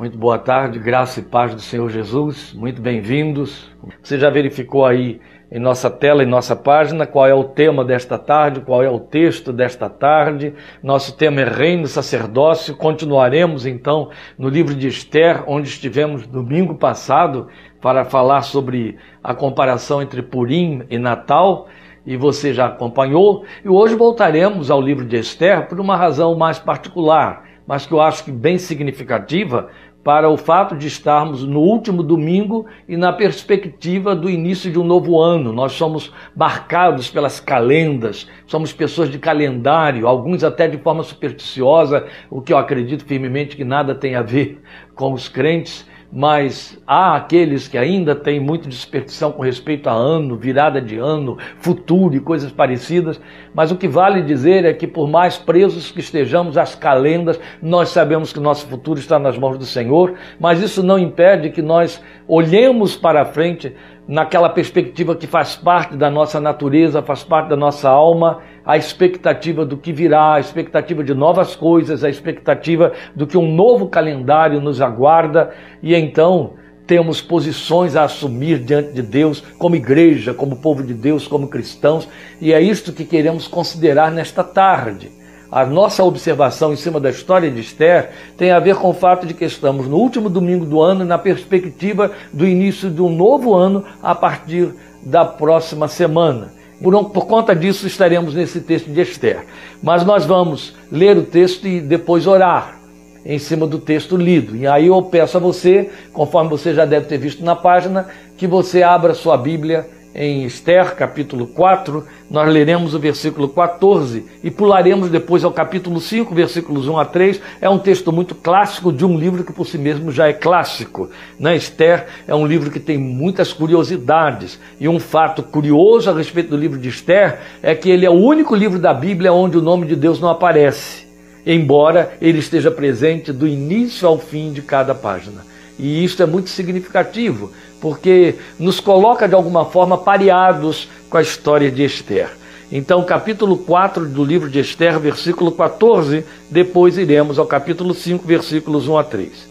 Muito 0.00 0.16
boa 0.16 0.38
tarde, 0.38 0.78
graça 0.78 1.20
e 1.20 1.22
paz 1.22 1.54
do 1.54 1.60
Senhor 1.60 1.90
Jesus, 1.90 2.54
muito 2.54 2.80
bem-vindos. 2.80 3.70
Você 4.02 4.18
já 4.18 4.30
verificou 4.30 4.86
aí 4.86 5.20
em 5.52 5.58
nossa 5.58 5.90
tela, 5.90 6.22
em 6.22 6.26
nossa 6.26 6.56
página, 6.56 7.06
qual 7.06 7.26
é 7.26 7.34
o 7.34 7.44
tema 7.44 7.84
desta 7.84 8.16
tarde, 8.16 8.62
qual 8.62 8.82
é 8.82 8.88
o 8.88 8.98
texto 8.98 9.52
desta 9.52 9.90
tarde. 9.90 10.54
Nosso 10.82 11.18
tema 11.18 11.42
é 11.42 11.44
Reino 11.44 11.86
Sacerdócio. 11.86 12.78
Continuaremos 12.78 13.66
então 13.66 14.08
no 14.38 14.48
livro 14.48 14.74
de 14.74 14.88
Esther, 14.88 15.44
onde 15.46 15.68
estivemos 15.68 16.26
domingo 16.26 16.76
passado 16.76 17.48
para 17.78 18.02
falar 18.02 18.40
sobre 18.40 18.96
a 19.22 19.34
comparação 19.34 20.00
entre 20.00 20.22
Purim 20.22 20.82
e 20.88 20.96
Natal. 20.96 21.68
E 22.06 22.16
você 22.16 22.54
já 22.54 22.68
acompanhou. 22.68 23.44
E 23.62 23.68
hoje 23.68 23.94
voltaremos 23.94 24.70
ao 24.70 24.80
livro 24.80 25.04
de 25.04 25.18
Esther 25.18 25.68
por 25.68 25.78
uma 25.78 25.94
razão 25.94 26.34
mais 26.34 26.58
particular, 26.58 27.44
mas 27.66 27.84
que 27.86 27.92
eu 27.92 28.00
acho 28.00 28.24
que 28.24 28.32
bem 28.32 28.56
significativa, 28.56 29.68
para 30.02 30.30
o 30.30 30.36
fato 30.36 30.76
de 30.76 30.86
estarmos 30.86 31.42
no 31.44 31.60
último 31.60 32.02
domingo 32.02 32.66
e 32.88 32.96
na 32.96 33.12
perspectiva 33.12 34.14
do 34.16 34.30
início 34.30 34.70
de 34.70 34.78
um 34.78 34.84
novo 34.84 35.20
ano. 35.20 35.52
Nós 35.52 35.72
somos 35.72 36.12
marcados 36.34 37.10
pelas 37.10 37.38
calendas, 37.38 38.26
somos 38.46 38.72
pessoas 38.72 39.10
de 39.10 39.18
calendário, 39.18 40.06
alguns 40.06 40.42
até 40.42 40.66
de 40.66 40.78
forma 40.78 41.02
supersticiosa, 41.02 42.06
o 42.30 42.40
que 42.40 42.52
eu 42.52 42.58
acredito 42.58 43.04
firmemente 43.04 43.56
que 43.56 43.64
nada 43.64 43.94
tem 43.94 44.14
a 44.14 44.22
ver 44.22 44.60
com 44.94 45.12
os 45.12 45.28
crentes, 45.28 45.86
mas 46.12 46.76
há 46.86 47.14
aqueles 47.14 47.68
que 47.68 47.78
ainda 47.78 48.14
têm 48.14 48.40
muito 48.40 48.68
dispersão 48.68 49.30
com 49.30 49.42
respeito 49.42 49.88
a 49.88 49.92
ano, 49.92 50.36
virada 50.36 50.80
de 50.80 50.98
ano, 50.98 51.38
futuro 51.58 52.14
e 52.14 52.20
coisas 52.20 52.50
parecidas. 52.50 53.20
Mas 53.54 53.70
o 53.70 53.76
que 53.76 53.86
vale 53.86 54.22
dizer 54.22 54.64
é 54.64 54.72
que, 54.72 54.86
por 54.86 55.08
mais 55.08 55.38
presos 55.38 55.90
que 55.90 56.00
estejamos 56.00 56.58
às 56.58 56.74
calendas, 56.74 57.38
nós 57.62 57.90
sabemos 57.90 58.32
que 58.32 58.40
nosso 58.40 58.66
futuro 58.66 58.98
está 58.98 59.18
nas 59.18 59.38
mãos 59.38 59.56
do 59.56 59.64
Senhor, 59.64 60.14
mas 60.38 60.60
isso 60.60 60.82
não 60.82 60.98
impede 60.98 61.50
que 61.50 61.62
nós 61.62 62.02
olhemos 62.26 62.96
para 62.96 63.24
frente 63.24 63.74
naquela 64.10 64.48
perspectiva 64.48 65.14
que 65.14 65.28
faz 65.28 65.54
parte 65.54 65.96
da 65.96 66.10
nossa 66.10 66.40
natureza, 66.40 67.00
faz 67.00 67.22
parte 67.22 67.50
da 67.50 67.56
nossa 67.56 67.88
alma, 67.88 68.40
a 68.66 68.76
expectativa 68.76 69.64
do 69.64 69.76
que 69.76 69.92
virá, 69.92 70.34
a 70.34 70.40
expectativa 70.40 71.04
de 71.04 71.14
novas 71.14 71.54
coisas, 71.54 72.02
a 72.02 72.10
expectativa 72.10 72.92
do 73.14 73.24
que 73.24 73.38
um 73.38 73.54
novo 73.54 73.88
calendário 73.88 74.60
nos 74.60 74.80
aguarda 74.80 75.52
e 75.80 75.94
então 75.94 76.54
temos 76.88 77.20
posições 77.20 77.94
a 77.94 78.02
assumir 78.02 78.58
diante 78.58 78.92
de 78.92 79.00
Deus, 79.00 79.44
como 79.56 79.76
igreja, 79.76 80.34
como 80.34 80.56
povo 80.56 80.82
de 80.82 80.92
Deus, 80.92 81.28
como 81.28 81.46
cristãos, 81.46 82.08
e 82.40 82.52
é 82.52 82.60
isto 82.60 82.92
que 82.92 83.04
queremos 83.04 83.46
considerar 83.46 84.10
nesta 84.10 84.42
tarde. 84.42 85.19
A 85.50 85.66
nossa 85.66 86.04
observação 86.04 86.72
em 86.72 86.76
cima 86.76 87.00
da 87.00 87.10
história 87.10 87.50
de 87.50 87.60
Esther 87.60 88.10
tem 88.36 88.52
a 88.52 88.60
ver 88.60 88.76
com 88.76 88.90
o 88.90 88.94
fato 88.94 89.26
de 89.26 89.34
que 89.34 89.44
estamos 89.44 89.88
no 89.88 89.96
último 89.96 90.30
domingo 90.30 90.64
do 90.64 90.80
ano, 90.80 91.04
na 91.04 91.18
perspectiva 91.18 92.12
do 92.32 92.46
início 92.46 92.88
de 92.88 93.02
um 93.02 93.08
novo 93.08 93.52
ano 93.52 93.84
a 94.00 94.14
partir 94.14 94.72
da 95.02 95.24
próxima 95.24 95.88
semana. 95.88 96.52
Por, 96.80 97.10
por, 97.10 97.26
conta 97.26 97.54
disso, 97.54 97.84
estaremos 97.86 98.32
nesse 98.32 98.60
texto 98.60 98.90
de 98.90 99.00
Esther. 99.00 99.44
Mas 99.82 100.04
nós 100.04 100.24
vamos 100.24 100.74
ler 100.90 101.16
o 101.16 101.24
texto 101.24 101.66
e 101.66 101.80
depois 101.80 102.28
orar 102.28 102.80
em 103.26 103.38
cima 103.38 103.66
do 103.66 103.78
texto 103.78 104.16
lido. 104.16 104.56
E 104.56 104.68
aí 104.68 104.86
eu 104.86 105.02
peço 105.02 105.36
a 105.36 105.40
você, 105.40 105.90
conforme 106.12 106.48
você 106.48 106.72
já 106.72 106.84
deve 106.84 107.06
ter 107.06 107.18
visto 107.18 107.44
na 107.44 107.56
página, 107.56 108.06
que 108.36 108.46
você 108.46 108.84
abra 108.84 109.14
sua 109.14 109.36
Bíblia 109.36 109.86
em 110.14 110.44
Esther, 110.44 110.96
capítulo 110.96 111.46
4, 111.46 112.04
nós 112.28 112.48
leremos 112.52 112.94
o 112.94 112.98
versículo 112.98 113.48
14 113.48 114.24
e 114.42 114.50
pularemos 114.50 115.08
depois 115.08 115.44
ao 115.44 115.52
capítulo 115.52 116.00
5, 116.00 116.34
versículos 116.34 116.88
1 116.88 116.98
a 116.98 117.04
3. 117.04 117.40
É 117.60 117.70
um 117.70 117.78
texto 117.78 118.10
muito 118.10 118.34
clássico 118.34 118.92
de 118.92 119.04
um 119.04 119.16
livro 119.16 119.44
que 119.44 119.52
por 119.52 119.66
si 119.66 119.78
mesmo 119.78 120.10
já 120.10 120.26
é 120.26 120.32
clássico. 120.32 121.08
Né? 121.38 121.54
Esther 121.54 122.06
é 122.26 122.34
um 122.34 122.44
livro 122.44 122.70
que 122.72 122.80
tem 122.80 122.98
muitas 122.98 123.52
curiosidades. 123.52 124.58
E 124.80 124.88
um 124.88 124.98
fato 124.98 125.44
curioso 125.44 126.10
a 126.10 126.14
respeito 126.14 126.50
do 126.50 126.56
livro 126.56 126.78
de 126.78 126.88
Esther 126.88 127.38
é 127.62 127.74
que 127.74 127.88
ele 127.88 128.04
é 128.04 128.10
o 128.10 128.14
único 128.14 128.56
livro 128.56 128.80
da 128.80 128.92
Bíblia 128.92 129.32
onde 129.32 129.58
o 129.58 129.62
nome 129.62 129.86
de 129.86 129.94
Deus 129.94 130.18
não 130.18 130.28
aparece, 130.28 131.06
embora 131.46 132.14
ele 132.20 132.40
esteja 132.40 132.70
presente 132.70 133.32
do 133.32 133.46
início 133.46 134.08
ao 134.08 134.18
fim 134.18 134.52
de 134.52 134.60
cada 134.60 134.92
página. 134.92 135.49
E 135.80 136.04
isso 136.04 136.22
é 136.22 136.26
muito 136.26 136.50
significativo, 136.50 137.50
porque 137.80 138.34
nos 138.58 138.80
coloca 138.80 139.26
de 139.26 139.34
alguma 139.34 139.64
forma 139.64 139.96
pareados 139.96 140.88
com 141.08 141.16
a 141.16 141.22
história 141.22 141.70
de 141.70 141.82
Esther. 141.82 142.28
Então, 142.70 143.02
capítulo 143.02 143.56
4 143.56 144.06
do 144.06 144.22
livro 144.22 144.50
de 144.50 144.60
Esther, 144.60 145.00
versículo 145.00 145.50
14, 145.50 146.22
depois 146.50 146.98
iremos 146.98 147.38
ao 147.38 147.46
capítulo 147.46 147.94
5, 147.94 148.26
versículos 148.26 148.86
1 148.86 148.98
a 148.98 149.04
3. 149.04 149.48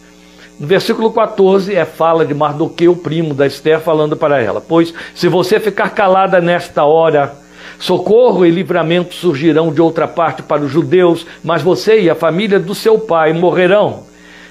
No 0.60 0.66
versículo 0.68 1.10
14 1.10 1.74
é 1.74 1.84
fala 1.84 2.24
de 2.24 2.32
Mardoqueu, 2.32 2.94
primo 2.94 3.34
da 3.34 3.46
Esther, 3.46 3.80
falando 3.80 4.16
para 4.16 4.40
ela: 4.40 4.60
Pois 4.60 4.94
se 5.14 5.26
você 5.26 5.58
ficar 5.58 5.90
calada 5.90 6.40
nesta 6.40 6.84
hora, 6.84 7.34
socorro 7.78 8.46
e 8.46 8.50
livramento 8.50 9.14
surgirão 9.14 9.72
de 9.72 9.82
outra 9.82 10.06
parte 10.06 10.42
para 10.42 10.62
os 10.62 10.70
judeus, 10.70 11.26
mas 11.42 11.60
você 11.60 12.00
e 12.00 12.08
a 12.08 12.14
família 12.14 12.60
do 12.60 12.74
seu 12.74 13.00
pai 13.00 13.32
morrerão. 13.32 14.09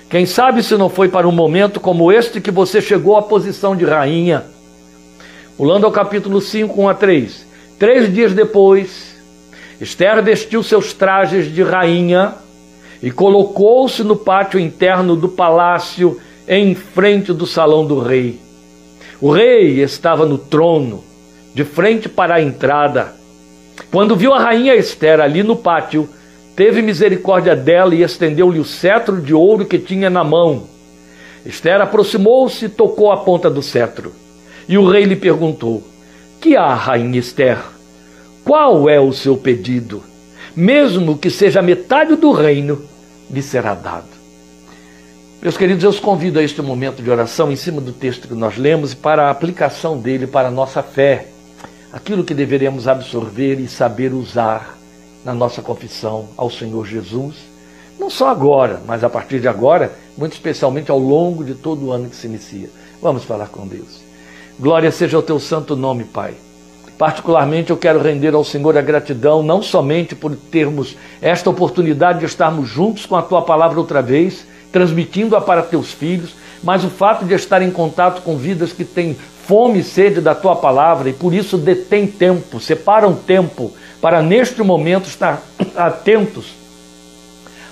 Quem 0.10 0.26
sabe 0.26 0.64
se 0.64 0.76
não 0.76 0.90
foi 0.90 1.08
para 1.08 1.28
um 1.28 1.32
momento 1.32 1.80
como 1.80 2.12
este 2.12 2.42
que 2.42 2.50
você 2.50 2.82
chegou 2.82 3.16
à 3.16 3.22
posição 3.22 3.76
de 3.76 3.86
rainha. 3.86 4.44
Pulando 5.56 5.86
ao 5.86 5.92
capítulo 5.92 6.42
5, 6.42 6.82
1 6.82 6.90
a 6.90 6.94
3. 6.96 7.46
Três 7.78 8.12
dias 8.12 8.34
depois, 8.34 9.16
Esther 9.80 10.22
vestiu 10.24 10.64
seus 10.64 10.94
trajes 10.94 11.54
de 11.54 11.62
rainha 11.62 12.34
e 13.04 13.12
colocou-se 13.12 14.04
no 14.04 14.16
pátio 14.16 14.60
interno 14.60 15.16
do 15.16 15.30
palácio, 15.30 16.20
em 16.48 16.74
frente 16.74 17.32
do 17.32 17.46
salão 17.46 17.86
do 17.86 18.00
rei. 18.00 18.40
O 19.22 19.32
rei 19.32 19.80
estava 19.80 20.26
no 20.26 20.40
trono, 20.40 21.04
de 21.54 21.64
frente 21.64 22.10
para 22.10 22.36
a 22.36 22.42
entrada. 22.42 23.14
Quando 23.92 24.16
viu 24.16 24.34
a 24.34 24.40
rainha 24.40 24.76
Esther 24.76 25.22
ali 25.22 25.44
no 25.44 25.56
pátio, 25.56 26.10
teve 26.60 26.82
misericórdia 26.82 27.56
dela 27.56 27.96
e 27.96 28.04
estendeu-lhe 28.04 28.60
o 28.60 28.66
cetro 28.66 29.22
de 29.22 29.34
ouro 29.34 29.64
que 29.64 29.80
tinha 29.80 30.10
na 30.10 30.26
mão. 30.26 30.68
Esther 31.46 31.80
aproximou-se 31.80 32.66
e 32.66 32.70
tocou 32.70 33.14
a 33.14 33.18
ponta 33.24 33.50
do 33.50 33.62
cetro. 33.62 34.12
E 34.68 34.78
o 34.78 34.86
rei 34.86 35.06
lhe 35.06 35.16
perguntou: 35.16 35.82
Que 36.42 36.58
há, 36.58 36.74
rainha 36.74 37.18
Esther? 37.18 37.60
Qual 38.44 38.90
é 38.90 39.00
o 39.00 39.14
seu 39.14 39.38
pedido? 39.38 40.04
Mesmo 40.54 41.18
que 41.18 41.30
seja 41.30 41.62
metade 41.62 42.18
do 42.18 42.34
reino, 42.34 42.82
lhe 43.32 43.42
será 43.42 43.74
dado. 43.74 44.10
Meus 45.42 45.56
queridos, 45.56 45.86
eu 45.86 45.90
os 45.90 46.00
convido 46.02 46.40
a 46.40 46.44
este 46.44 46.62
momento 46.62 47.02
de 47.02 47.10
oração 47.10 47.50
em 47.50 47.56
cima 47.56 47.80
do 47.80 47.94
texto 47.94 48.28
que 48.28 48.34
nós 48.34 48.58
lemos 48.58 48.92
e 48.92 48.98
para 48.98 49.28
a 49.28 49.30
aplicação 49.30 49.98
dele 49.98 50.28
para 50.28 50.50
a 50.50 50.52
nossa 50.52 50.84
fé, 50.84 51.28
aquilo 51.94 52.26
que 52.26 52.34
deveremos 52.34 52.86
absorver 52.86 53.62
e 53.62 53.68
saber 53.70 54.12
usar 54.12 54.79
na 55.24 55.34
nossa 55.34 55.62
confissão 55.62 56.30
ao 56.38 56.50
Senhor 56.50 56.86
Jesus, 56.86 57.36
não 58.00 58.10
só 58.10 58.30
agora, 58.30 58.82
mas 58.88 59.04
a 59.04 59.10
partir 59.10 59.40
de 59.40 59.48
agora, 59.48 59.92
muito 60.18 60.34
especialmente 60.34 60.90
ao 60.90 60.98
longo 60.98 61.44
de 61.44 61.54
todo 61.54 61.86
o 61.86 61.92
ano 61.92 62.10
que 62.10 62.16
se 62.16 62.28
inicia. 62.28 62.70
Vamos 63.02 63.24
falar 63.24 63.48
com 63.48 63.68
Deus. 63.68 64.02
Glória 64.60 64.92
seja 64.92 65.18
ao 65.18 65.24
teu 65.24 65.40
santo 65.40 65.76
nome, 65.76 66.06
Pai. 66.06 66.34
Particularmente 66.98 67.70
eu 67.70 67.78
quero 67.78 68.02
render 68.02 68.34
ao 68.34 68.44
Senhor 68.44 68.78
a 68.78 68.82
gratidão, 68.82 69.42
não 69.42 69.62
somente 69.62 70.16
por 70.16 70.36
termos 70.36 70.98
esta 71.22 71.50
oportunidade 71.50 72.20
de 72.20 72.26
estarmos 72.26 72.68
juntos 72.68 73.06
com 73.06 73.16
a 73.16 73.22
tua 73.22 73.42
palavra 73.42 73.80
outra 73.80 74.02
vez, 74.02 74.46
transmitindo-a 74.72 75.40
para 75.40 75.62
teus 75.62 75.92
filhos, 75.94 76.36
mas 76.64 76.84
o 76.84 76.90
fato 76.90 77.26
de 77.26 77.34
estar 77.34 77.62
em 77.62 77.72
contato 77.72 78.22
com 78.22 78.38
vidas 78.38 78.74
que 78.74 78.84
têm 78.84 79.16
fome 79.46 79.80
e 79.80 79.84
sede 79.84 80.22
da 80.22 80.36
tua 80.36 80.56
palavra 80.56 81.10
e 81.10 81.14
por 81.14 81.34
isso 81.34 81.58
detém 81.58 82.06
tempo, 82.06 82.60
separam 82.60 83.16
tempo 83.16 83.74
para 84.02 84.22
neste 84.22 84.62
momento 84.62 85.08
estar 85.08 85.42
atentos 85.76 86.54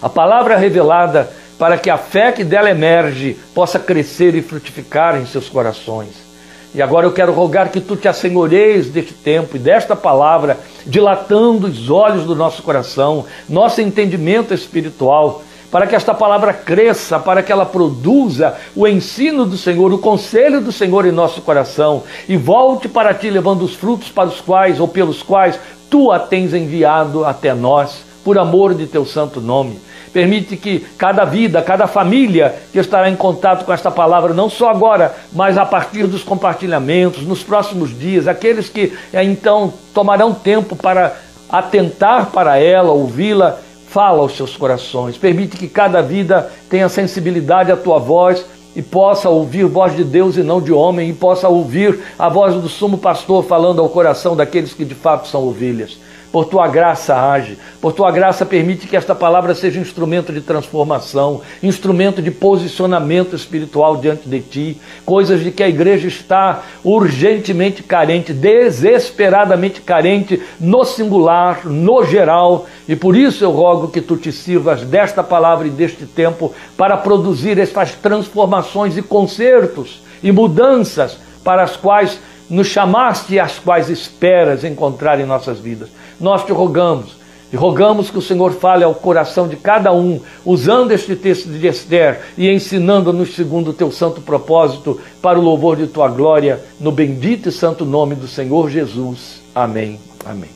à 0.02 0.10
palavra 0.10 0.58
revelada 0.58 1.30
para 1.58 1.78
que 1.78 1.90
a 1.90 1.98
fé 1.98 2.32
que 2.32 2.44
dela 2.44 2.70
emerge 2.70 3.38
possa 3.54 3.80
crescer 3.80 4.36
e 4.36 4.42
frutificar 4.42 5.18
em 5.18 5.26
seus 5.26 5.50
corações. 5.50 6.28
E 6.74 6.82
agora 6.82 7.08
eu 7.08 7.12
quero 7.12 7.34
rogar 7.34 7.72
que 7.72 7.82
tu 7.82 7.96
te 7.96 8.08
assenhoreis 8.08 8.90
deste 8.90 9.14
tempo 9.14 9.56
e 9.56 9.60
desta 9.60 9.96
palavra, 9.96 10.60
dilatando 10.86 11.66
os 11.66 11.90
olhos 11.90 12.26
do 12.26 12.36
nosso 12.36 12.62
coração, 12.62 13.26
nosso 13.50 13.82
entendimento 13.82 14.54
espiritual, 14.54 15.42
para 15.72 15.86
que 15.86 15.96
esta 15.96 16.14
palavra 16.14 16.54
cresça, 16.54 17.20
para 17.20 17.44
que 17.44 17.52
ela 17.52 17.66
produza 17.66 18.56
o 18.76 18.88
ensino 18.88 19.46
do 19.46 19.58
Senhor, 19.58 19.92
o 19.92 19.98
conselho 19.98 20.62
do 20.62 20.72
Senhor 20.72 21.06
em 21.06 21.12
nosso 21.12 21.42
coração 21.42 22.04
e 22.28 22.38
volte 22.38 22.88
para 22.88 23.14
ti 23.14 23.30
levando 23.30 23.64
os 23.64 23.76
frutos 23.76 24.10
para 24.10 24.30
os 24.30 24.40
quais 24.40 24.80
ou 24.80 24.88
pelos 24.88 25.22
quais 25.22 25.60
tu 25.90 26.12
a 26.12 26.20
tens 26.20 26.54
enviado 26.54 27.26
até 27.26 27.54
nós, 27.54 28.06
por 28.24 28.38
amor 28.38 28.74
de 28.74 28.88
teu 28.88 29.06
santo 29.06 29.40
nome. 29.40 29.80
Permite 30.12 30.58
que 30.58 30.80
cada 30.98 31.26
vida, 31.26 31.62
cada 31.62 31.86
família 31.86 32.56
que 32.72 32.80
estará 32.80 33.10
em 33.10 33.16
contato 33.16 33.66
com 33.66 33.74
esta 33.74 33.92
palavra, 33.92 34.34
não 34.34 34.50
só 34.50 34.70
agora, 34.70 35.16
mas 35.32 35.58
a 35.58 35.66
partir 35.66 36.08
dos 36.08 36.24
compartilhamentos, 36.24 37.24
nos 37.24 37.44
próximos 37.44 37.98
dias, 37.98 38.28
aqueles 38.28 38.70
que 38.70 38.98
eh, 39.14 39.24
então 39.24 39.74
tomarão 39.94 40.34
tempo 40.34 40.76
para 40.76 41.16
atentar 41.50 42.28
para 42.28 42.58
ela, 42.58 42.92
ouvi-la, 42.92 43.60
fala 43.88 44.20
aos 44.20 44.36
seus 44.36 44.56
corações, 44.56 45.18
permite 45.18 45.58
que 45.58 45.68
cada 45.68 46.02
vida 46.02 46.52
tenha 46.70 46.90
sensibilidade 46.90 47.72
à 47.72 47.78
tua 47.78 47.98
voz 47.98 48.46
e 48.76 48.82
possa 48.82 49.30
ouvir 49.30 49.66
voz 49.66 49.96
de 49.96 50.04
Deus 50.04 50.38
e 50.38 50.44
não 50.44 50.62
de 50.62 50.72
homem, 50.72 51.10
e 51.10 51.14
possa 51.14 51.48
ouvir 51.50 52.00
a 52.20 52.30
voz 52.30 52.54
do 52.54 52.70
sumo 52.70 52.98
pastor 52.98 53.44
falando 53.44 53.82
ao 53.82 53.90
coração 53.90 54.36
daqueles 54.36 54.74
que 54.74 54.86
de 54.86 54.94
fato 54.94 55.28
são 55.28 55.48
ovelhas. 55.48 55.98
Por 56.32 56.46
tua 56.46 56.68
graça 56.68 57.16
age, 57.32 57.58
por 57.82 57.94
tua 57.94 58.12
graça 58.12 58.46
permite 58.46 58.86
que 58.86 58.98
esta 58.98 59.16
palavra 59.16 59.56
seja 59.56 59.80
instrumento 59.80 60.34
de 60.34 60.42
transformação, 60.42 61.42
instrumento 61.64 62.22
de 62.22 62.32
posicionamento 62.32 63.36
espiritual 63.36 63.98
diante 63.98 64.28
de 64.28 64.42
ti, 64.42 64.82
coisas 65.06 65.42
de 65.42 65.52
que 65.52 65.64
a 65.64 65.70
igreja 65.70 66.08
está 66.08 66.64
urgentemente 66.84 67.82
carente, 67.82 68.34
desesperadamente 68.34 69.82
carente, 69.82 70.42
no 70.60 70.84
singular, 70.84 71.66
no 71.66 72.04
geral, 72.04 72.66
e 72.88 72.96
por 72.96 73.16
isso 73.16 73.44
eu 73.44 73.52
rogo 73.52 73.88
que 73.88 74.02
tu 74.02 74.18
te 74.18 74.32
sirvas 74.32 74.82
desta 74.82 75.24
palavra 75.24 75.68
e 75.68 75.72
deste 75.72 76.06
tempo 76.06 76.54
para 76.76 76.98
produzir 76.98 77.58
estas 77.58 77.94
transformações 77.94 78.98
e 78.98 79.02
consertos 79.02 80.02
e 80.22 80.32
mudanças 80.32 81.18
para 81.44 81.64
as 81.64 81.78
quais 81.78 82.20
nos 82.50 82.68
chamaste 82.68 83.40
as 83.40 83.60
quais 83.60 83.90
esperas 83.90 84.64
encontrar 84.64 85.20
em 85.20 85.26
nossas 85.26 85.60
vidas 85.60 85.90
nós 86.20 86.44
te 86.44 86.52
rogamos. 86.52 87.16
E 87.52 87.56
rogamos 87.56 88.10
que 88.10 88.18
o 88.18 88.22
Senhor 88.22 88.52
fale 88.52 88.84
ao 88.84 88.94
coração 88.94 89.48
de 89.48 89.56
cada 89.56 89.94
um, 89.94 90.20
usando 90.46 90.92
este 90.92 91.16
texto 91.16 91.48
de 91.48 91.66
Esther 91.66 92.20
e 92.38 92.50
ensinando-nos 92.50 93.36
segundo 93.36 93.70
o 93.70 93.74
teu 93.74 93.90
santo 93.90 94.20
propósito, 94.20 95.00
para 95.22 95.40
o 95.40 95.42
louvor 95.42 95.78
de 95.78 95.88
tua 95.88 96.10
glória, 96.10 96.62
no 96.78 96.92
bendito 96.92 97.48
e 97.48 97.52
santo 97.52 97.86
nome 97.86 98.16
do 98.16 98.28
Senhor 98.28 98.70
Jesus. 98.70 99.42
Amém. 99.56 99.98
Amém. 100.26 100.50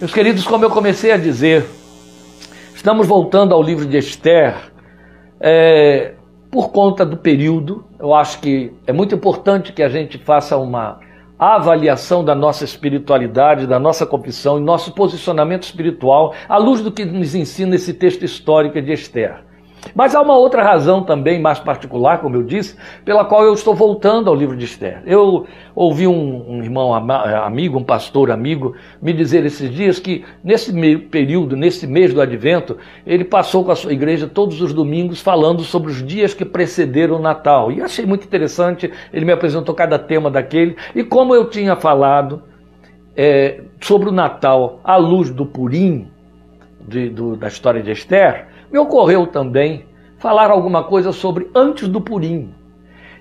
Meus 0.00 0.10
queridos, 0.10 0.44
como 0.44 0.64
eu 0.64 0.70
comecei 0.70 1.12
a 1.12 1.18
dizer, 1.18 1.66
estamos 2.74 3.06
voltando 3.06 3.54
ao 3.54 3.62
livro 3.62 3.84
de 3.84 3.98
Esther 3.98 4.56
é, 5.38 6.14
por 6.52 6.70
conta 6.70 7.04
do 7.04 7.16
período. 7.16 7.82
Eu 7.98 8.14
acho 8.14 8.38
que 8.38 8.74
é 8.86 8.92
muito 8.92 9.14
importante 9.14 9.72
que 9.72 9.82
a 9.82 9.88
gente 9.88 10.18
faça 10.18 10.58
uma 10.58 11.00
avaliação 11.38 12.22
da 12.22 12.34
nossa 12.34 12.62
espiritualidade, 12.62 13.66
da 13.66 13.78
nossa 13.78 14.04
confissão 14.04 14.58
e 14.58 14.62
nosso 14.62 14.92
posicionamento 14.92 15.62
espiritual 15.62 16.34
à 16.46 16.58
luz 16.58 16.82
do 16.82 16.92
que 16.92 17.06
nos 17.06 17.34
ensina 17.34 17.74
esse 17.74 17.94
texto 17.94 18.22
histórico 18.22 18.80
de 18.80 18.92
Esther. 18.92 19.42
Mas 19.94 20.14
há 20.14 20.22
uma 20.22 20.36
outra 20.36 20.62
razão 20.62 21.02
também 21.02 21.40
mais 21.40 21.58
particular, 21.58 22.18
como 22.20 22.36
eu 22.36 22.42
disse, 22.42 22.76
pela 23.04 23.24
qual 23.24 23.44
eu 23.44 23.52
estou 23.52 23.74
voltando 23.74 24.28
ao 24.28 24.34
livro 24.34 24.56
de 24.56 24.64
Esther. 24.64 25.02
Eu 25.04 25.46
ouvi 25.74 26.06
um, 26.06 26.50
um 26.50 26.62
irmão 26.62 26.94
amigo, 26.94 27.78
um 27.78 27.84
pastor 27.84 28.30
amigo, 28.30 28.74
me 29.00 29.12
dizer 29.12 29.44
esses 29.44 29.70
dias 29.70 29.98
que 29.98 30.24
nesse 30.42 30.72
período, 31.10 31.56
nesse 31.56 31.86
mês 31.86 32.14
do 32.14 32.20
advento, 32.20 32.78
ele 33.06 33.24
passou 33.24 33.64
com 33.64 33.72
a 33.72 33.76
sua 33.76 33.92
igreja 33.92 34.26
todos 34.26 34.60
os 34.60 34.72
domingos 34.72 35.20
falando 35.20 35.62
sobre 35.62 35.90
os 35.90 36.06
dias 36.06 36.32
que 36.32 36.44
precederam 36.44 37.16
o 37.16 37.22
Natal. 37.22 37.72
E 37.72 37.82
achei 37.82 38.06
muito 38.06 38.24
interessante, 38.24 38.90
ele 39.12 39.24
me 39.24 39.32
apresentou 39.32 39.74
cada 39.74 39.98
tema 39.98 40.30
daquele, 40.30 40.76
e 40.94 41.02
como 41.02 41.34
eu 41.34 41.50
tinha 41.50 41.74
falado 41.76 42.42
é, 43.16 43.60
sobre 43.80 44.08
o 44.08 44.12
Natal 44.12 44.80
à 44.84 44.96
luz 44.96 45.30
do 45.30 45.44
Purim, 45.44 46.08
de, 46.86 47.08
do, 47.10 47.36
da 47.36 47.48
história 47.48 47.82
de 47.82 47.90
Esther, 47.90 48.51
me 48.72 48.78
ocorreu 48.78 49.26
também 49.26 49.84
falar 50.18 50.50
alguma 50.50 50.84
coisa 50.84 51.12
sobre 51.12 51.50
antes 51.54 51.88
do 51.88 52.00
Purim. 52.00 52.54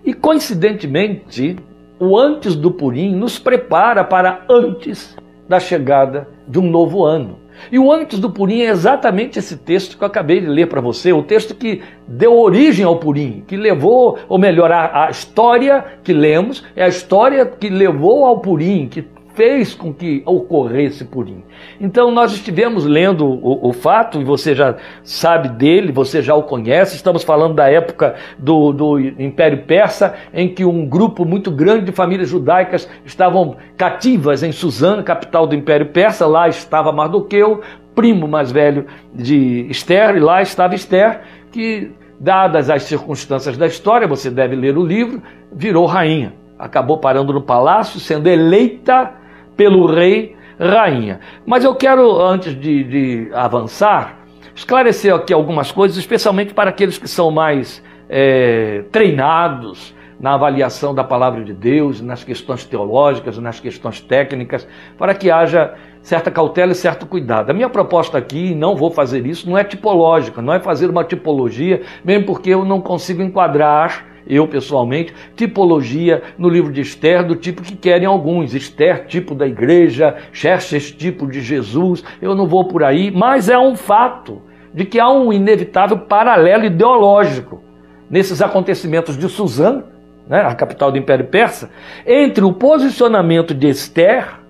E 0.06 0.13
coincidentemente, 0.13 1.57
o 2.00 2.18
antes 2.18 2.56
do 2.56 2.71
Purim 2.71 3.13
nos 3.15 3.38
prepara 3.38 4.03
para 4.03 4.45
antes 4.50 5.15
da 5.48 5.59
chegada 5.59 6.30
de 6.48 6.57
um 6.57 6.69
novo 6.69 7.03
ano. 7.03 7.39
E 7.71 7.77
o 7.77 7.92
antes 7.92 8.18
do 8.18 8.30
Purim 8.30 8.62
é 8.62 8.69
exatamente 8.69 9.38
esse 9.38 9.57
texto 9.57 9.98
que 9.98 10.03
eu 10.03 10.07
acabei 10.07 10.39
de 10.39 10.48
ler 10.48 10.68
para 10.68 10.80
você, 10.80 11.12
o 11.12 11.21
texto 11.21 11.53
que 11.53 11.81
deu 12.07 12.39
origem 12.39 12.86
ao 12.86 12.98
Purim, 12.98 13.44
que 13.45 13.57
levou, 13.57 14.18
ou 14.30 14.39
melhor, 14.39 14.71
a, 14.71 15.07
a 15.07 15.09
história 15.12 15.83
que 16.03 16.13
lemos, 16.13 16.63
é 16.75 16.83
a 16.83 16.88
história 16.88 17.45
que 17.45 17.69
levou 17.69 18.25
ao 18.25 18.39
Purim, 18.39 18.88
que 18.88 19.06
fez 19.33 19.74
com 19.74 19.94
que 19.94 20.22
ocorresse 20.25 21.06
Purim. 21.06 21.44
Então 21.80 22.12
nós 22.12 22.33
estivemos 22.33 22.86
lendo 22.86 23.25
o, 23.25 23.69
o, 23.69 23.74
fato, 23.74 24.19
e 24.19 24.24
você 24.24 24.54
já 24.54 24.75
sabe 25.04 25.50
dele, 25.50 25.92
você 25.92 26.22
já 26.22 26.36
o 26.36 26.44
conhece, 26.44 26.95
estamos 26.95 27.24
falando 27.24 27.56
da 27.56 27.69
época 27.69 28.16
do, 28.38 28.72
do 28.72 29.00
Império 29.00 29.63
Persa, 29.63 30.16
em 30.33 30.50
que 30.50 30.66
um 30.66 30.86
grupo 30.86 31.25
muito 31.25 31.51
grande 31.51 31.86
de 31.86 31.92
famílias 31.92 32.30
judaicas 32.30 32.89
estavam 33.06 33.56
cativas 33.78 34.44
em 34.44 34.51
Suzã, 34.51 35.01
capital 35.01 35.48
do 35.48 35.56
Império 35.56 35.88
Persa, 35.88 36.25
lá 36.25 36.48
estava 36.48 36.92
Mardoqueu, 36.92 37.62
primo 37.95 38.27
mais 38.27 38.51
velho 38.51 38.86
de 39.13 39.68
Esther, 39.69 40.16
e 40.16 40.19
lá 40.19 40.42
estava 40.42 40.75
Esther, 40.75 41.22
que, 41.51 41.92
dadas 42.19 42.69
as 42.69 42.84
circunstâncias 42.84 43.57
da 43.57 43.66
história, 43.66 44.07
você 44.07 44.30
deve 44.30 44.56
ler 44.56 44.77
o 44.77 44.86
livro, 44.86 45.22
virou 45.51 45.86
rainha. 45.86 46.34
Acabou 46.57 47.00
parando 47.00 47.34
no 47.34 47.42
palácio, 47.42 48.00
sendo 48.00 48.27
eleita 48.27 49.20
pelo 49.56 49.86
rei, 49.86 50.36
rainha. 50.59 51.19
Mas 51.45 51.63
eu 51.63 51.75
quero, 51.75 52.21
antes 52.21 52.59
de, 52.59 52.83
de 52.83 53.33
avançar, 53.33 54.19
esclarecer 54.56 55.13
aqui 55.13 55.33
algumas 55.33 55.71
coisas, 55.71 55.98
especialmente 55.98 56.53
para 56.53 56.69
aqueles 56.69 56.98
que 56.98 57.07
são 57.07 57.31
mais 57.31 57.83
é, 58.09 58.83
treinados 58.92 59.95
na 60.19 60.36
avaliação 60.36 60.94
da 60.94 61.03
palavra 61.03 61.44
de 61.44 61.51
Deus, 61.51 62.00
nas 62.00 62.24
questões 62.24 62.63
teológicas, 62.63 63.39
nas 63.39 63.59
questões 63.59 64.00
técnicas, 64.00 64.68
para 64.95 65.15
que 65.15 65.31
haja 65.31 65.74
certa 66.03 66.30
cautela 66.30 66.74
e 66.74 66.75
certo 66.75 67.07
cuidado. 67.07 67.50
A 67.50 67.53
minha 67.53 67.69
proposta 67.69 68.19
aqui, 68.19 68.53
não 68.53 68.75
vou 68.75 68.92
fazer 68.92 69.25
isso, 69.25 69.50
não 69.50 69.57
é 69.57 69.63
tipológica, 69.63 70.39
não 70.39 70.53
é 70.53 70.59
fazer 70.59 70.92
uma 70.92 71.03
tipologia, 71.03 71.81
mesmo 72.06 72.27
porque 72.27 72.51
eu 72.51 72.63
não 72.63 72.80
consigo 72.80 73.24
enquadrar 73.24 74.11
eu 74.27 74.47
pessoalmente, 74.47 75.13
tipologia 75.35 76.21
no 76.38 76.50
livro 76.50 76.71
de 76.71 76.81
Esther 76.81 77.25
do 77.25 77.35
tipo 77.35 77.62
que 77.62 77.75
querem 77.75 78.06
alguns. 78.06 78.53
Esther, 78.53 79.06
tipo 79.07 79.33
da 79.33 79.47
igreja, 79.47 80.15
Xerxes, 80.31 80.91
tipo 80.91 81.27
de 81.27 81.41
Jesus. 81.41 82.03
Eu 82.21 82.35
não 82.35 82.47
vou 82.47 82.65
por 82.68 82.83
aí, 82.83 83.12
mas 83.12 83.50
é 83.50 83.57
um 83.57 83.75
fato 83.75 84.41
de 84.73 84.85
que 84.85 85.00
há 85.00 85.09
um 85.09 85.31
inevitável 85.33 85.97
paralelo 85.97 86.65
ideológico 86.65 87.62
nesses 88.09 88.41
acontecimentos 88.41 89.18
de 89.18 89.27
Suzã, 89.29 89.83
né, 90.27 90.41
a 90.41 90.53
capital 90.56 90.91
do 90.91 90.97
Império 90.97 91.25
Persa, 91.25 91.69
entre 92.06 92.44
o 92.44 92.53
posicionamento 92.53 93.53
de 93.53 93.69
Esther 93.69 94.40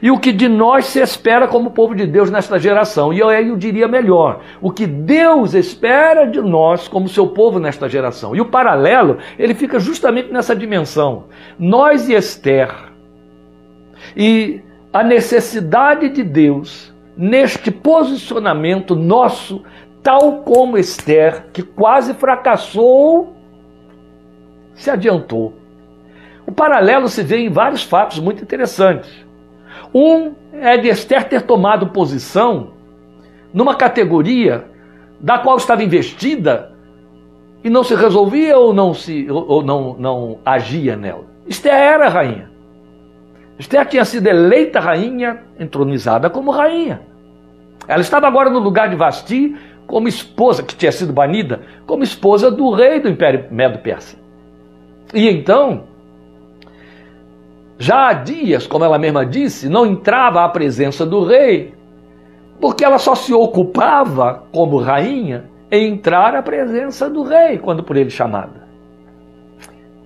e 0.00 0.10
o 0.10 0.18
que 0.18 0.32
de 0.32 0.48
nós 0.48 0.86
se 0.86 1.00
espera 1.00 1.46
como 1.48 1.70
povo 1.70 1.94
de 1.94 2.06
Deus 2.06 2.30
nesta 2.30 2.58
geração. 2.58 3.12
E 3.12 3.18
eu, 3.18 3.30
eu 3.30 3.56
diria 3.56 3.88
melhor, 3.88 4.40
o 4.60 4.70
que 4.70 4.86
Deus 4.86 5.54
espera 5.54 6.26
de 6.26 6.40
nós 6.40 6.88
como 6.88 7.08
seu 7.08 7.26
povo 7.28 7.58
nesta 7.58 7.88
geração. 7.88 8.34
E 8.34 8.40
o 8.40 8.46
paralelo, 8.46 9.18
ele 9.38 9.54
fica 9.54 9.78
justamente 9.78 10.32
nessa 10.32 10.54
dimensão. 10.54 11.24
Nós 11.58 12.08
e 12.08 12.14
Esther. 12.14 12.70
E 14.16 14.60
a 14.92 15.02
necessidade 15.02 16.08
de 16.08 16.22
Deus 16.22 16.92
neste 17.16 17.70
posicionamento 17.70 18.94
nosso, 18.94 19.62
tal 20.02 20.42
como 20.42 20.76
Esther, 20.78 21.46
que 21.52 21.62
quase 21.62 22.14
fracassou, 22.14 23.34
se 24.74 24.90
adiantou. 24.90 25.54
O 26.46 26.52
paralelo 26.52 27.08
se 27.08 27.22
vê 27.22 27.38
em 27.38 27.50
vários 27.50 27.82
fatos 27.82 28.18
muito 28.18 28.42
interessantes. 28.42 29.23
Um 29.94 30.32
é 30.52 30.76
de 30.76 30.88
Esther 30.88 31.28
ter 31.28 31.42
tomado 31.42 31.88
posição 31.88 32.72
numa 33.52 33.74
categoria 33.74 34.64
da 35.20 35.38
qual 35.38 35.56
estava 35.56 35.82
investida 35.82 36.72
e 37.62 37.70
não 37.70 37.82
se 37.82 37.94
resolvia 37.94 38.58
ou 38.58 38.74
não 38.74 38.92
se 38.92 39.26
ou 39.30 39.62
não, 39.62 39.96
não 39.98 40.38
agia 40.44 40.96
nela. 40.96 41.24
Esther 41.46 41.74
era 41.74 42.08
rainha. 42.08 42.50
Esther 43.58 43.86
tinha 43.86 44.04
sido 44.04 44.26
eleita 44.26 44.80
rainha, 44.80 45.42
entronizada 45.58 46.28
como 46.28 46.50
rainha. 46.50 47.00
Ela 47.86 48.00
estava 48.00 48.26
agora 48.26 48.50
no 48.50 48.58
lugar 48.58 48.88
de 48.88 48.96
Vasti 48.96 49.56
como 49.86 50.08
esposa, 50.08 50.62
que 50.62 50.74
tinha 50.74 50.90
sido 50.90 51.12
banida, 51.12 51.60
como 51.86 52.02
esposa 52.02 52.50
do 52.50 52.70
rei 52.70 53.00
do 53.00 53.08
Império 53.08 53.46
Medo-Persa. 53.50 54.16
E 55.12 55.28
então, 55.28 55.84
já 57.78 58.08
há 58.08 58.12
dias, 58.12 58.66
como 58.66 58.84
ela 58.84 58.98
mesma 58.98 59.26
disse, 59.26 59.68
não 59.68 59.84
entrava 59.84 60.44
à 60.44 60.48
presença 60.48 61.04
do 61.04 61.24
rei, 61.24 61.74
porque 62.60 62.84
ela 62.84 62.98
só 62.98 63.14
se 63.14 63.32
ocupava, 63.34 64.44
como 64.52 64.78
rainha, 64.78 65.50
em 65.70 65.92
entrar 65.92 66.34
à 66.36 66.42
presença 66.42 67.10
do 67.10 67.22
rei, 67.22 67.58
quando 67.58 67.82
por 67.82 67.96
ele 67.96 68.10
chamada. 68.10 68.64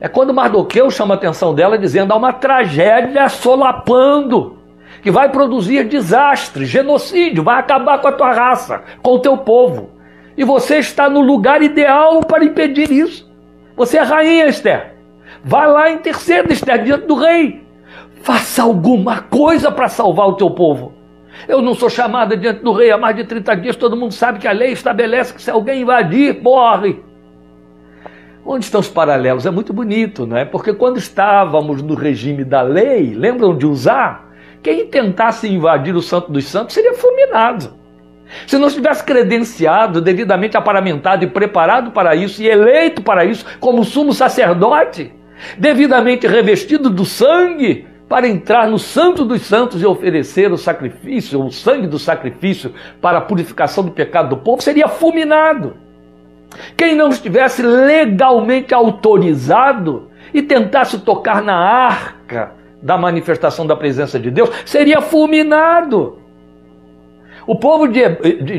É 0.00 0.08
quando 0.08 0.32
Mardoqueu 0.32 0.90
chama 0.90 1.14
a 1.14 1.16
atenção 1.16 1.54
dela, 1.54 1.76
dizendo: 1.76 2.12
há 2.12 2.16
uma 2.16 2.32
tragédia 2.32 3.28
solapando, 3.28 4.56
que 5.02 5.10
vai 5.10 5.28
produzir 5.28 5.84
desastre, 5.84 6.64
genocídio, 6.64 7.42
vai 7.42 7.58
acabar 7.58 8.00
com 8.00 8.08
a 8.08 8.12
tua 8.12 8.32
raça, 8.32 8.82
com 9.02 9.14
o 9.14 9.18
teu 9.18 9.36
povo. 9.36 9.90
E 10.36 10.44
você 10.44 10.78
está 10.78 11.10
no 11.10 11.20
lugar 11.20 11.62
ideal 11.62 12.20
para 12.20 12.44
impedir 12.44 12.90
isso. 12.92 13.28
Você 13.76 13.98
é 13.98 14.02
rainha, 14.02 14.46
Esther. 14.46 14.97
Vá 15.48 15.64
lá 15.64 15.88
e 15.88 15.94
interceda, 15.94 16.52
Esther, 16.52 16.84
diante 16.84 17.06
do 17.06 17.14
rei. 17.14 17.66
Faça 18.20 18.62
alguma 18.62 19.22
coisa 19.22 19.72
para 19.72 19.88
salvar 19.88 20.28
o 20.28 20.34
teu 20.34 20.50
povo. 20.50 20.92
Eu 21.48 21.62
não 21.62 21.74
sou 21.74 21.88
chamada 21.88 22.36
diante 22.36 22.62
do 22.62 22.70
rei 22.70 22.90
há 22.90 22.98
mais 22.98 23.16
de 23.16 23.24
30 23.24 23.56
dias, 23.56 23.74
todo 23.74 23.96
mundo 23.96 24.12
sabe 24.12 24.40
que 24.40 24.46
a 24.46 24.52
lei 24.52 24.72
estabelece 24.72 25.32
que 25.32 25.40
se 25.40 25.50
alguém 25.50 25.80
invadir, 25.80 26.38
morre. 26.42 27.02
Onde 28.44 28.66
estão 28.66 28.78
os 28.78 28.90
paralelos? 28.90 29.46
É 29.46 29.50
muito 29.50 29.72
bonito, 29.72 30.26
não 30.26 30.36
é? 30.36 30.44
Porque 30.44 30.74
quando 30.74 30.98
estávamos 30.98 31.80
no 31.80 31.94
regime 31.94 32.44
da 32.44 32.60
lei, 32.60 33.14
lembram 33.14 33.56
de 33.56 33.64
usar? 33.64 34.28
Quem 34.62 34.86
tentasse 34.86 35.48
invadir 35.48 35.96
o 35.96 36.02
Santo 36.02 36.30
dos 36.30 36.44
Santos 36.44 36.74
seria 36.74 36.92
fulminado. 36.92 37.72
Se 38.46 38.58
não 38.58 38.68
estivesse 38.68 39.02
credenciado, 39.02 40.02
devidamente 40.02 40.58
aparamentado 40.58 41.24
e 41.24 41.26
preparado 41.26 41.90
para 41.90 42.14
isso, 42.14 42.42
e 42.42 42.48
eleito 42.50 43.00
para 43.00 43.24
isso 43.24 43.46
como 43.58 43.82
sumo 43.82 44.12
sacerdote, 44.12 45.16
devidamente 45.58 46.26
revestido 46.26 46.90
do 46.90 47.04
sangue, 47.04 47.86
para 48.08 48.26
entrar 48.26 48.68
no 48.68 48.78
Santo 48.78 49.24
dos 49.24 49.42
Santos 49.42 49.82
e 49.82 49.86
oferecer 49.86 50.50
o 50.50 50.56
sacrifício, 50.56 51.44
o 51.44 51.52
sangue 51.52 51.86
do 51.86 51.98
sacrifício 51.98 52.72
para 53.02 53.18
a 53.18 53.20
purificação 53.20 53.84
do 53.84 53.90
pecado 53.90 54.30
do 54.30 54.38
povo, 54.38 54.62
seria 54.62 54.88
fulminado. 54.88 55.76
Quem 56.76 56.94
não 56.94 57.10
estivesse 57.10 57.62
legalmente 57.62 58.72
autorizado 58.72 60.08
e 60.32 60.40
tentasse 60.40 60.98
tocar 61.00 61.42
na 61.42 61.56
arca 61.56 62.52
da 62.80 62.96
manifestação 62.96 63.66
da 63.66 63.76
presença 63.76 64.18
de 64.18 64.30
Deus, 64.30 64.50
seria 64.64 65.00
fulminado. 65.00 66.18
O 67.48 67.56
povo 67.56 67.88
de, 67.88 68.06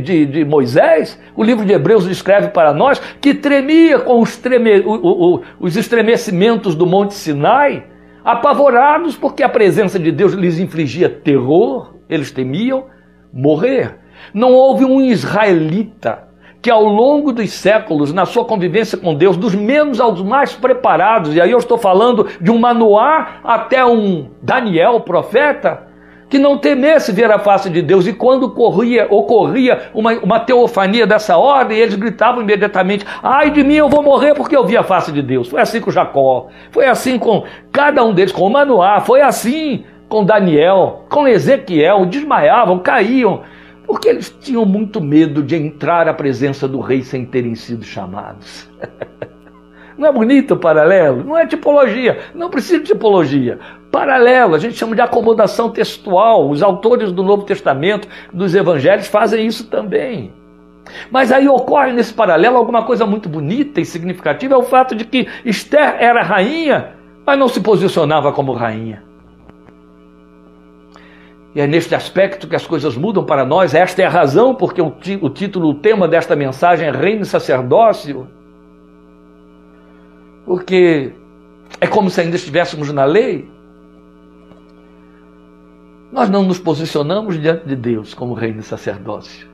de, 0.02 0.26
de, 0.26 0.44
Moisés, 0.44 1.22
o 1.36 1.44
livro 1.44 1.64
de 1.64 1.72
Hebreus 1.72 2.08
descreve 2.08 2.48
para 2.48 2.74
nós, 2.74 3.00
que 3.22 3.36
tremia 3.36 4.00
com 4.00 4.20
os, 4.20 4.36
treme, 4.36 4.80
o, 4.80 5.36
o, 5.36 5.42
os 5.60 5.78
estremecimentos 5.78 6.74
do 6.74 6.88
Monte 6.88 7.14
Sinai, 7.14 7.84
apavorados 8.26 9.16
porque 9.16 9.44
a 9.44 9.48
presença 9.48 10.00
de 10.00 10.12
Deus 10.12 10.34
lhes 10.34 10.58
infligia 10.58 11.08
terror, 11.08 11.98
eles 12.10 12.32
temiam 12.32 12.86
morrer. 13.32 13.96
Não 14.34 14.54
houve 14.54 14.84
um 14.84 15.00
israelita 15.00 16.28
que 16.60 16.72
ao 16.72 16.84
longo 16.84 17.32
dos 17.32 17.52
séculos, 17.52 18.12
na 18.12 18.26
sua 18.26 18.44
convivência 18.44 18.98
com 18.98 19.14
Deus, 19.14 19.38
dos 19.38 19.54
menos 19.54 20.02
aos 20.02 20.20
mais 20.24 20.56
preparados, 20.56 21.36
e 21.36 21.40
aí 21.40 21.52
eu 21.52 21.60
estou 21.60 21.78
falando 21.78 22.26
de 22.42 22.50
um 22.50 22.58
Manoá 22.58 23.40
até 23.44 23.86
um 23.86 24.32
Daniel, 24.42 25.02
profeta, 25.02 25.89
que 26.30 26.38
não 26.38 26.58
temesse 26.58 27.12
ver 27.12 27.32
a 27.32 27.40
face 27.40 27.70
de 27.70 27.82
Deus, 27.82 28.06
e 28.06 28.14
quando 28.14 28.52
corria, 28.52 29.08
ocorria 29.10 29.90
uma, 29.94 30.14
uma 30.20 30.40
teofania 30.40 31.08
dessa 31.08 31.38
ordem, 31.38 31.78
eles 31.78 31.96
gritavam 31.96 32.42
imediatamente: 32.42 33.06
Ai 33.24 33.50
de 33.50 33.64
mim, 33.64 33.76
eu 33.76 33.90
vou 33.90 34.04
morrer 34.04 34.36
porque 34.36 34.56
eu 34.56 34.66
vi 34.66 34.78
a 34.78 34.84
face 34.84 35.12
de 35.12 35.22
Deus. 35.22 35.48
Foi 35.48 35.60
assim 35.60 35.82
com 35.82 35.92
Jacó, 35.92 36.48
foi 36.72 36.86
assim 36.86 37.18
com 37.18 37.44
cada 37.72 38.04
um 38.04 38.14
deles, 38.14 38.32
com 38.32 38.50
Manoá, 38.50 39.02
foi 39.02 39.22
assim 39.22 39.84
com 40.08 40.24
Daniel, 40.24 41.06
com 41.10 41.28
Ezequiel, 41.28 42.06
desmaiavam, 42.06 42.80
caíam 42.80 43.42
porque 43.90 44.08
eles 44.08 44.30
tinham 44.40 44.66
muito 44.68 45.02
medo 45.02 45.42
de 45.42 45.56
entrar 45.56 46.08
à 46.08 46.14
presença 46.14 46.68
do 46.68 46.80
rei 46.80 47.02
sem 47.02 47.26
terem 47.26 47.56
sido 47.56 47.84
chamados. 47.84 48.70
Não 50.00 50.08
é 50.08 50.14
bonito 50.14 50.54
o 50.54 50.58
paralelo? 50.58 51.26
Não 51.26 51.38
é 51.38 51.46
tipologia, 51.46 52.20
não 52.34 52.50
precisa 52.50 52.80
de 52.80 52.86
tipologia. 52.86 53.60
Paralelo, 53.92 54.56
a 54.56 54.58
gente 54.58 54.76
chama 54.76 54.96
de 54.96 55.02
acomodação 55.02 55.70
textual. 55.70 56.50
Os 56.50 56.64
autores 56.64 57.12
do 57.12 57.22
Novo 57.22 57.44
Testamento, 57.44 58.08
dos 58.32 58.56
Evangelhos, 58.56 59.08
fazem 59.08 59.46
isso 59.46 59.68
também. 59.68 60.32
Mas 61.12 61.34
aí 61.34 61.50
ocorre 61.50 61.92
nesse 61.92 62.14
paralelo 62.14 62.56
alguma 62.56 62.84
coisa 62.84 63.06
muito 63.06 63.28
bonita 63.28 63.82
e 63.82 63.86
significativa: 63.86 64.54
é 64.54 64.58
o 64.58 64.64
fato 64.64 64.96
de 64.96 65.04
que 65.04 65.28
Esther 65.44 65.98
era 66.00 66.24
rainha, 66.24 66.94
mas 67.26 67.38
não 67.38 67.50
se 67.50 67.60
posicionava 67.60 68.32
como 68.32 68.54
rainha. 68.54 69.04
E 71.54 71.60
é 71.60 71.68
neste 71.68 71.94
aspecto 71.94 72.48
que 72.48 72.56
as 72.56 72.66
coisas 72.66 72.96
mudam 72.96 73.26
para 73.26 73.44
nós. 73.44 73.74
Esta 73.74 74.02
é 74.02 74.06
a 74.06 74.10
razão 74.10 74.56
porque 74.56 74.82
o, 74.82 75.30
título, 75.30 75.72
o 75.72 75.74
tema 75.74 76.08
desta 76.08 76.38
mensagem 76.38 76.88
é 76.88 76.92
Reino 76.92 77.24
e 77.24 77.26
Sacerdócio. 77.26 78.39
Porque 80.50 81.14
é 81.80 81.86
como 81.86 82.10
se 82.10 82.20
ainda 82.20 82.36
estivéssemos 82.36 82.92
na 82.92 83.06
lei. 83.06 83.48
Nós 86.12 86.28
não 86.28 86.42
nos 86.42 86.58
posicionamos 86.58 87.40
diante 87.40 87.68
de 87.68 87.76
Deus 87.76 88.16
como 88.16 88.34
reino 88.34 88.60
e 88.60 88.64
sacerdócio. 88.64 89.48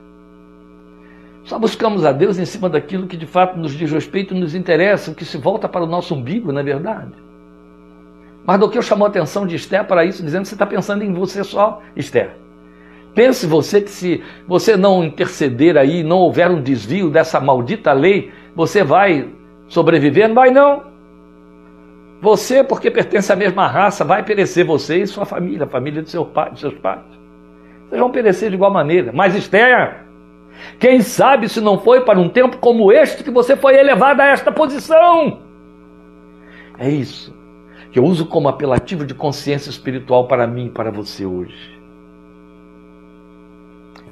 Só 1.44 1.58
buscamos 1.58 2.02
a 2.06 2.12
Deus 2.12 2.38
em 2.38 2.46
cima 2.46 2.70
daquilo 2.70 3.06
que 3.06 3.18
de 3.18 3.26
fato 3.26 3.58
nos 3.58 3.72
diz 3.72 3.92
respeito 3.92 4.34
e 4.34 4.40
nos 4.40 4.54
interessa, 4.54 5.10
o 5.10 5.14
que 5.14 5.26
se 5.26 5.36
volta 5.36 5.68
para 5.68 5.84
o 5.84 5.86
nosso 5.86 6.14
umbigo, 6.14 6.50
não 6.50 6.62
é 6.62 6.64
verdade? 6.64 7.12
Mas 8.46 8.58
do 8.58 8.70
que 8.70 8.78
eu 8.78 8.82
chamou 8.82 9.04
a 9.04 9.10
atenção 9.10 9.46
de 9.46 9.54
Esther 9.54 9.84
para 9.86 10.02
isso, 10.02 10.22
dizendo 10.22 10.44
que 10.44 10.48
você 10.48 10.54
está 10.54 10.64
pensando 10.64 11.04
em 11.04 11.12
você 11.12 11.44
só, 11.44 11.82
Esther. 11.94 12.38
Pense 13.14 13.46
você 13.46 13.82
que 13.82 13.90
se 13.90 14.24
você 14.48 14.78
não 14.78 15.04
interceder 15.04 15.76
aí, 15.76 16.02
não 16.02 16.20
houver 16.20 16.50
um 16.50 16.62
desvio 16.62 17.10
dessa 17.10 17.38
maldita 17.38 17.92
lei, 17.92 18.32
você 18.54 18.82
vai 18.82 19.35
sobreviver? 19.68 20.32
Vai 20.32 20.50
não. 20.50 20.84
Você, 22.20 22.64
porque 22.64 22.90
pertence 22.90 23.32
à 23.32 23.36
mesma 23.36 23.66
raça, 23.66 24.04
vai 24.04 24.22
perecer 24.22 24.64
você 24.64 25.02
e 25.02 25.06
sua 25.06 25.24
família, 25.24 25.64
a 25.64 25.68
família 25.68 26.02
de 26.02 26.10
seu 26.10 26.24
pai, 26.24 26.52
de 26.52 26.60
seus 26.60 26.74
pais. 26.74 27.04
Vocês 27.88 28.00
vão 28.00 28.10
perecer 28.10 28.48
de 28.48 28.56
igual 28.56 28.72
maneira. 28.72 29.12
Mas 29.12 29.34
Esther, 29.34 30.04
quem 30.78 31.02
sabe 31.02 31.48
se 31.48 31.60
não 31.60 31.78
foi 31.78 32.00
para 32.00 32.18
um 32.18 32.28
tempo 32.28 32.56
como 32.58 32.90
este 32.90 33.22
que 33.22 33.30
você 33.30 33.56
foi 33.56 33.76
elevada 33.76 34.22
a 34.22 34.28
esta 34.28 34.50
posição? 34.50 35.40
É 36.78 36.88
isso 36.88 37.36
que 37.96 37.98
eu 37.98 38.04
uso 38.04 38.26
como 38.26 38.46
apelativo 38.46 39.06
de 39.06 39.14
consciência 39.14 39.70
espiritual 39.70 40.28
para 40.28 40.46
mim 40.46 40.66
e 40.66 40.70
para 40.70 40.90
você 40.90 41.24
hoje. 41.24 41.80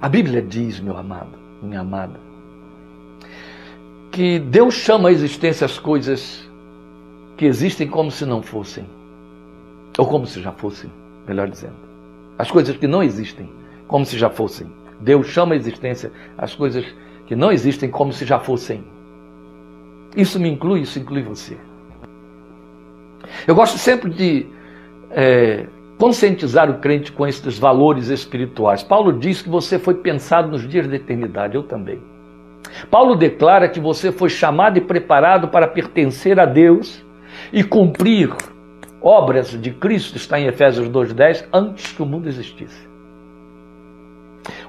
A 0.00 0.08
Bíblia 0.08 0.40
diz, 0.40 0.80
meu 0.80 0.96
amado, 0.96 1.38
minha 1.62 1.80
amada, 1.80 2.18
que 4.14 4.38
Deus 4.38 4.74
chama 4.74 5.08
à 5.08 5.12
existência 5.12 5.64
as 5.64 5.76
coisas 5.76 6.48
que 7.36 7.44
existem 7.44 7.88
como 7.88 8.12
se 8.12 8.24
não 8.24 8.40
fossem, 8.40 8.86
ou 9.98 10.06
como 10.06 10.24
se 10.24 10.40
já 10.40 10.52
fossem, 10.52 10.88
melhor 11.26 11.48
dizendo. 11.48 11.74
As 12.38 12.48
coisas 12.48 12.76
que 12.76 12.86
não 12.86 13.02
existem, 13.02 13.50
como 13.88 14.06
se 14.06 14.16
já 14.16 14.30
fossem. 14.30 14.68
Deus 15.00 15.26
chama 15.26 15.54
à 15.54 15.56
existência 15.56 16.12
as 16.38 16.54
coisas 16.54 16.84
que 17.26 17.34
não 17.34 17.50
existem 17.50 17.90
como 17.90 18.12
se 18.12 18.24
já 18.24 18.38
fossem. 18.38 18.84
Isso 20.16 20.38
me 20.38 20.48
inclui, 20.48 20.82
isso 20.82 21.00
inclui 21.00 21.22
você. 21.22 21.56
Eu 23.48 23.56
gosto 23.56 23.78
sempre 23.78 24.10
de 24.10 24.46
é, 25.10 25.66
conscientizar 25.98 26.70
o 26.70 26.78
crente 26.78 27.10
com 27.10 27.26
esses 27.26 27.58
valores 27.58 28.06
espirituais. 28.10 28.80
Paulo 28.80 29.12
diz 29.12 29.42
que 29.42 29.48
você 29.48 29.76
foi 29.76 29.94
pensado 29.94 30.52
nos 30.52 30.68
dias 30.68 30.86
da 30.86 30.94
eternidade, 30.94 31.56
eu 31.56 31.64
também. 31.64 32.13
Paulo 32.90 33.14
declara 33.14 33.68
que 33.68 33.80
você 33.80 34.10
foi 34.10 34.28
chamado 34.28 34.78
e 34.78 34.80
preparado 34.80 35.48
para 35.48 35.68
pertencer 35.68 36.38
a 36.40 36.46
Deus 36.46 37.04
e 37.52 37.62
cumprir 37.62 38.34
obras 39.00 39.50
de 39.60 39.70
Cristo, 39.70 40.16
está 40.16 40.40
em 40.40 40.46
Efésios 40.46 40.88
2,10, 40.88 41.46
antes 41.52 41.92
que 41.92 42.02
o 42.02 42.06
mundo 42.06 42.28
existisse. 42.28 42.88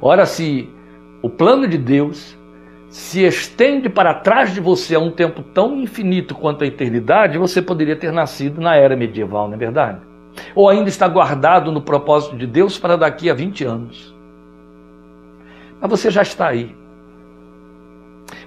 Ora, 0.01 0.25
se 0.25 0.69
o 1.21 1.29
plano 1.29 1.67
de 1.67 1.77
Deus 1.77 2.37
se 2.89 3.23
estende 3.23 3.89
para 3.89 4.13
trás 4.13 4.53
de 4.53 4.59
você 4.59 4.95
a 4.95 4.99
um 4.99 5.11
tempo 5.11 5.41
tão 5.41 5.81
infinito 5.81 6.35
quanto 6.35 6.63
a 6.63 6.67
eternidade, 6.67 7.37
você 7.37 7.61
poderia 7.61 7.95
ter 7.95 8.11
nascido 8.11 8.61
na 8.61 8.75
era 8.75 8.95
medieval, 8.95 9.47
não 9.47 9.55
é 9.55 9.57
verdade? 9.57 9.99
Ou 10.53 10.69
ainda 10.69 10.89
está 10.89 11.07
guardado 11.07 11.71
no 11.71 11.81
propósito 11.81 12.37
de 12.37 12.45
Deus 12.45 12.77
para 12.77 12.97
daqui 12.97 13.29
a 13.29 13.33
20 13.33 13.63
anos. 13.63 14.15
Mas 15.79 15.89
você 15.89 16.11
já 16.11 16.21
está 16.21 16.47
aí. 16.47 16.75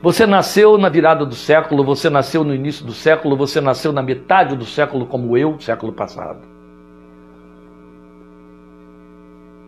Você 0.02 0.26
nasceu 0.26 0.76
na 0.76 0.88
virada 0.88 1.25
do 1.25 1.35
século, 1.35 1.85
você 1.85 2.11
nasceu 2.11 2.44
no 2.44 2.54
início 2.54 2.85
do 2.85 2.92
século, 2.92 3.37
você 3.37 3.61
nasceu 3.61 3.92
na 3.92 4.02
metade 4.02 4.56
do 4.56 4.64
século, 4.64 5.06
como 5.06 5.37
eu, 5.37 5.58
século 5.61 5.92
passado. 5.92 6.40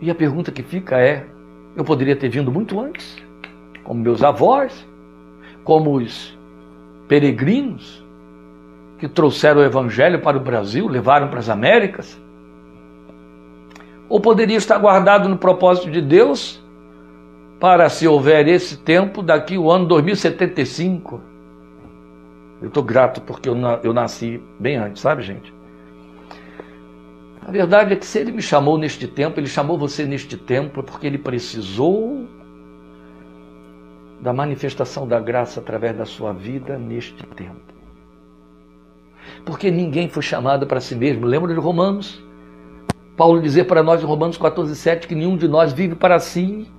E 0.01 0.11
a 0.11 0.15
pergunta 0.15 0.51
que 0.51 0.63
fica 0.63 0.99
é: 0.99 1.27
eu 1.77 1.85
poderia 1.85 2.17
ter 2.17 2.29
vindo 2.29 2.51
muito 2.51 2.81
antes? 2.81 3.17
como 3.91 4.03
meus 4.03 4.23
avós, 4.23 4.87
como 5.65 5.97
os 5.97 6.39
peregrinos 7.09 8.05
que 8.99 9.09
trouxeram 9.09 9.61
o 9.61 9.65
Evangelho 9.65 10.21
para 10.21 10.37
o 10.37 10.41
Brasil, 10.41 10.87
levaram 10.87 11.29
para 11.29 11.41
as 11.41 11.49
Américas? 11.49 12.21
Ou 14.09 14.21
poderia 14.21 14.57
estar 14.57 14.79
guardado 14.79 15.29
no 15.29 15.37
propósito 15.37 15.91
de 15.91 16.01
Deus 16.01 16.63
para, 17.61 17.89
se 17.91 18.09
houver 18.09 18.49
esse 18.49 18.79
tempo, 18.79 19.23
daqui 19.23 19.59
o 19.59 19.71
ano 19.71 19.87
2075? 19.87 21.21
Eu 22.63 22.69
estou 22.69 22.83
grato 22.83 23.21
porque 23.21 23.49
eu 23.49 23.93
nasci 23.93 24.43
bem 24.59 24.77
antes, 24.77 25.03
sabe, 25.03 25.23
gente? 25.23 25.53
A 27.47 27.51
verdade 27.51 27.93
é 27.93 27.97
que 27.97 28.07
se 28.07 28.19
ele 28.19 28.33
me 28.33 28.43
chamou 28.43 28.79
neste 28.79 29.07
tempo, 29.07 29.39
ele 29.39 29.47
chamou 29.47 29.79
você 29.79 30.05
neste 30.05 30.37
tempo 30.37 30.83
porque 30.83 31.07
ele 31.07 31.19
precisou 31.19 32.27
da 34.21 34.33
manifestação 34.33 35.07
da 35.09 35.19
graça 35.19 35.61
através 35.61 35.97
da 35.97 36.05
sua 36.05 36.33
vida 36.33 36.79
neste 36.79 37.27
tempo. 37.27 37.75
Porque 39.45 39.71
ninguém 39.71 40.09
foi 40.09 40.23
chamado 40.23 40.67
para 40.67 40.81
si 40.81 40.95
mesmo. 40.95 41.27
Lembra 41.27 41.53
de 41.53 41.61
Romanos? 41.61 42.23
Paulo 43.17 43.41
dizer 43.41 43.65
para 43.65 43.83
nós 43.83 44.03
em 44.03 44.07
Romanos 44.07 44.37
14, 44.37 44.75
7 44.77 45.09
que 45.09 45.15
nenhum 45.15 45.37
de 45.37 45.49
nós 45.49 45.73
vive 45.73 45.95
para 45.95 46.19
si, 46.19 46.71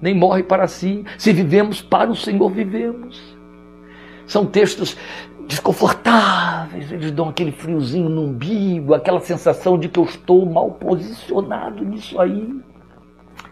nem 0.00 0.14
morre 0.14 0.42
para 0.42 0.66
si. 0.66 1.04
Se 1.18 1.32
vivemos 1.32 1.82
para 1.82 2.10
o 2.10 2.16
Senhor, 2.16 2.50
vivemos. 2.50 3.36
São 4.26 4.46
textos 4.46 4.96
desconfortáveis, 5.46 6.92
eles 6.92 7.10
dão 7.10 7.28
aquele 7.28 7.50
friozinho 7.50 8.08
no 8.08 8.22
umbigo, 8.22 8.94
aquela 8.94 9.18
sensação 9.18 9.76
de 9.76 9.88
que 9.88 9.98
eu 9.98 10.04
estou 10.04 10.46
mal 10.46 10.70
posicionado 10.70 11.84
nisso 11.84 12.20
aí. 12.20 12.60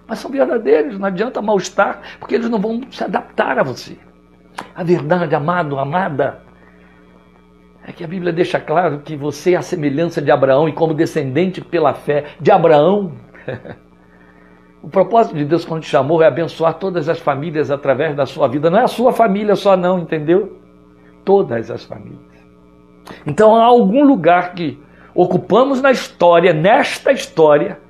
Mas 0.07 0.21
são 0.21 0.31
verdadeiros, 0.31 0.99
não 0.99 1.07
adianta 1.07 1.43
mal 1.43 1.57
estar, 1.57 2.01
porque 2.21 2.37
eles 2.37 2.49
não 2.49 2.61
vão 2.61 2.81
se 2.91 3.03
adaptar 3.03 3.59
a 3.59 3.65
você. 3.65 3.99
A 4.75 4.85
verdade, 4.85 5.35
amado, 5.35 5.79
amada, 5.79 6.41
é 7.85 7.93
que 7.93 8.05
a 8.05 8.09
Bíblia 8.09 8.33
deixa 8.33 8.61
claro 8.61 9.01
que 9.01 9.17
você 9.17 9.55
é 9.55 9.57
a 9.57 9.63
semelhança 9.63 10.23
de 10.23 10.31
Abraão 10.31 10.69
e 10.69 10.73
como 10.73 10.95
descendente 10.95 11.61
pela 11.61 11.95
fé 11.95 12.27
de 12.41 12.51
Abraão. 12.51 13.13
o 14.83 14.89
propósito 14.89 15.37
de 15.37 15.45
Deus 15.45 15.65
quando 15.65 15.83
te 15.83 15.89
chamou 15.89 16.23
é 16.23 16.27
abençoar 16.27 16.75
todas 16.75 17.09
as 17.09 17.19
famílias 17.19 17.71
através 17.71 18.15
da 18.15 18.27
sua 18.27 18.47
vida. 18.49 18.71
Não 18.71 18.79
é 18.79 18.85
a 18.85 18.89
sua 18.89 19.13
família 19.13 19.57
só 19.57 19.77
não, 19.77 19.99
entendeu? 19.99 20.59
Todas 21.25 21.71
as 21.71 21.85
famílias. 21.85 22.21
Então 23.27 23.57
há 23.57 23.65
algum 23.65 24.05
lugar 24.05 24.55
que 24.55 24.81
ocupamos 25.15 25.83
na 25.83 25.91
história, 25.91 26.53
nesta 26.53 27.11
história, 27.11 27.81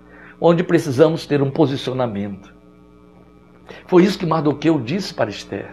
onde 0.40 0.62
precisamos 0.62 1.26
ter 1.26 1.42
um 1.42 1.50
posicionamento. 1.50 2.54
Foi 3.87 4.02
isso 4.02 4.18
que 4.18 4.25
Mardoqueu 4.25 4.80
disse 4.80 5.12
para 5.12 5.28
Esther. 5.28 5.68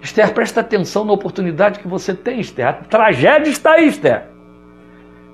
Esther, 0.00 0.32
presta 0.32 0.60
atenção 0.60 1.04
na 1.04 1.12
oportunidade 1.12 1.80
que 1.80 1.88
você 1.88 2.14
tem, 2.14 2.38
Esther. 2.38 2.68
A 2.68 2.72
tragédia 2.72 3.50
está 3.50 3.72
aí, 3.72 3.88
Esther. 3.88 4.28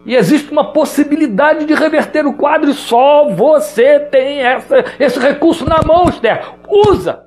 E 0.07 0.15
existe 0.15 0.53
uma 0.53 0.73
possibilidade 0.73 1.65
de 1.65 1.75
reverter 1.75 2.27
o 2.27 2.35
quadro 2.35 2.71
e 2.71 2.75
só 2.75 3.29
você 3.31 4.01
tem 4.01 4.41
essa, 4.41 4.85
esse 5.01 5.19
recurso 5.19 5.67
na 5.67 5.83
mão, 5.83 6.09
Esther. 6.09 6.45
Usa! 6.69 7.25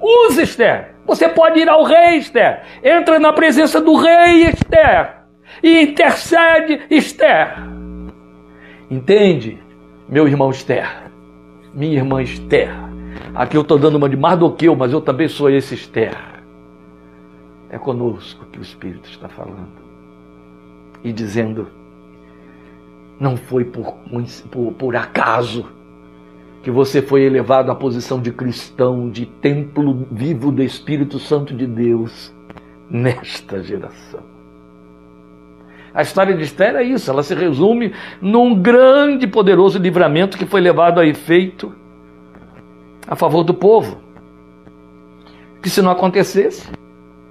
Usa, 0.00 0.42
Esther! 0.42 0.96
Você 1.06 1.28
pode 1.28 1.60
ir 1.60 1.68
ao 1.68 1.84
rei, 1.84 2.16
Esther. 2.16 2.62
Entra 2.82 3.20
na 3.20 3.32
presença 3.32 3.80
do 3.80 3.94
rei, 3.94 4.48
Esther. 4.48 5.14
E 5.62 5.82
intercede, 5.82 6.82
Esther. 6.90 7.54
Entende, 8.90 9.62
meu 10.08 10.26
irmão 10.26 10.50
Esther? 10.50 10.88
Minha 11.72 11.98
irmã 11.98 12.20
Esther. 12.20 12.70
Aqui 13.32 13.56
eu 13.56 13.62
estou 13.62 13.78
dando 13.78 13.96
uma 13.96 14.08
de 14.08 14.16
Mardoqueu, 14.16 14.74
mas 14.74 14.92
eu 14.92 15.00
também 15.00 15.28
sou 15.28 15.48
esse 15.48 15.74
Esther. 15.74 16.16
É 17.70 17.78
conosco 17.78 18.44
que 18.46 18.58
o 18.58 18.62
Espírito 18.62 19.08
está 19.08 19.28
falando 19.28 19.85
e 21.02 21.12
dizendo: 21.12 21.68
não 23.18 23.36
foi 23.36 23.64
por, 23.64 23.96
por, 24.50 24.72
por 24.72 24.96
acaso 24.96 25.66
que 26.62 26.70
você 26.70 27.00
foi 27.00 27.22
elevado 27.22 27.70
à 27.70 27.74
posição 27.74 28.20
de 28.20 28.32
cristão, 28.32 29.08
de 29.08 29.26
templo 29.26 30.06
vivo 30.10 30.50
do 30.50 30.62
Espírito 30.62 31.18
Santo 31.18 31.54
de 31.54 31.66
Deus 31.66 32.34
nesta 32.90 33.62
geração. 33.62 34.20
A 35.94 36.02
história 36.02 36.36
de 36.36 36.42
Esther 36.42 36.76
é 36.76 36.82
isso, 36.82 37.10
ela 37.10 37.22
se 37.22 37.34
resume 37.34 37.94
num 38.20 38.60
grande 38.60 39.24
e 39.24 39.28
poderoso 39.28 39.78
livramento 39.78 40.36
que 40.36 40.44
foi 40.44 40.60
levado 40.60 41.00
a 41.00 41.06
efeito 41.06 41.74
a 43.06 43.16
favor 43.16 43.44
do 43.44 43.54
povo. 43.54 43.98
Que 45.62 45.70
se 45.70 45.80
não 45.80 45.90
acontecesse, 45.90 46.68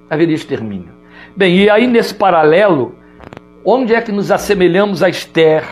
haveria 0.09 0.33
extermínio. 0.35 0.93
Bem, 1.35 1.57
e 1.57 1.69
aí 1.69 1.85
nesse 1.85 2.15
paralelo, 2.15 2.95
onde 3.65 3.95
é 3.95 4.01
que 4.01 4.11
nos 4.11 4.31
assemelhamos 4.31 5.01
a 5.01 5.09
Esther? 5.09 5.63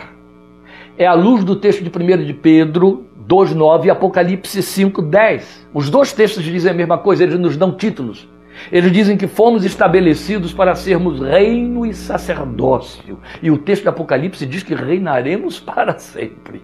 É 0.98 1.06
à 1.06 1.14
luz 1.14 1.44
do 1.44 1.54
texto 1.54 1.82
de 1.82 1.90
1 1.90 2.24
de 2.24 2.34
Pedro 2.34 3.06
2,9 3.28 3.86
e 3.86 3.90
Apocalipse 3.90 4.60
5,10. 4.60 5.44
Os 5.72 5.88
dois 5.88 6.12
textos 6.12 6.42
dizem 6.42 6.72
a 6.72 6.74
mesma 6.74 6.98
coisa, 6.98 7.22
eles 7.22 7.38
nos 7.38 7.56
dão 7.56 7.72
títulos. 7.72 8.28
Eles 8.70 8.92
dizem 8.92 9.16
que 9.16 9.26
fomos 9.26 9.64
estabelecidos 9.64 10.52
para 10.52 10.74
sermos 10.74 11.20
reino 11.20 11.86
e 11.86 11.94
sacerdócio. 11.94 13.18
E 13.42 13.50
o 13.50 13.58
texto 13.58 13.82
de 13.82 13.88
Apocalipse 13.88 14.46
diz 14.46 14.62
que 14.62 14.74
reinaremos 14.74 15.58
para 15.58 15.98
sempre. 15.98 16.62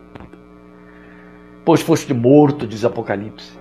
Pois 1.64 1.80
foste 1.80 2.12
morto, 2.12 2.66
diz 2.66 2.84
Apocalipse 2.84 3.59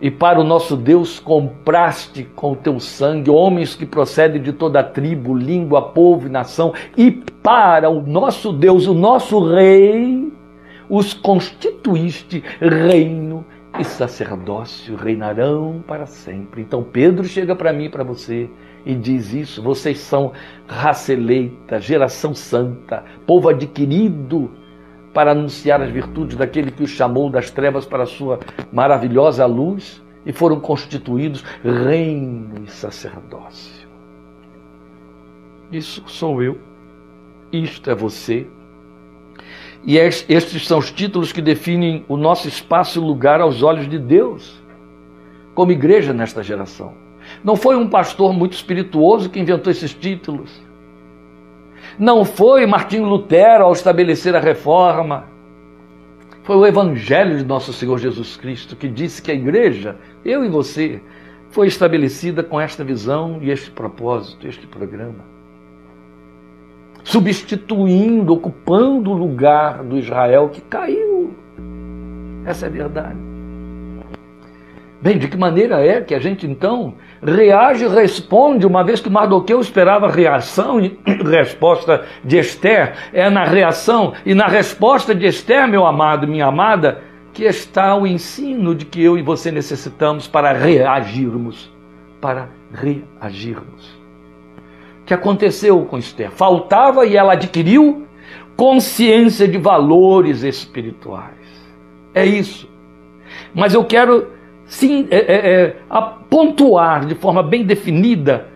e 0.00 0.10
para 0.10 0.40
o 0.40 0.44
nosso 0.44 0.76
Deus 0.76 1.18
compraste 1.18 2.24
com 2.34 2.52
o 2.52 2.56
teu 2.56 2.80
sangue 2.80 3.30
homens 3.30 3.74
que 3.74 3.84
procedem 3.84 4.40
de 4.40 4.52
toda 4.52 4.82
tribo, 4.82 5.34
língua, 5.34 5.82
povo 5.90 6.26
e 6.26 6.30
nação, 6.30 6.72
e 6.96 7.10
para 7.10 7.90
o 7.90 8.00
nosso 8.00 8.52
Deus, 8.52 8.86
o 8.86 8.94
nosso 8.94 9.44
Rei, 9.52 10.32
os 10.88 11.12
constituíste 11.14 12.42
reino 12.60 13.44
e 13.78 13.84
sacerdócio, 13.84 14.96
reinarão 14.96 15.82
para 15.86 16.06
sempre. 16.06 16.62
Então 16.62 16.82
Pedro 16.82 17.24
chega 17.24 17.54
para 17.54 17.72
mim 17.72 17.84
e 17.84 17.88
para 17.90 18.02
você 18.02 18.50
e 18.84 18.94
diz 18.94 19.32
isso: 19.32 19.62
vocês 19.62 19.98
são 19.98 20.32
raça 20.66 21.12
eleita, 21.12 21.80
geração 21.80 22.34
santa, 22.34 23.04
povo 23.26 23.48
adquirido 23.48 24.50
para 25.12 25.32
anunciar 25.32 25.80
as 25.80 25.90
virtudes 25.90 26.36
daquele 26.36 26.70
que 26.70 26.82
os 26.82 26.90
chamou 26.90 27.30
das 27.30 27.50
trevas 27.50 27.84
para 27.84 28.04
a 28.04 28.06
sua 28.06 28.40
maravilhosa 28.72 29.44
luz 29.46 30.02
e 30.24 30.32
foram 30.32 30.60
constituídos 30.60 31.42
reino 31.64 32.64
e 32.64 32.70
sacerdócio. 32.70 33.88
Isso 35.72 36.02
sou 36.06 36.42
eu, 36.42 36.58
isto 37.52 37.90
é 37.90 37.94
você. 37.94 38.46
E 39.84 39.96
estes 39.96 40.66
são 40.66 40.78
os 40.78 40.90
títulos 40.90 41.32
que 41.32 41.40
definem 41.40 42.04
o 42.06 42.16
nosso 42.16 42.46
espaço 42.48 42.98
e 42.98 43.02
lugar 43.02 43.40
aos 43.40 43.62
olhos 43.62 43.88
de 43.88 43.98
Deus, 43.98 44.60
como 45.54 45.72
igreja 45.72 46.12
nesta 46.12 46.42
geração. 46.42 46.92
Não 47.42 47.56
foi 47.56 47.76
um 47.76 47.88
pastor 47.88 48.32
muito 48.32 48.52
espirituoso 48.52 49.30
que 49.30 49.40
inventou 49.40 49.70
esses 49.70 49.94
títulos. 49.94 50.50
Não 51.98 52.24
foi 52.24 52.66
Martinho 52.66 53.04
Lutero 53.04 53.64
ao 53.64 53.72
estabelecer 53.72 54.34
a 54.34 54.40
reforma. 54.40 55.24
Foi 56.42 56.56
o 56.56 56.66
Evangelho 56.66 57.36
de 57.36 57.44
nosso 57.44 57.72
Senhor 57.72 57.98
Jesus 57.98 58.36
Cristo 58.36 58.74
que 58.74 58.88
disse 58.88 59.20
que 59.22 59.30
a 59.30 59.34
igreja, 59.34 59.96
eu 60.24 60.44
e 60.44 60.48
você, 60.48 61.00
foi 61.50 61.66
estabelecida 61.66 62.42
com 62.42 62.60
esta 62.60 62.84
visão 62.84 63.38
e 63.42 63.50
este 63.50 63.70
propósito, 63.70 64.46
este 64.46 64.66
programa. 64.66 65.24
Substituindo, 67.02 68.32
ocupando 68.32 69.10
o 69.10 69.16
lugar 69.16 69.82
do 69.82 69.98
Israel 69.98 70.48
que 70.48 70.60
caiu. 70.60 71.34
Essa 72.44 72.66
é 72.66 72.68
a 72.68 72.72
verdade. 72.72 73.29
Bem, 75.02 75.16
de 75.16 75.28
que 75.28 75.36
maneira 75.36 75.80
é 75.80 76.02
que 76.02 76.14
a 76.14 76.18
gente 76.18 76.46
então 76.46 76.94
reage 77.22 77.86
e 77.86 77.88
responde, 77.88 78.66
uma 78.66 78.84
vez 78.84 79.00
que 79.00 79.08
Mardoqueu 79.08 79.58
esperava 79.58 80.10
reação 80.10 80.78
e 80.78 80.98
resposta 81.24 82.04
de 82.22 82.36
Esther? 82.36 82.94
É 83.10 83.30
na 83.30 83.44
reação 83.44 84.12
e 84.26 84.34
na 84.34 84.46
resposta 84.46 85.14
de 85.14 85.26
Esther, 85.26 85.66
meu 85.66 85.86
amado, 85.86 86.28
minha 86.28 86.46
amada, 86.46 87.02
que 87.32 87.44
está 87.44 87.96
o 87.96 88.06
ensino 88.06 88.74
de 88.74 88.84
que 88.84 89.02
eu 89.02 89.16
e 89.16 89.22
você 89.22 89.50
necessitamos 89.50 90.28
para 90.28 90.52
reagirmos. 90.52 91.72
Para 92.20 92.50
reagirmos. 92.70 93.98
O 95.00 95.04
que 95.06 95.14
aconteceu 95.14 95.82
com 95.86 95.96
Esther? 95.96 96.30
Faltava 96.30 97.06
e 97.06 97.16
ela 97.16 97.32
adquiriu 97.32 98.06
consciência 98.54 99.48
de 99.48 99.56
valores 99.56 100.42
espirituais. 100.42 101.34
É 102.12 102.26
isso. 102.26 102.68
Mas 103.54 103.72
eu 103.72 103.82
quero 103.82 104.39
sim, 104.70 105.08
é, 105.10 105.16
é, 105.16 105.52
é, 105.52 105.76
a 105.90 106.00
pontuar 106.00 107.04
de 107.04 107.16
forma 107.16 107.42
bem 107.42 107.64
definida 107.64 108.46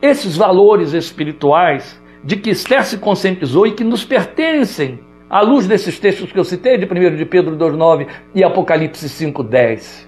esses 0.00 0.36
valores 0.36 0.92
espirituais 0.92 2.00
de 2.22 2.36
que 2.36 2.50
Esther 2.50 2.84
se 2.84 2.98
conscientizou 2.98 3.66
e 3.66 3.72
que 3.72 3.82
nos 3.82 4.04
pertencem 4.04 5.00
à 5.28 5.40
luz 5.40 5.66
desses 5.66 5.98
textos 5.98 6.30
que 6.30 6.38
eu 6.38 6.44
citei, 6.44 6.78
de 6.78 6.86
1 6.86 7.16
de 7.16 7.24
Pedro 7.24 7.56
2,9 7.56 8.06
e 8.32 8.44
Apocalipse 8.44 9.08
5,10. 9.08 10.06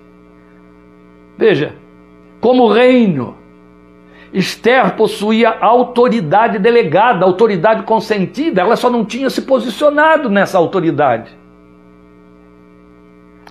Veja, 1.37 1.75
como 2.41 2.69
reino, 2.69 3.37
Esther 4.33 4.95
possuía 4.95 5.51
autoridade 5.51 6.61
delegada, 6.61 7.25
autoridade 7.25 7.83
consentida, 7.83 8.61
ela 8.61 8.77
só 8.77 8.89
não 8.89 9.05
tinha 9.05 9.29
se 9.29 9.43
posicionado 9.43 10.31
nessa 10.31 10.57
autoridade. 10.57 11.38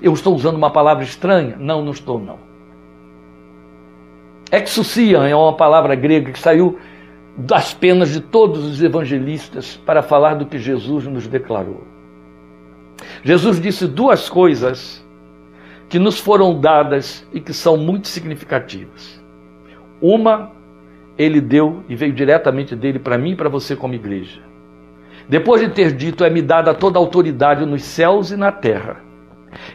Eu 0.01 0.13
estou 0.13 0.35
usando 0.35 0.55
uma 0.55 0.69
palavra 0.69 1.03
estranha? 1.03 1.55
Não, 1.59 1.83
não 1.83 1.91
estou, 1.91 2.19
não. 2.19 2.37
Exousia 4.51 5.17
é 5.17 5.35
uma 5.35 5.53
palavra 5.53 5.95
grega 5.95 6.31
que 6.31 6.39
saiu 6.39 6.77
das 7.37 7.73
penas 7.73 8.09
de 8.09 8.21
todos 8.21 8.63
os 8.63 8.81
evangelistas 8.81 9.77
para 9.85 10.01
falar 10.01 10.35
do 10.35 10.45
que 10.45 10.57
Jesus 10.57 11.05
nos 11.05 11.27
declarou. 11.27 11.83
Jesus 13.23 13.59
disse 13.59 13.87
duas 13.87 14.29
coisas 14.29 15.05
que 15.89 15.99
nos 15.99 16.19
foram 16.19 16.59
dadas 16.59 17.27
e 17.33 17.39
que 17.39 17.53
são 17.53 17.77
muito 17.77 18.07
significativas. 18.07 19.21
Uma, 20.01 20.51
ele 21.17 21.41
deu 21.41 21.83
e 21.89 21.95
veio 21.95 22.13
diretamente 22.13 22.75
dele 22.75 22.99
para 22.99 23.17
mim 23.17 23.31
e 23.31 23.35
para 23.35 23.49
você 23.49 23.75
como 23.75 23.93
igreja. 23.93 24.41
Depois 25.27 25.61
de 25.61 25.69
ter 25.69 25.91
dito, 25.91 26.23
é-me 26.23 26.41
dada 26.41 26.73
toda 26.73 26.97
a 26.97 27.01
autoridade 27.01 27.65
nos 27.65 27.83
céus 27.83 28.31
e 28.31 28.37
na 28.37 28.51
terra. 28.51 29.06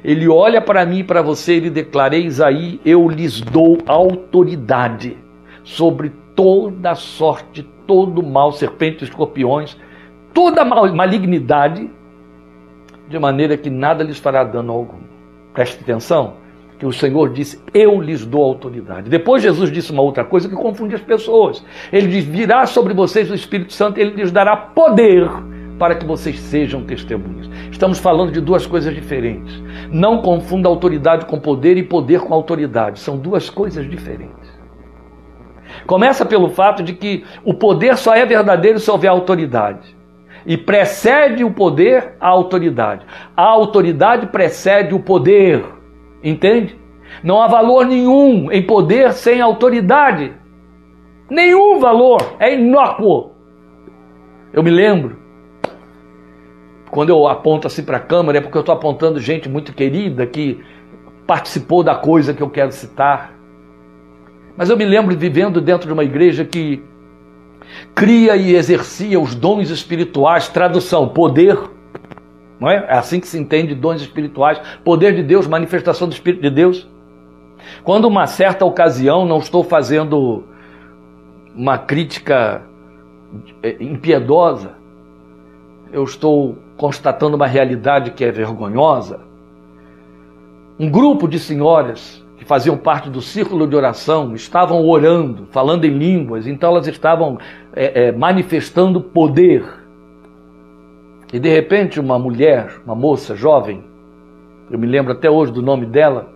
Ele 0.04 0.28
olha 0.28 0.60
para 0.60 0.84
mim 0.84 0.98
e 0.98 1.04
para 1.04 1.22
você 1.22 1.54
ele 1.54 1.70
declara: 1.70 2.16
Eis 2.16 2.40
aí, 2.40 2.80
eu 2.84 3.08
lhes 3.08 3.40
dou 3.40 3.78
autoridade 3.86 5.16
sobre 5.64 6.12
toda 6.34 6.94
sorte, 6.94 7.62
todo 7.86 8.22
mal, 8.22 8.52
serpentes, 8.52 9.08
escorpiões, 9.08 9.76
toda 10.32 10.64
malignidade, 10.64 11.90
de 13.08 13.18
maneira 13.18 13.56
que 13.56 13.70
nada 13.70 14.02
lhes 14.02 14.18
fará 14.18 14.44
dano 14.44 14.72
algum. 14.72 15.00
Preste 15.52 15.80
atenção 15.82 16.34
que 16.82 16.86
o 16.86 16.92
Senhor 16.92 17.32
disse: 17.32 17.60
Eu 17.72 18.00
lhes 18.00 18.26
dou 18.26 18.42
autoridade. 18.42 19.08
Depois 19.08 19.40
Jesus 19.40 19.70
disse 19.70 19.92
uma 19.92 20.02
outra 20.02 20.24
coisa 20.24 20.48
que 20.48 20.54
confunde 20.56 20.96
as 20.96 21.00
pessoas. 21.00 21.64
Ele 21.92 22.08
diz: 22.08 22.24
Virá 22.24 22.66
sobre 22.66 22.92
vocês 22.92 23.30
o 23.30 23.34
Espírito 23.34 23.72
Santo, 23.72 24.00
ele 24.00 24.10
lhes 24.16 24.32
dará 24.32 24.56
poder 24.56 25.30
para 25.82 25.96
que 25.96 26.06
vocês 26.06 26.38
sejam 26.38 26.84
testemunhas. 26.84 27.50
Estamos 27.72 27.98
falando 27.98 28.30
de 28.30 28.40
duas 28.40 28.64
coisas 28.64 28.94
diferentes. 28.94 29.60
Não 29.90 30.22
confunda 30.22 30.68
autoridade 30.68 31.26
com 31.26 31.40
poder 31.40 31.76
e 31.76 31.82
poder 31.82 32.20
com 32.20 32.32
autoridade. 32.32 33.00
São 33.00 33.18
duas 33.18 33.50
coisas 33.50 33.90
diferentes. 33.90 34.48
Começa 35.84 36.24
pelo 36.24 36.50
fato 36.50 36.84
de 36.84 36.92
que 36.92 37.24
o 37.44 37.52
poder 37.52 37.96
só 37.96 38.14
é 38.14 38.24
verdadeiro 38.24 38.78
se 38.78 38.88
houver 38.88 39.08
autoridade. 39.08 39.96
E 40.46 40.56
precede 40.56 41.42
o 41.42 41.50
poder 41.50 42.14
a 42.20 42.28
autoridade. 42.28 43.04
A 43.36 43.42
autoridade 43.42 44.28
precede 44.28 44.94
o 44.94 45.00
poder. 45.00 45.64
Entende? 46.22 46.78
Não 47.24 47.42
há 47.42 47.48
valor 47.48 47.86
nenhum 47.86 48.52
em 48.52 48.62
poder 48.62 49.12
sem 49.14 49.40
autoridade. 49.40 50.32
Nenhum 51.28 51.80
valor. 51.80 52.36
É 52.38 52.54
inócuo. 52.54 53.32
Eu 54.52 54.62
me 54.62 54.70
lembro 54.70 55.21
quando 56.92 57.08
eu 57.08 57.26
aponto 57.26 57.66
assim 57.66 57.82
para 57.82 57.96
a 57.96 58.00
câmera, 58.00 58.36
é 58.36 58.40
porque 58.42 58.58
eu 58.58 58.60
estou 58.60 58.74
apontando 58.74 59.18
gente 59.18 59.48
muito 59.48 59.72
querida 59.72 60.26
que 60.26 60.62
participou 61.26 61.82
da 61.82 61.94
coisa 61.94 62.34
que 62.34 62.42
eu 62.42 62.50
quero 62.50 62.70
citar. 62.70 63.32
Mas 64.58 64.68
eu 64.68 64.76
me 64.76 64.84
lembro 64.84 65.16
vivendo 65.16 65.58
dentro 65.58 65.86
de 65.86 65.92
uma 65.94 66.04
igreja 66.04 66.44
que 66.44 66.84
cria 67.94 68.36
e 68.36 68.54
exercia 68.54 69.18
os 69.18 69.34
dons 69.34 69.70
espirituais, 69.70 70.48
tradução, 70.48 71.08
poder. 71.08 71.58
Não 72.60 72.68
é? 72.68 72.84
é 72.86 72.98
assim 72.98 73.20
que 73.20 73.26
se 73.26 73.38
entende 73.38 73.74
dons 73.74 74.02
espirituais, 74.02 74.60
poder 74.84 75.14
de 75.14 75.22
Deus, 75.22 75.46
manifestação 75.46 76.06
do 76.06 76.12
Espírito 76.12 76.42
de 76.42 76.50
Deus. 76.50 76.86
Quando 77.82 78.04
uma 78.04 78.26
certa 78.26 78.66
ocasião, 78.66 79.24
não 79.24 79.38
estou 79.38 79.64
fazendo 79.64 80.44
uma 81.56 81.78
crítica 81.78 82.60
impiedosa, 83.80 84.74
eu 85.90 86.04
estou 86.04 86.58
constatando 86.82 87.36
uma 87.36 87.46
realidade 87.46 88.10
que 88.10 88.24
é 88.24 88.32
vergonhosa. 88.32 89.20
Um 90.76 90.90
grupo 90.90 91.28
de 91.28 91.38
senhoras 91.38 92.26
que 92.36 92.44
faziam 92.44 92.76
parte 92.76 93.08
do 93.08 93.22
círculo 93.22 93.68
de 93.68 93.76
oração 93.76 94.34
estavam 94.34 94.84
orando, 94.84 95.46
falando 95.52 95.84
em 95.84 95.96
línguas, 95.96 96.44
então 96.44 96.72
elas 96.72 96.88
estavam 96.88 97.38
é, 97.72 98.06
é, 98.06 98.12
manifestando 98.12 99.00
poder. 99.00 99.64
E 101.32 101.38
de 101.38 101.48
repente, 101.48 102.00
uma 102.00 102.18
mulher, 102.18 102.80
uma 102.84 102.96
moça 102.96 103.36
jovem, 103.36 103.84
eu 104.68 104.76
me 104.76 104.88
lembro 104.88 105.12
até 105.12 105.30
hoje 105.30 105.52
do 105.52 105.62
nome 105.62 105.86
dela, 105.86 106.30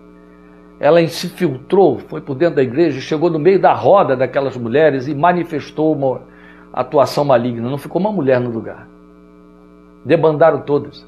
ela 0.79 1.05
se 1.09 1.27
filtrou, 1.27 1.99
foi 2.07 2.21
por 2.21 2.35
dentro 2.35 2.55
da 2.55 2.63
igreja, 2.63 3.01
chegou 3.01 3.29
no 3.29 3.37
meio 3.37 3.59
da 3.59 3.73
roda 3.73 4.15
daquelas 4.15 4.55
mulheres 4.55 5.09
e 5.09 5.13
manifestou 5.13 5.93
uma 5.93 6.21
atuação 6.71 7.25
maligna. 7.25 7.69
Não 7.69 7.77
ficou 7.77 7.99
uma 7.99 8.13
mulher 8.13 8.39
no 8.39 8.49
lugar. 8.49 8.87
Debandaram 10.07 10.61
todas. 10.61 11.05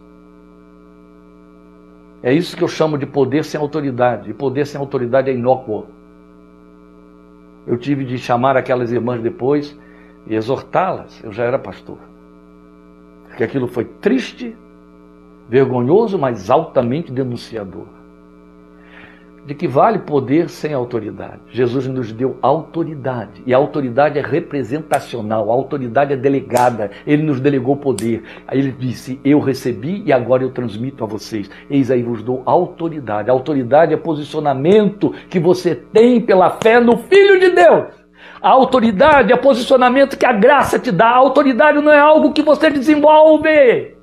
É 2.22 2.34
isso 2.34 2.58
que 2.58 2.64
eu 2.64 2.68
chamo 2.68 2.98
de 2.98 3.06
poder 3.06 3.46
sem 3.46 3.60
autoridade. 3.60 4.30
E 4.30 4.34
poder 4.34 4.68
sem 4.68 4.80
autoridade 4.80 5.30
é 5.30 5.34
inócuo. 5.34 5.86
Eu 7.66 7.78
tive 7.78 8.04
de 8.04 8.18
chamar 8.18 8.58
aquelas 8.58 8.92
irmãs 8.92 9.22
depois 9.22 9.78
e 10.28 10.36
exortá-las. 10.36 11.24
Eu 11.24 11.32
já 11.32 11.46
era 11.46 11.58
pastor. 11.58 11.98
Porque 13.30 13.44
aquilo 13.44 13.68
foi 13.68 13.86
triste, 13.86 14.54
vergonhoso, 15.48 16.20
mas 16.20 16.50
altamente 16.50 17.10
denunciador 17.10 17.99
de 19.50 19.56
que 19.56 19.68
vale 19.68 19.98
poder 19.98 20.48
sem 20.48 20.76
autoridade. 20.76 21.42
Jesus 21.50 21.88
nos 21.88 22.12
deu 22.12 22.38
autoridade, 22.40 23.42
e 23.48 23.52
a 23.52 23.58
autoridade 23.58 24.20
é 24.20 24.22
representacional, 24.22 25.50
a 25.50 25.54
autoridade 25.56 26.14
é 26.14 26.16
delegada, 26.16 26.92
ele 27.06 27.24
nos 27.24 27.40
delegou 27.40 27.76
poder. 27.76 28.22
Aí 28.48 28.60
ele 28.60 28.72
disse: 28.72 29.20
Eu 29.26 29.40
recebi 29.40 30.04
e 30.06 30.14
agora 30.14 30.44
eu 30.44 30.52
transmito 30.52 31.04
a 31.04 31.08
vocês. 31.08 31.50
Eis 31.68 31.90
aí 31.90 32.04
vos 32.04 32.22
dou 32.22 32.44
autoridade. 32.46 33.32
A 33.32 33.34
autoridade 33.34 33.92
é 33.92 33.98
posicionamento 33.98 35.16
que 35.28 35.40
você 35.40 35.74
tem 35.74 36.22
pela 36.22 36.52
fé 36.52 36.80
no 36.80 36.98
Filho 36.98 37.40
de 37.40 37.50
Deus. 37.50 37.86
A 38.40 38.52
autoridade 38.52 39.34
é 39.34 39.36
posicionamento 39.36 40.16
que 40.16 40.28
a 40.28 40.32
graça 40.32 40.78
te 40.78 40.92
dá. 40.92 41.08
A 41.08 41.18
autoridade 41.18 41.82
não 41.82 41.92
é 41.92 42.00
algo 42.00 42.34
que 42.34 42.44
você 42.44 42.70
desenvolve. 42.70 43.98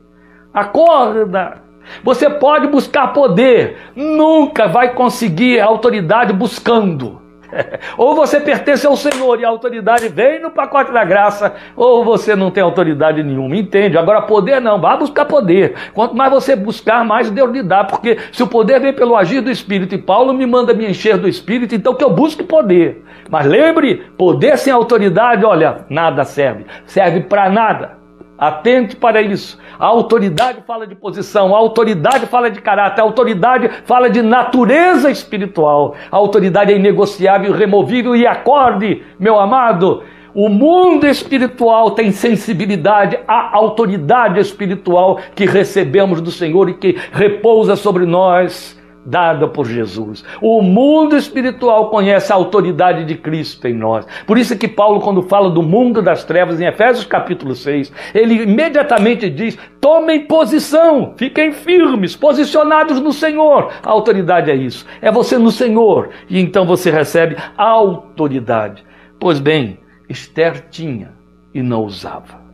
Acorda. 0.52 1.65
Você 2.02 2.28
pode 2.28 2.66
buscar 2.66 3.12
poder, 3.12 3.78
nunca 3.94 4.66
vai 4.66 4.94
conseguir 4.94 5.60
autoridade 5.60 6.32
buscando. 6.32 7.26
ou 7.96 8.14
você 8.14 8.40
pertence 8.40 8.86
ao 8.86 8.96
Senhor 8.96 9.40
e 9.40 9.44
a 9.44 9.48
autoridade 9.48 10.08
vem 10.08 10.40
no 10.40 10.50
pacote 10.50 10.92
da 10.92 11.04
graça, 11.04 11.54
ou 11.74 12.04
você 12.04 12.34
não 12.34 12.50
tem 12.50 12.62
autoridade 12.62 13.22
nenhuma, 13.22 13.56
entende? 13.56 13.98
Agora, 13.98 14.22
poder 14.22 14.60
não, 14.60 14.80
vá 14.80 14.96
buscar 14.96 15.24
poder. 15.24 15.74
Quanto 15.92 16.14
mais 16.14 16.32
você 16.32 16.56
buscar, 16.56 17.04
mais 17.04 17.30
Deus 17.30 17.50
lhe 17.50 17.62
dá, 17.62 17.84
porque 17.84 18.18
se 18.32 18.42
o 18.42 18.46
poder 18.46 18.80
vem 18.80 18.92
pelo 18.92 19.16
agir 19.16 19.40
do 19.40 19.50
Espírito, 19.50 19.94
e 19.94 19.98
Paulo 19.98 20.32
me 20.32 20.46
manda 20.46 20.74
me 20.74 20.88
encher 20.88 21.16
do 21.16 21.28
Espírito, 21.28 21.74
então 21.74 21.94
que 21.94 22.04
eu 22.04 22.10
busque 22.10 22.42
poder. 22.42 23.04
Mas 23.28 23.46
lembre, 23.46 24.04
poder 24.16 24.56
sem 24.56 24.72
autoridade, 24.72 25.44
olha, 25.44 25.84
nada 25.88 26.24
serve, 26.24 26.66
serve 26.86 27.20
para 27.20 27.50
nada. 27.50 27.95
Atente 28.38 28.96
para 28.96 29.22
isso. 29.22 29.58
A 29.78 29.86
autoridade 29.86 30.62
fala 30.66 30.86
de 30.86 30.94
posição, 30.94 31.54
a 31.54 31.58
autoridade 31.58 32.26
fala 32.26 32.50
de 32.50 32.60
caráter, 32.60 33.00
a 33.00 33.04
autoridade 33.04 33.70
fala 33.84 34.10
de 34.10 34.20
natureza 34.20 35.10
espiritual. 35.10 35.94
A 36.10 36.16
autoridade 36.16 36.72
é 36.72 36.76
inegociável, 36.76 37.52
removível 37.52 38.14
e 38.14 38.26
acorde, 38.26 39.02
meu 39.18 39.38
amado. 39.38 40.02
O 40.34 40.50
mundo 40.50 41.06
espiritual 41.06 41.92
tem 41.92 42.12
sensibilidade 42.12 43.18
à 43.26 43.56
autoridade 43.56 44.38
espiritual 44.38 45.18
que 45.34 45.46
recebemos 45.46 46.20
do 46.20 46.30
Senhor 46.30 46.68
e 46.68 46.74
que 46.74 46.94
repousa 47.10 47.74
sobre 47.74 48.04
nós 48.04 48.75
dada 49.06 49.46
por 49.46 49.66
Jesus. 49.66 50.24
O 50.42 50.60
mundo 50.60 51.16
espiritual 51.16 51.88
conhece 51.88 52.32
a 52.32 52.36
autoridade 52.36 53.04
de 53.04 53.14
Cristo 53.14 53.68
em 53.68 53.74
nós. 53.74 54.04
Por 54.26 54.36
isso 54.36 54.58
que 54.58 54.66
Paulo, 54.66 55.00
quando 55.00 55.22
fala 55.22 55.48
do 55.48 55.62
mundo 55.62 56.02
das 56.02 56.24
trevas, 56.24 56.60
em 56.60 56.66
Efésios 56.66 57.06
capítulo 57.06 57.54
6, 57.54 57.92
ele 58.12 58.42
imediatamente 58.42 59.30
diz: 59.30 59.56
tomem 59.80 60.26
posição, 60.26 61.14
fiquem 61.16 61.52
firmes, 61.52 62.16
posicionados 62.16 63.00
no 63.00 63.12
Senhor. 63.12 63.70
A 63.82 63.90
autoridade 63.90 64.50
é 64.50 64.56
isso, 64.56 64.84
é 65.00 65.10
você 65.10 65.38
no 65.38 65.52
Senhor, 65.52 66.10
e 66.28 66.40
então 66.40 66.66
você 66.66 66.90
recebe 66.90 67.36
autoridade. 67.56 68.84
Pois 69.20 69.38
bem, 69.38 69.78
Esther 70.08 70.66
tinha 70.70 71.12
e 71.54 71.62
não 71.62 71.84
usava. 71.84 72.44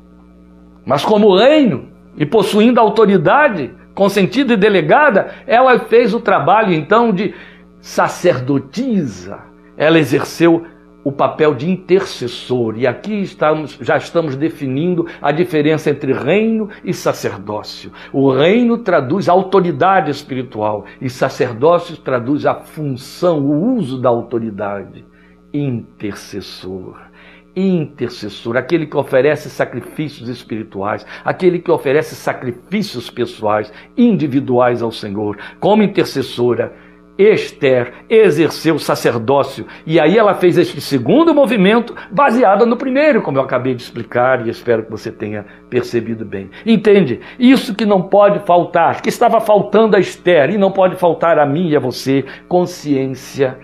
Mas 0.85 1.05
como 1.05 1.37
reino 1.37 1.89
e 2.17 2.27
possuindo 2.27 2.79
autoridade, 2.79 3.73
consentida 3.95 4.55
e 4.55 4.57
delegada, 4.57 5.35
ela 5.47 5.79
fez 5.79 6.15
o 6.15 6.21
trabalho 6.21 6.73
então 6.73 7.13
de 7.13 7.35
sacerdotisa. 7.81 9.41
Ela 9.77 9.99
exerceu 9.99 10.67
o 11.05 11.11
papel 11.11 11.55
de 11.55 11.69
intercessor. 11.69 12.79
E 12.79 12.87
aqui 12.87 13.23
estamos, 13.23 13.77
já 13.81 13.97
estamos 13.97 14.37
definindo 14.37 15.07
a 15.21 15.33
diferença 15.33 15.91
entre 15.91 16.13
reino 16.13 16.69
e 16.85 16.95
sacerdócio. 16.95 17.93
O 18.13 18.31
reino 18.31 18.79
traduz 18.79 19.29
a 19.29 19.33
autoridade 19.33 20.11
espiritual 20.11 20.85
e 21.01 21.11
sacerdócio 21.11 21.97
traduz 21.97 22.47
a 22.47 22.55
função, 22.55 23.41
o 23.41 23.77
uso 23.77 24.01
da 24.01 24.09
autoridade. 24.09 25.05
Intercessor 25.53 27.12
intercessor, 27.55 28.57
aquele 28.57 28.87
que 28.87 28.97
oferece 28.97 29.51
sacrifícios 29.51 30.29
espirituais, 30.29 31.07
aquele 31.25 31.59
que 31.59 31.71
oferece 31.71 32.15
sacrifícios 32.15 33.11
pessoais, 33.11 33.73
individuais 33.97 34.83
ao 34.83 34.91
Senhor. 34.91 35.39
Como 35.61 35.83
intercessora, 35.83 36.73
Esther 37.19 37.93
exerceu 38.09 38.77
o 38.77 38.79
sacerdócio 38.79 39.67
e 39.87 40.01
aí 40.01 40.17
ela 40.17 40.35
fez 40.35 40.57
este 40.57 40.81
segundo 40.81 41.35
movimento 41.35 41.95
baseado 42.11 42.65
no 42.65 42.77
primeiro, 42.77 43.21
como 43.21 43.39
eu 43.39 43.43
acabei 43.43 43.75
de 43.75 43.83
explicar 43.83 44.47
e 44.47 44.51
espero 44.51 44.85
que 44.85 44.91
você 44.91 45.13
tenha 45.13 45.45
percebido 45.69 46.25
bem. 46.25 46.51
Entende? 46.65 47.21
Isso 47.39 47.75
que 47.75 47.85
não 47.85 48.03
pode 48.03 48.41
faltar, 48.47 49.03
que 49.03 49.11
estava 49.11 49.41
faltando 49.41 49.97
a 49.97 50.01
Esther 50.01 50.51
e 50.51 50.59
não 50.59 50.73
pode 50.73 50.97
faltar 50.97 51.39
a 51.39 51.47
mim 51.47 51.69
e 51.69 51.77
a 51.77 51.81
você, 51.81 52.25
consciência 52.49 53.59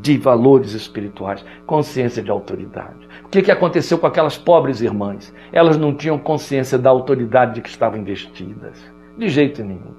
de 0.00 0.16
valores 0.16 0.72
espirituais, 0.72 1.44
consciência 1.66 2.22
de 2.22 2.30
autoridade. 2.30 3.08
O 3.24 3.28
que, 3.28 3.42
que 3.42 3.50
aconteceu 3.50 3.98
com 3.98 4.06
aquelas 4.06 4.38
pobres 4.38 4.80
irmãs? 4.80 5.34
Elas 5.52 5.76
não 5.76 5.94
tinham 5.94 6.18
consciência 6.18 6.78
da 6.78 6.90
autoridade 6.90 7.54
de 7.54 7.60
que 7.60 7.68
estavam 7.68 7.98
investidas. 7.98 8.78
De 9.16 9.28
jeito 9.28 9.62
nenhum. 9.62 9.94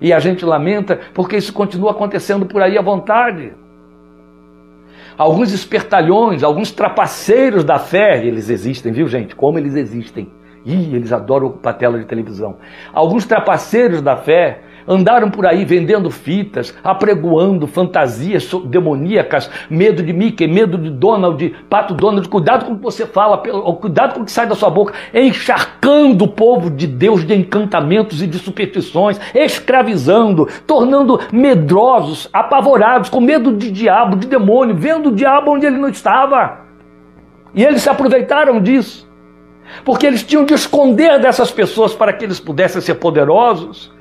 E 0.00 0.12
a 0.12 0.18
gente 0.18 0.44
lamenta 0.44 1.00
porque 1.14 1.36
isso 1.36 1.52
continua 1.52 1.92
acontecendo 1.92 2.46
por 2.46 2.62
aí 2.62 2.76
à 2.76 2.82
vontade. 2.82 3.52
Alguns 5.16 5.52
espertalhões, 5.52 6.42
alguns 6.42 6.72
trapaceiros 6.72 7.64
da 7.64 7.78
fé, 7.78 8.24
eles 8.24 8.50
existem, 8.50 8.92
viu 8.92 9.06
gente? 9.06 9.34
Como 9.34 9.58
eles 9.58 9.74
existem. 9.76 10.30
Ih, 10.64 10.94
eles 10.94 11.12
adoram 11.12 11.48
ocupar 11.48 11.76
tela 11.76 11.98
de 11.98 12.04
televisão. 12.04 12.56
Alguns 12.92 13.24
trapaceiros 13.24 14.02
da 14.02 14.16
fé 14.16 14.62
andaram 14.86 15.30
por 15.30 15.46
aí 15.46 15.64
vendendo 15.64 16.10
fitas, 16.10 16.74
apregoando 16.82 17.66
fantasias 17.66 18.50
demoníacas, 18.66 19.50
medo 19.68 20.02
de 20.02 20.12
Mickey, 20.12 20.46
medo 20.46 20.76
de 20.78 20.90
Donald, 20.90 21.54
Pato 21.68 21.94
Donald, 21.94 22.28
cuidado 22.28 22.64
com 22.64 22.72
o 22.72 22.76
que 22.76 22.82
você 22.82 23.06
fala, 23.06 23.38
cuidado 23.38 24.14
com 24.14 24.20
o 24.20 24.24
que 24.24 24.32
sai 24.32 24.46
da 24.46 24.54
sua 24.54 24.70
boca, 24.70 24.94
encharcando 25.12 26.24
o 26.24 26.28
povo 26.28 26.70
de 26.70 26.86
Deus 26.86 27.26
de 27.26 27.34
encantamentos 27.34 28.22
e 28.22 28.26
de 28.26 28.38
superstições, 28.38 29.20
escravizando, 29.34 30.48
tornando 30.66 31.20
medrosos, 31.32 32.28
apavorados, 32.32 33.08
com 33.08 33.20
medo 33.20 33.56
de 33.56 33.70
diabo, 33.70 34.16
de 34.16 34.26
demônio, 34.26 34.74
vendo 34.74 35.08
o 35.08 35.14
diabo 35.14 35.52
onde 35.52 35.66
ele 35.66 35.78
não 35.78 35.88
estava. 35.88 36.64
E 37.54 37.64
eles 37.64 37.82
se 37.82 37.88
aproveitaram 37.88 38.60
disso. 38.60 39.08
Porque 39.84 40.06
eles 40.06 40.22
tinham 40.22 40.44
de 40.44 40.54
esconder 40.54 41.18
dessas 41.18 41.50
pessoas 41.50 41.94
para 41.94 42.12
que 42.12 42.24
eles 42.24 42.38
pudessem 42.38 42.82
ser 42.82 42.94
poderosos 42.96 43.93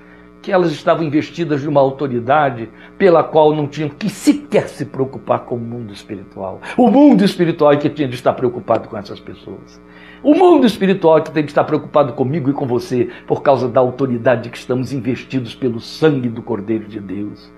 que 0.43 0.51
elas 0.51 0.73
estavam 0.73 1.05
investidas 1.05 1.61
de 1.61 1.69
uma 1.69 1.79
autoridade 1.79 2.69
pela 2.97 3.23
qual 3.23 3.55
não 3.55 3.65
tinham 3.65 3.89
que 3.89 4.09
sequer 4.09 4.67
se 4.67 4.85
preocupar 4.85 5.45
com 5.45 5.55
o 5.55 5.59
mundo 5.59 5.93
espiritual. 5.93 6.59
O 6.77 6.91
mundo 6.91 7.23
espiritual 7.23 7.71
é 7.71 7.77
que 7.77 7.89
tinha 7.89 8.09
de 8.09 8.15
estar 8.15 8.33
preocupado 8.33 8.89
com 8.89 8.97
essas 8.97 9.21
pessoas. 9.21 9.81
O 10.21 10.35
mundo 10.35 10.67
espiritual 10.67 11.17
é 11.17 11.21
que 11.21 11.31
tem 11.31 11.45
de 11.45 11.51
estar 11.51 11.63
preocupado 11.63 12.11
comigo 12.11 12.49
e 12.49 12.53
com 12.53 12.67
você 12.67 13.09
por 13.25 13.41
causa 13.41 13.69
da 13.69 13.79
autoridade 13.79 14.49
que 14.49 14.57
estamos 14.57 14.91
investidos 14.91 15.55
pelo 15.55 15.79
sangue 15.79 16.27
do 16.27 16.41
Cordeiro 16.41 16.89
de 16.89 16.99
Deus, 16.99 17.49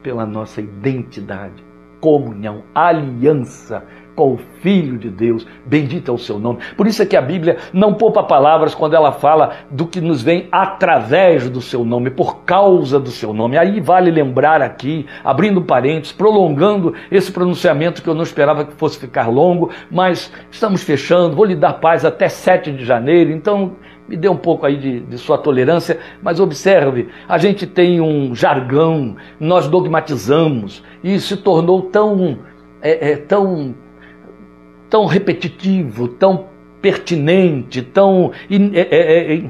pela 0.00 0.24
nossa 0.24 0.60
identidade, 0.60 1.64
comunhão, 2.00 2.62
aliança 2.72 3.84
o 4.22 4.38
Filho 4.60 4.96
de 4.96 5.10
Deus, 5.10 5.46
bendito 5.66 6.10
é 6.10 6.14
o 6.14 6.18
seu 6.18 6.38
nome. 6.38 6.60
Por 6.76 6.86
isso 6.86 7.02
é 7.02 7.06
que 7.06 7.16
a 7.16 7.22
Bíblia 7.22 7.58
não 7.72 7.94
poupa 7.94 8.22
palavras 8.22 8.74
quando 8.74 8.94
ela 8.94 9.12
fala 9.12 9.56
do 9.70 9.86
que 9.86 10.00
nos 10.00 10.22
vem 10.22 10.48
através 10.50 11.50
do 11.50 11.60
seu 11.60 11.84
nome, 11.84 12.10
por 12.10 12.44
causa 12.44 12.98
do 13.00 13.10
seu 13.10 13.32
nome. 13.32 13.58
Aí 13.58 13.80
vale 13.80 14.10
lembrar 14.10 14.62
aqui, 14.62 15.06
abrindo 15.24 15.62
parênteses, 15.62 16.12
prolongando 16.12 16.94
esse 17.10 17.30
pronunciamento 17.32 18.02
que 18.02 18.08
eu 18.08 18.14
não 18.14 18.22
esperava 18.22 18.64
que 18.64 18.74
fosse 18.74 18.98
ficar 18.98 19.28
longo, 19.28 19.70
mas 19.90 20.32
estamos 20.50 20.82
fechando, 20.82 21.36
vou 21.36 21.44
lhe 21.44 21.56
dar 21.56 21.74
paz 21.74 22.04
até 22.04 22.28
7 22.28 22.72
de 22.72 22.84
janeiro, 22.84 23.30
então 23.30 23.72
me 24.08 24.16
dê 24.16 24.28
um 24.28 24.36
pouco 24.36 24.66
aí 24.66 24.76
de, 24.76 25.00
de, 25.00 25.18
sua 25.18 25.38
tolerância, 25.38 25.98
mas 26.22 26.38
observe, 26.38 27.08
a 27.28 27.38
gente 27.38 27.66
tem 27.66 28.00
um 28.00 28.34
jargão, 28.34 29.16
nós 29.40 29.66
dogmatizamos, 29.66 30.82
e 31.02 31.18
se 31.18 31.36
tornou 31.36 31.82
tão, 31.82 32.38
é, 32.82 33.12
é, 33.12 33.16
tão 33.16 33.74
tão 34.94 35.06
repetitivo, 35.06 36.06
tão 36.06 36.46
pertinente, 36.80 37.82
tão 37.82 38.30
in, 38.48 38.70
é, 38.76 38.82
é, 38.82 39.34
é, 39.34 39.42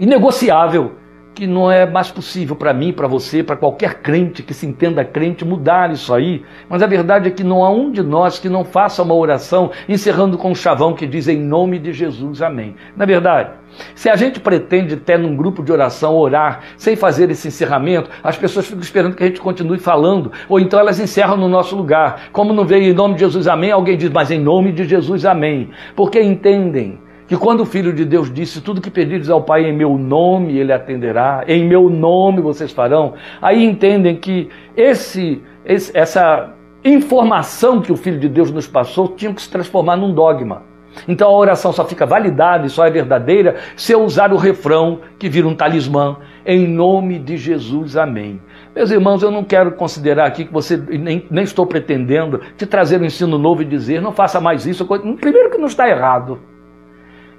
inegociável, 0.00 0.96
que 1.36 1.46
não 1.46 1.70
é 1.70 1.84
mais 1.84 2.10
possível 2.10 2.56
para 2.56 2.72
mim, 2.72 2.94
para 2.94 3.06
você, 3.06 3.42
para 3.42 3.56
qualquer 3.56 3.96
crente 3.96 4.42
que 4.42 4.54
se 4.54 4.66
entenda 4.66 5.04
crente 5.04 5.44
mudar 5.44 5.92
isso 5.92 6.14
aí. 6.14 6.42
Mas 6.66 6.82
a 6.82 6.86
verdade 6.86 7.28
é 7.28 7.30
que 7.30 7.44
não 7.44 7.62
há 7.62 7.68
um 7.68 7.92
de 7.92 8.02
nós 8.02 8.38
que 8.38 8.48
não 8.48 8.64
faça 8.64 9.02
uma 9.02 9.14
oração 9.14 9.70
encerrando 9.86 10.38
com 10.38 10.50
um 10.50 10.54
chavão 10.54 10.94
que 10.94 11.06
diz 11.06 11.28
em 11.28 11.38
nome 11.38 11.78
de 11.78 11.92
Jesus, 11.92 12.40
amém. 12.40 12.74
Na 12.96 13.04
verdade, 13.04 13.50
se 13.94 14.08
a 14.08 14.16
gente 14.16 14.40
pretende 14.40 14.94
até 14.94 15.18
num 15.18 15.36
grupo 15.36 15.62
de 15.62 15.70
oração 15.70 16.16
orar 16.16 16.60
sem 16.78 16.96
fazer 16.96 17.30
esse 17.30 17.48
encerramento, 17.48 18.08
as 18.24 18.38
pessoas 18.38 18.66
ficam 18.66 18.80
esperando 18.80 19.14
que 19.14 19.22
a 19.22 19.26
gente 19.26 19.40
continue 19.40 19.78
falando, 19.78 20.32
ou 20.48 20.58
então 20.58 20.80
elas 20.80 20.98
encerram 20.98 21.36
no 21.36 21.48
nosso 21.48 21.76
lugar. 21.76 22.30
Como 22.32 22.54
não 22.54 22.64
veio 22.64 22.90
em 22.90 22.94
nome 22.94 23.12
de 23.12 23.20
Jesus, 23.20 23.46
amém, 23.46 23.70
alguém 23.70 23.98
diz, 23.98 24.08
mas 24.08 24.30
em 24.30 24.40
nome 24.40 24.72
de 24.72 24.86
Jesus, 24.86 25.26
amém. 25.26 25.68
Porque 25.94 26.18
entendem 26.22 26.98
que 27.26 27.36
quando 27.36 27.60
o 27.60 27.66
Filho 27.66 27.92
de 27.92 28.04
Deus 28.04 28.32
disse: 28.32 28.60
Tudo 28.60 28.80
que 28.80 28.90
pedires 28.90 29.28
ao 29.28 29.42
Pai 29.42 29.64
em 29.64 29.72
meu 29.72 29.96
nome, 29.96 30.58
Ele 30.58 30.72
atenderá, 30.72 31.44
em 31.46 31.66
meu 31.66 31.90
nome 31.90 32.40
vocês 32.40 32.72
farão, 32.72 33.14
aí 33.40 33.64
entendem 33.64 34.16
que 34.16 34.48
esse, 34.76 35.42
esse, 35.64 35.96
essa 35.96 36.54
informação 36.84 37.80
que 37.80 37.92
o 37.92 37.96
Filho 37.96 38.18
de 38.18 38.28
Deus 38.28 38.50
nos 38.50 38.66
passou 38.66 39.08
tinha 39.08 39.32
que 39.32 39.42
se 39.42 39.50
transformar 39.50 39.96
num 39.96 40.14
dogma. 40.14 40.62
Então 41.06 41.28
a 41.28 41.36
oração 41.36 41.72
só 41.72 41.84
fica 41.84 42.06
validada 42.06 42.66
e 42.66 42.70
só 42.70 42.86
é 42.86 42.90
verdadeira 42.90 43.56
se 43.76 43.92
eu 43.92 44.02
usar 44.02 44.32
o 44.32 44.36
refrão 44.36 45.00
que 45.18 45.28
vira 45.28 45.46
um 45.46 45.54
talismã. 45.54 46.16
Em 46.44 46.66
nome 46.66 47.18
de 47.18 47.36
Jesus, 47.36 47.96
amém. 47.96 48.40
Meus 48.74 48.90
irmãos, 48.90 49.22
eu 49.22 49.30
não 49.30 49.44
quero 49.44 49.72
considerar 49.72 50.26
aqui 50.26 50.44
que 50.44 50.52
você, 50.52 50.76
nem, 50.76 51.26
nem 51.28 51.44
estou 51.44 51.66
pretendendo 51.66 52.40
te 52.56 52.64
trazer 52.64 53.00
um 53.00 53.04
ensino 53.04 53.36
novo 53.36 53.62
e 53.62 53.64
dizer, 53.64 54.00
não 54.00 54.12
faça 54.12 54.40
mais 54.40 54.64
isso. 54.64 54.86
Primeiro 55.20 55.50
que 55.50 55.58
não 55.58 55.66
está 55.66 55.88
errado. 55.88 56.38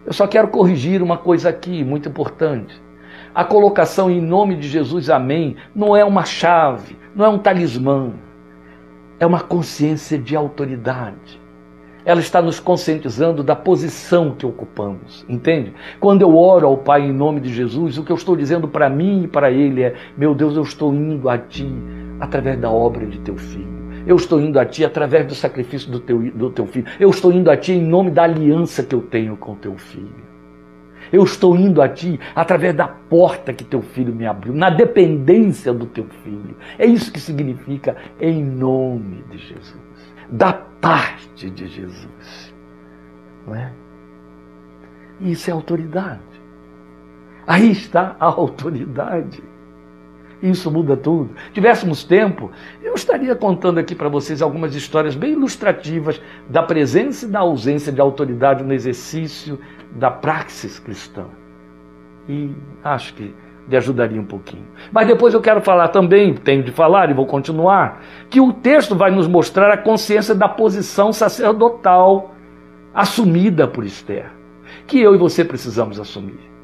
Eu 0.07 0.13
só 0.13 0.25
quero 0.25 0.47
corrigir 0.47 1.03
uma 1.03 1.17
coisa 1.17 1.49
aqui, 1.49 1.83
muito 1.83 2.07
importante. 2.07 2.81
A 3.35 3.43
colocação 3.43 4.09
em 4.09 4.21
nome 4.21 4.55
de 4.55 4.65
Jesus, 4.65 5.09
amém, 5.09 5.57
não 5.75 5.93
é 5.93 6.05
uma 6.05 6.23
chave, 6.23 6.95
não 7.13 7.25
é 7.25 7.27
um 7.27 7.37
talismã. 7.37 8.13
É 9.19 9.25
uma 9.25 9.41
consciência 9.41 10.17
de 10.17 10.33
autoridade. 10.33 11.41
Ela 12.05 12.21
está 12.21 12.41
nos 12.41 12.57
conscientizando 12.57 13.43
da 13.43 13.53
posição 13.53 14.31
que 14.31 14.45
ocupamos, 14.45 15.25
entende? 15.27 15.73
Quando 15.99 16.21
eu 16.21 16.37
oro 16.37 16.65
ao 16.65 16.77
Pai 16.77 17.01
em 17.01 17.11
nome 17.11 17.41
de 17.41 17.53
Jesus, 17.53 17.97
o 17.97 18.03
que 18.05 18.11
eu 18.13 18.15
estou 18.15 18.37
dizendo 18.37 18.65
para 18.65 18.89
mim 18.89 19.23
e 19.23 19.27
para 19.27 19.51
Ele 19.51 19.83
é: 19.83 19.93
Meu 20.15 20.33
Deus, 20.33 20.55
eu 20.55 20.63
estou 20.63 20.93
indo 20.93 21.27
a 21.27 21.37
Ti 21.37 21.69
através 22.21 22.57
da 22.57 22.71
obra 22.71 23.05
de 23.05 23.19
Teu 23.19 23.35
Filho. 23.35 23.76
Eu 24.07 24.15
estou 24.15 24.39
indo 24.39 24.57
a 24.57 24.65
Ti 24.65 24.85
através 24.85 25.27
do 25.27 25.35
sacrifício 25.35 25.91
do 25.91 25.99
teu, 25.99 26.31
do 26.31 26.49
teu 26.49 26.65
filho. 26.65 26.87
Eu 26.97 27.09
estou 27.09 27.31
indo 27.31 27.51
a 27.51 27.57
Ti 27.57 27.73
em 27.73 27.81
nome 27.81 28.09
da 28.09 28.23
aliança 28.23 28.81
que 28.81 28.95
eu 28.95 29.01
tenho 29.01 29.35
com 29.35 29.53
Teu 29.55 29.77
filho. 29.77 30.25
Eu 31.11 31.23
estou 31.23 31.57
indo 31.57 31.81
a 31.81 31.89
Ti 31.89 32.17
através 32.33 32.73
da 32.73 32.87
porta 32.87 33.53
que 33.53 33.65
Teu 33.65 33.81
filho 33.81 34.15
me 34.15 34.25
abriu, 34.25 34.53
na 34.53 34.69
dependência 34.69 35.73
do 35.73 35.85
Teu 35.85 36.05
filho. 36.23 36.55
É 36.79 36.85
isso 36.85 37.11
que 37.11 37.19
significa 37.19 37.97
em 38.19 38.43
nome 38.43 39.25
de 39.29 39.37
Jesus, 39.37 40.13
da 40.29 40.53
parte 40.53 41.49
de 41.49 41.67
Jesus. 41.67 42.55
Não 43.45 43.55
é? 43.55 43.73
Isso 45.19 45.49
é 45.49 45.53
autoridade. 45.53 46.21
Aí 47.45 47.71
está 47.71 48.15
a 48.19 48.25
autoridade. 48.25 49.43
Isso 50.41 50.69
muda 50.69 50.95
tudo. 50.95 51.31
Tivéssemos 51.51 52.03
tempo, 52.03 52.51
eu 52.83 52.93
estaria 52.93 53.35
contando 53.35 53.79
aqui 53.79 53.95
para 53.95 54.07
vocês 54.07 54.41
algumas 54.41 54.75
histórias 54.75 55.15
bem 55.15 55.33
ilustrativas 55.33 56.21
da 56.47 56.61
presença 56.61 57.25
e 57.25 57.29
da 57.29 57.39
ausência 57.39 57.91
de 57.91 57.99
autoridade 57.99 58.63
no 58.63 58.73
exercício 58.73 59.59
da 59.91 60.11
praxis 60.11 60.77
cristã. 60.77 61.25
E 62.29 62.51
acho 62.83 63.13
que 63.15 63.33
lhe 63.67 63.75
ajudaria 63.75 64.21
um 64.21 64.25
pouquinho. 64.25 64.65
Mas 64.91 65.07
depois 65.07 65.33
eu 65.33 65.41
quero 65.41 65.61
falar 65.61 65.89
também, 65.89 66.33
tenho 66.35 66.63
de 66.63 66.71
falar 66.71 67.09
e 67.09 67.13
vou 67.13 67.25
continuar, 67.25 68.01
que 68.29 68.39
o 68.39 68.53
texto 68.53 68.95
vai 68.95 69.11
nos 69.11 69.27
mostrar 69.27 69.71
a 69.71 69.77
consciência 69.77 70.35
da 70.35 70.47
posição 70.47 71.11
sacerdotal 71.11 72.33
assumida 72.93 73.67
por 73.67 73.83
Esther, 73.83 74.31
que 74.85 74.99
eu 74.99 75.13
e 75.13 75.17
você 75.17 75.43
precisamos 75.43 75.99
assumir. 75.99 76.56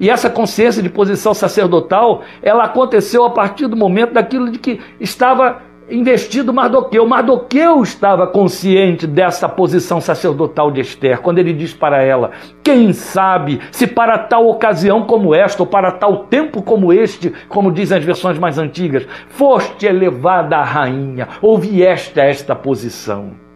E 0.00 0.08
essa 0.08 0.30
consciência 0.30 0.82
de 0.82 0.88
posição 0.88 1.34
sacerdotal, 1.34 2.22
ela 2.42 2.64
aconteceu 2.64 3.24
a 3.24 3.30
partir 3.30 3.66
do 3.66 3.76
momento 3.76 4.12
daquilo 4.12 4.50
de 4.50 4.58
que 4.58 4.80
estava 5.00 5.62
investido 5.90 6.52
Mardoqueu. 6.52 7.06
Mardoqueu 7.06 7.82
estava 7.82 8.26
consciente 8.26 9.06
dessa 9.06 9.48
posição 9.48 10.00
sacerdotal 10.00 10.70
de 10.70 10.80
Esther, 10.80 11.20
quando 11.20 11.38
ele 11.38 11.52
diz 11.52 11.72
para 11.72 12.02
ela: 12.02 12.30
Quem 12.62 12.92
sabe 12.92 13.60
se 13.72 13.86
para 13.86 14.18
tal 14.18 14.48
ocasião 14.48 15.02
como 15.02 15.34
esta, 15.34 15.62
ou 15.62 15.66
para 15.66 15.92
tal 15.92 16.24
tempo 16.24 16.62
como 16.62 16.92
este, 16.92 17.32
como 17.48 17.72
dizem 17.72 17.98
as 17.98 18.04
versões 18.04 18.38
mais 18.38 18.58
antigas, 18.58 19.06
foste 19.28 19.86
elevada 19.86 20.56
a 20.56 20.64
rainha, 20.64 21.28
ou 21.40 21.58
vieste 21.58 22.20
a 22.20 22.24
esta 22.24 22.54
posição. 22.54 23.47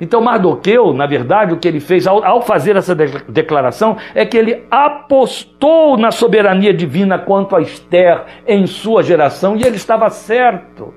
Então 0.00 0.20
Mardoqueu, 0.20 0.92
na 0.92 1.06
verdade, 1.06 1.54
o 1.54 1.56
que 1.56 1.66
ele 1.66 1.80
fez 1.80 2.06
ao, 2.06 2.24
ao 2.24 2.42
fazer 2.42 2.76
essa 2.76 2.94
de 2.94 3.06
declaração 3.28 3.96
é 4.14 4.24
que 4.26 4.36
ele 4.36 4.64
apostou 4.70 5.96
na 5.96 6.10
soberania 6.10 6.72
divina 6.72 7.18
quanto 7.18 7.56
a 7.56 7.60
Esther 7.60 8.24
em 8.46 8.66
sua 8.66 9.02
geração 9.02 9.56
e 9.56 9.62
ele 9.62 9.76
estava 9.76 10.10
certo. 10.10 10.94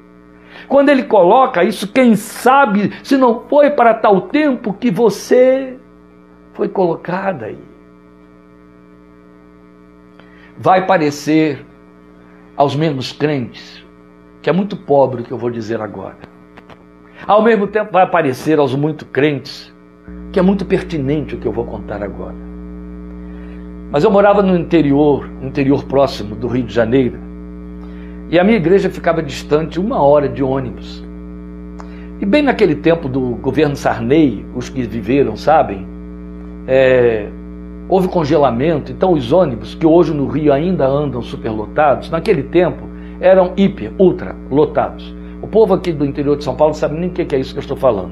Quando 0.67 0.89
ele 0.89 1.03
coloca 1.03 1.63
isso, 1.63 1.91
quem 1.91 2.15
sabe 2.15 2.91
se 3.03 3.17
não 3.17 3.41
foi 3.47 3.71
para 3.71 3.93
tal 3.93 4.21
tempo 4.21 4.73
que 4.73 4.91
você 4.91 5.77
foi 6.53 6.67
colocada 6.67 7.45
aí. 7.45 7.57
Vai 10.57 10.85
parecer 10.85 11.65
aos 12.57 12.75
menos 12.75 13.13
crentes 13.13 13.79
que 14.41 14.49
é 14.49 14.53
muito 14.53 14.75
pobre 14.77 15.21
o 15.21 15.25
que 15.25 15.31
eu 15.31 15.37
vou 15.37 15.49
dizer 15.49 15.81
agora. 15.81 16.17
Ao 17.27 17.41
mesmo 17.41 17.67
tempo 17.67 17.91
vai 17.91 18.03
aparecer 18.03 18.59
aos 18.59 18.73
muito 18.75 19.05
crentes 19.05 19.73
que 20.31 20.39
é 20.39 20.41
muito 20.41 20.65
pertinente 20.65 21.35
o 21.35 21.39
que 21.39 21.47
eu 21.47 21.51
vou 21.51 21.65
contar 21.65 22.03
agora. 22.03 22.35
Mas 23.91 24.03
eu 24.03 24.11
morava 24.11 24.43
no 24.43 24.55
interior, 24.55 25.29
interior 25.41 25.83
próximo 25.85 26.35
do 26.35 26.47
Rio 26.47 26.63
de 26.63 26.73
Janeiro, 26.73 27.17
e 28.29 28.37
a 28.37 28.43
minha 28.43 28.57
igreja 28.57 28.89
ficava 28.89 29.23
distante 29.23 29.79
uma 29.79 30.01
hora 30.01 30.29
de 30.29 30.43
ônibus. 30.43 31.03
E 32.21 32.25
bem 32.25 32.43
naquele 32.43 32.75
tempo 32.75 33.09
do 33.09 33.21
governo 33.35 33.75
Sarney, 33.75 34.45
os 34.55 34.69
que 34.69 34.83
viveram 34.83 35.35
sabem, 35.35 35.87
é, 36.67 37.27
houve 37.87 38.07
congelamento, 38.07 38.91
então 38.91 39.13
os 39.13 39.31
ônibus, 39.31 39.73
que 39.73 39.87
hoje 39.87 40.13
no 40.13 40.27
Rio 40.27 40.53
ainda 40.53 40.85
andam 40.85 41.23
superlotados, 41.23 42.11
naquele 42.11 42.43
tempo 42.43 42.87
eram 43.19 43.53
hiper, 43.57 43.91
ultra 43.97 44.35
lotados. 44.51 45.15
O 45.41 45.47
povo 45.47 45.73
aqui 45.73 45.91
do 45.91 46.05
interior 46.05 46.37
de 46.37 46.43
São 46.43 46.55
Paulo 46.55 46.73
não 46.73 46.79
sabe 46.79 46.99
nem 46.99 47.09
o 47.09 47.13
que 47.13 47.35
é 47.35 47.39
isso 47.39 47.53
que 47.53 47.59
eu 47.59 47.61
estou 47.61 47.77
falando. 47.77 48.11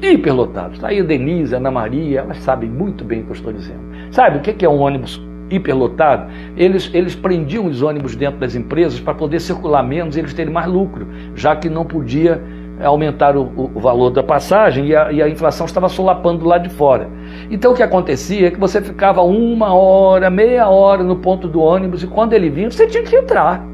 Hiperlotados. 0.00 0.76
Está 0.76 0.88
aí 0.88 1.00
a 1.00 1.04
Denise, 1.04 1.54
a 1.54 1.58
Ana 1.58 1.70
Maria, 1.70 2.20
elas 2.20 2.38
sabem 2.38 2.68
muito 2.68 3.04
bem 3.04 3.20
o 3.20 3.24
que 3.24 3.30
eu 3.30 3.34
estou 3.34 3.52
dizendo. 3.52 3.80
Sabe 4.10 4.38
o 4.38 4.40
que 4.40 4.64
é 4.64 4.68
um 4.68 4.80
ônibus 4.80 5.20
hiperlotado? 5.50 6.30
Eles, 6.56 6.90
eles 6.94 7.14
prendiam 7.14 7.66
os 7.66 7.82
ônibus 7.82 8.16
dentro 8.16 8.38
das 8.38 8.54
empresas 8.54 9.00
para 9.00 9.14
poder 9.14 9.40
circular 9.40 9.82
menos 9.82 10.16
e 10.16 10.20
eles 10.20 10.32
terem 10.32 10.52
mais 10.52 10.66
lucro, 10.66 11.06
já 11.34 11.54
que 11.56 11.68
não 11.68 11.84
podia 11.84 12.40
aumentar 12.82 13.36
o, 13.36 13.70
o 13.74 13.80
valor 13.80 14.10
da 14.10 14.22
passagem 14.22 14.86
e 14.86 14.96
a, 14.96 15.12
e 15.12 15.22
a, 15.22 15.28
inflação 15.28 15.66
estava 15.66 15.88
solapando 15.88 16.44
lá 16.44 16.58
de 16.58 16.68
fora. 16.70 17.08
Então 17.50 17.72
o 17.72 17.74
que 17.74 17.82
acontecia 17.82 18.48
é 18.48 18.50
que 18.50 18.58
você 18.58 18.80
ficava 18.80 19.22
uma 19.22 19.72
hora, 19.72 20.28
meia 20.28 20.68
hora 20.68 21.02
no 21.02 21.16
ponto 21.16 21.46
do 21.46 21.60
ônibus 21.60 22.02
e 22.02 22.06
quando 22.06 22.32
ele 22.32 22.50
vinha 22.50 22.70
você 22.70 22.86
tinha 22.86 23.04
que 23.04 23.14
entrar. 23.14 23.64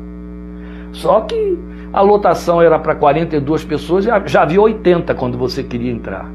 Só 0.92 1.20
que 1.22 1.58
a 1.92 2.00
lotação 2.00 2.62
era 2.62 2.78
para 2.78 2.94
42 2.94 3.64
pessoas 3.64 4.06
e 4.06 4.10
já 4.26 4.42
havia 4.42 4.60
80 4.60 5.14
quando 5.14 5.36
você 5.36 5.62
queria 5.62 5.90
entrar. 5.90 6.30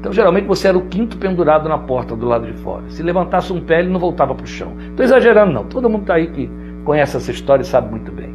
Então 0.00 0.12
geralmente 0.12 0.46
você 0.46 0.68
era 0.68 0.76
o 0.76 0.86
quinto 0.86 1.16
pendurado 1.16 1.68
na 1.68 1.78
porta 1.78 2.14
do 2.16 2.26
lado 2.26 2.46
de 2.46 2.54
fora. 2.54 2.82
Se 2.88 3.02
levantasse 3.02 3.52
um 3.52 3.60
pé 3.60 3.80
ele 3.80 3.90
não 3.90 4.00
voltava 4.00 4.34
para 4.34 4.44
o 4.44 4.48
chão. 4.48 4.72
Estou 4.90 5.04
exagerando 5.04 5.52
não, 5.52 5.64
todo 5.64 5.88
mundo 5.88 6.02
está 6.02 6.14
aí 6.14 6.26
que 6.28 6.50
conhece 6.84 7.16
essa 7.16 7.30
história 7.30 7.62
e 7.62 7.66
sabe 7.66 7.90
muito 7.90 8.10
bem. 8.10 8.34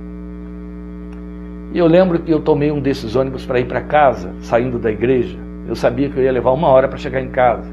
E 1.74 1.78
eu 1.78 1.88
lembro 1.88 2.20
que 2.20 2.32
eu 2.32 2.42
tomei 2.42 2.72
um 2.72 2.82
desses 2.82 3.16
ônibus 3.16 3.46
para 3.46 3.60
ir 3.60 3.66
para 3.66 3.82
casa, 3.82 4.34
saindo 4.42 4.78
da 4.78 4.92
igreja. 4.92 5.38
Eu 5.68 5.76
sabia 5.76 6.10
que 6.10 6.18
eu 6.18 6.24
ia 6.24 6.32
levar 6.32 6.52
uma 6.52 6.68
hora 6.68 6.88
para 6.88 6.98
chegar 6.98 7.22
em 7.22 7.30
casa. 7.30 7.72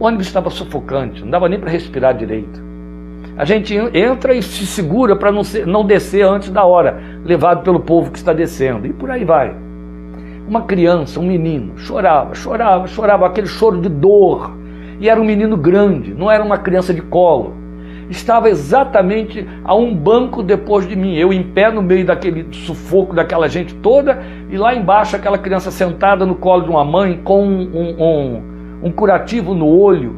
O 0.00 0.04
ônibus 0.04 0.26
estava 0.26 0.50
sufocante, 0.50 1.22
não 1.22 1.30
dava 1.30 1.48
nem 1.48 1.60
para 1.60 1.70
respirar 1.70 2.16
direito. 2.16 2.60
A 3.36 3.44
gente 3.44 3.74
entra 3.94 4.34
e 4.34 4.42
se 4.42 4.66
segura 4.66 5.14
para 5.14 5.30
não, 5.30 5.42
não 5.66 5.84
descer 5.84 6.26
antes 6.26 6.50
da 6.50 6.64
hora, 6.64 7.00
levado 7.24 7.62
pelo 7.62 7.80
povo 7.80 8.10
que 8.10 8.18
está 8.18 8.32
descendo. 8.32 8.86
E 8.86 8.92
por 8.92 9.10
aí 9.10 9.24
vai. 9.24 9.54
Uma 10.48 10.62
criança, 10.62 11.20
um 11.20 11.26
menino, 11.26 11.78
chorava, 11.78 12.34
chorava, 12.34 12.86
chorava, 12.86 13.26
aquele 13.26 13.46
choro 13.46 13.80
de 13.80 13.88
dor. 13.88 14.50
E 14.98 15.08
era 15.08 15.20
um 15.20 15.24
menino 15.24 15.56
grande, 15.56 16.12
não 16.12 16.30
era 16.30 16.42
uma 16.42 16.58
criança 16.58 16.92
de 16.92 17.00
colo 17.00 17.60
estava 18.10 18.50
exatamente 18.50 19.46
a 19.64 19.74
um 19.74 19.94
banco 19.94 20.42
depois 20.42 20.86
de 20.86 20.96
mim, 20.96 21.14
eu 21.14 21.32
em 21.32 21.42
pé 21.42 21.70
no 21.70 21.80
meio 21.80 22.04
daquele 22.04 22.46
sufoco 22.52 23.14
daquela 23.14 23.48
gente 23.48 23.74
toda, 23.76 24.20
e 24.50 24.58
lá 24.58 24.74
embaixo 24.74 25.14
aquela 25.14 25.38
criança 25.38 25.70
sentada 25.70 26.26
no 26.26 26.34
colo 26.34 26.64
de 26.64 26.70
uma 26.70 26.84
mãe 26.84 27.20
com 27.22 27.46
um, 27.46 28.02
um, 28.02 28.42
um 28.82 28.92
curativo 28.92 29.54
no 29.54 29.66
olho, 29.66 30.14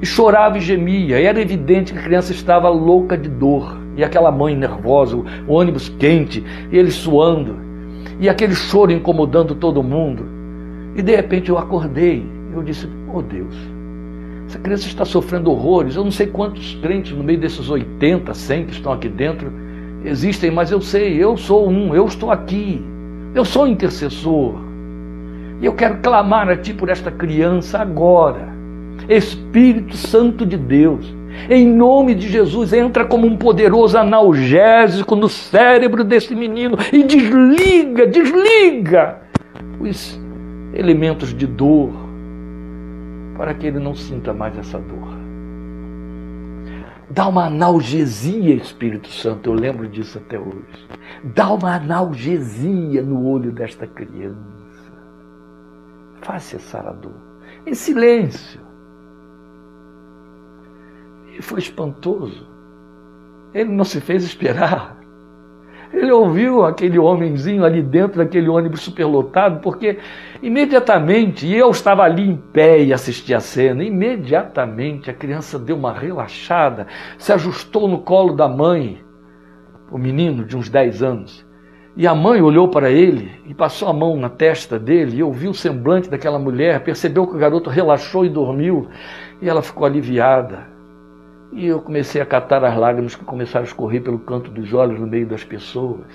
e 0.00 0.06
chorava 0.06 0.58
e 0.58 0.60
gemia, 0.60 1.20
e 1.20 1.24
era 1.24 1.40
evidente 1.40 1.92
que 1.92 1.98
a 1.98 2.02
criança 2.02 2.32
estava 2.32 2.68
louca 2.68 3.18
de 3.18 3.28
dor, 3.28 3.77
e 3.98 4.04
aquela 4.04 4.30
mãe 4.30 4.56
nervosa, 4.56 5.16
o 5.16 5.52
ônibus 5.52 5.88
quente, 5.98 6.44
ele 6.70 6.92
suando, 6.92 7.56
e 8.20 8.28
aquele 8.28 8.54
choro 8.54 8.92
incomodando 8.92 9.56
todo 9.56 9.82
mundo. 9.82 10.24
E 10.94 11.02
de 11.02 11.16
repente 11.16 11.50
eu 11.50 11.58
acordei, 11.58 12.24
eu 12.54 12.62
disse: 12.62 12.88
Oh 13.12 13.20
Deus, 13.20 13.54
essa 14.46 14.60
criança 14.60 14.86
está 14.86 15.04
sofrendo 15.04 15.50
horrores. 15.50 15.96
Eu 15.96 16.04
não 16.04 16.12
sei 16.12 16.28
quantos 16.28 16.76
crentes 16.76 17.10
no 17.10 17.24
meio 17.24 17.40
desses 17.40 17.68
80, 17.68 18.32
100 18.32 18.66
que 18.66 18.72
estão 18.72 18.92
aqui 18.92 19.08
dentro 19.08 19.52
existem, 20.04 20.48
mas 20.48 20.70
eu 20.70 20.80
sei, 20.80 21.16
eu 21.22 21.36
sou 21.36 21.68
um, 21.68 21.92
eu 21.92 22.06
estou 22.06 22.30
aqui. 22.30 22.80
Eu 23.34 23.44
sou 23.44 23.66
intercessor. 23.66 24.54
E 25.60 25.66
eu 25.66 25.74
quero 25.74 25.98
clamar 25.98 26.48
a 26.48 26.56
Ti 26.56 26.72
por 26.72 26.88
esta 26.88 27.10
criança 27.10 27.80
agora. 27.80 28.48
Espírito 29.08 29.96
Santo 29.96 30.46
de 30.46 30.56
Deus, 30.56 31.12
em 31.48 31.66
nome 31.66 32.14
de 32.14 32.28
Jesus, 32.28 32.72
entra 32.72 33.06
como 33.06 33.26
um 33.26 33.36
poderoso 33.36 33.96
analgésico 33.96 35.16
no 35.16 35.28
cérebro 35.28 36.04
desse 36.04 36.34
menino 36.34 36.76
e 36.92 37.02
desliga, 37.02 38.06
desliga 38.06 39.20
os 39.80 40.20
elementos 40.74 41.34
de 41.34 41.46
dor, 41.46 41.92
para 43.36 43.54
que 43.54 43.66
ele 43.66 43.78
não 43.78 43.94
sinta 43.94 44.32
mais 44.32 44.56
essa 44.58 44.78
dor. 44.78 45.18
Dá 47.10 47.26
uma 47.26 47.46
analgesia, 47.46 48.54
Espírito 48.54 49.08
Santo, 49.08 49.48
eu 49.48 49.54
lembro 49.54 49.88
disso 49.88 50.18
até 50.18 50.38
hoje. 50.38 50.86
Dá 51.24 51.52
uma 51.54 51.76
analgesia 51.76 53.02
no 53.02 53.26
olho 53.26 53.50
desta 53.50 53.86
criança. 53.86 54.92
Faça 56.20 56.56
essa 56.56 56.82
dor. 56.92 57.16
Em 57.66 57.72
silêncio. 57.72 58.67
E 61.38 61.42
foi 61.42 61.60
espantoso. 61.60 62.46
Ele 63.54 63.70
não 63.70 63.84
se 63.84 64.00
fez 64.00 64.24
esperar. 64.24 64.98
Ele 65.92 66.12
ouviu 66.12 66.64
aquele 66.64 66.98
homenzinho 66.98 67.64
ali 67.64 67.80
dentro 67.80 68.18
daquele 68.18 68.48
ônibus 68.48 68.82
superlotado, 68.82 69.60
porque 69.60 69.98
imediatamente, 70.42 71.46
e 71.46 71.54
eu 71.56 71.70
estava 71.70 72.02
ali 72.02 72.28
em 72.28 72.36
pé 72.36 72.82
e 72.82 72.92
assisti 72.92 73.32
a 73.32 73.40
cena, 73.40 73.82
imediatamente 73.82 75.10
a 75.10 75.14
criança 75.14 75.58
deu 75.58 75.76
uma 75.76 75.92
relaxada, 75.92 76.86
se 77.16 77.32
ajustou 77.32 77.88
no 77.88 78.00
colo 78.00 78.34
da 78.34 78.46
mãe, 78.46 79.02
o 79.90 79.96
menino 79.96 80.44
de 80.44 80.56
uns 80.56 80.68
10 80.68 81.02
anos. 81.02 81.46
E 81.96 82.06
a 82.06 82.14
mãe 82.14 82.42
olhou 82.42 82.68
para 82.68 82.90
ele 82.90 83.30
e 83.46 83.54
passou 83.54 83.88
a 83.88 83.92
mão 83.92 84.16
na 84.16 84.28
testa 84.28 84.78
dele 84.78 85.16
e 85.16 85.22
ouviu 85.22 85.52
o 85.52 85.54
semblante 85.54 86.10
daquela 86.10 86.38
mulher, 86.38 86.84
percebeu 86.84 87.26
que 87.26 87.34
o 87.34 87.38
garoto 87.38 87.70
relaxou 87.70 88.26
e 88.26 88.28
dormiu, 88.28 88.88
e 89.40 89.48
ela 89.48 89.62
ficou 89.62 89.86
aliviada. 89.86 90.77
E 91.52 91.66
eu 91.66 91.80
comecei 91.80 92.20
a 92.20 92.26
catar 92.26 92.64
as 92.64 92.76
lágrimas 92.76 93.14
que 93.14 93.24
começaram 93.24 93.64
a 93.64 93.68
escorrer 93.68 94.02
pelo 94.02 94.18
canto 94.18 94.50
dos 94.50 94.72
olhos 94.74 95.00
no 95.00 95.06
meio 95.06 95.26
das 95.26 95.44
pessoas. 95.44 96.06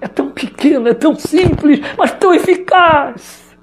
É 0.00 0.06
tão 0.06 0.30
pequeno, 0.30 0.88
é 0.88 0.94
tão 0.94 1.14
simples, 1.16 1.80
mas 1.96 2.12
tão 2.12 2.32
eficaz. 2.32 3.56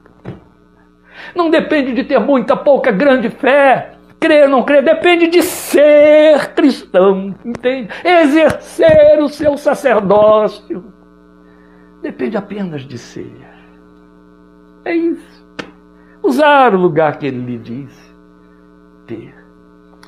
Não 1.33 1.49
depende 1.49 1.93
de 1.93 2.03
ter 2.03 2.19
muita, 2.19 2.55
pouca, 2.55 2.91
grande 2.91 3.29
fé. 3.29 3.93
Crer 4.19 4.45
ou 4.45 4.49
não 4.49 4.63
crer, 4.63 4.83
depende 4.83 5.27
de 5.27 5.41
ser 5.43 6.53
cristão, 6.53 7.35
entende? 7.45 7.89
Exercer 8.03 9.19
o 9.21 9.29
seu 9.29 9.57
sacerdócio. 9.57 10.93
Depende 12.01 12.35
apenas 12.35 12.81
de 12.83 12.97
ser. 12.97 13.35
É 14.83 14.93
isso. 14.93 15.45
Usar 16.23 16.73
o 16.73 16.77
lugar 16.77 17.17
que 17.17 17.27
ele 17.27 17.39
lhe 17.39 17.57
disse. 17.57 18.13
Ter. 19.05 19.44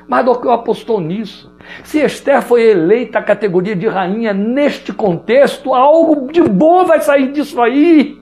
Mardoqueu 0.07 0.51
apostou 0.51 1.01
nisso. 1.01 1.51
Se 1.83 1.99
Esther 1.99 2.41
foi 2.41 2.63
eleita 2.63 3.19
à 3.19 3.21
categoria 3.21 3.75
de 3.75 3.87
rainha 3.87 4.33
neste 4.33 4.93
contexto, 4.93 5.73
algo 5.73 6.31
de 6.31 6.41
bom 6.41 6.85
vai 6.85 7.01
sair 7.01 7.31
disso 7.31 7.61
aí. 7.61 8.17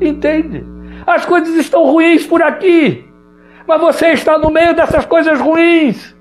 Entende? 0.00 0.64
As 1.06 1.26
coisas 1.26 1.54
estão 1.54 1.84
ruins 1.84 2.26
por 2.26 2.42
aqui, 2.42 3.04
mas 3.66 3.80
você 3.80 4.08
está 4.08 4.38
no 4.38 4.50
meio 4.50 4.74
dessas 4.74 5.04
coisas 5.04 5.38
ruins. 5.38 6.16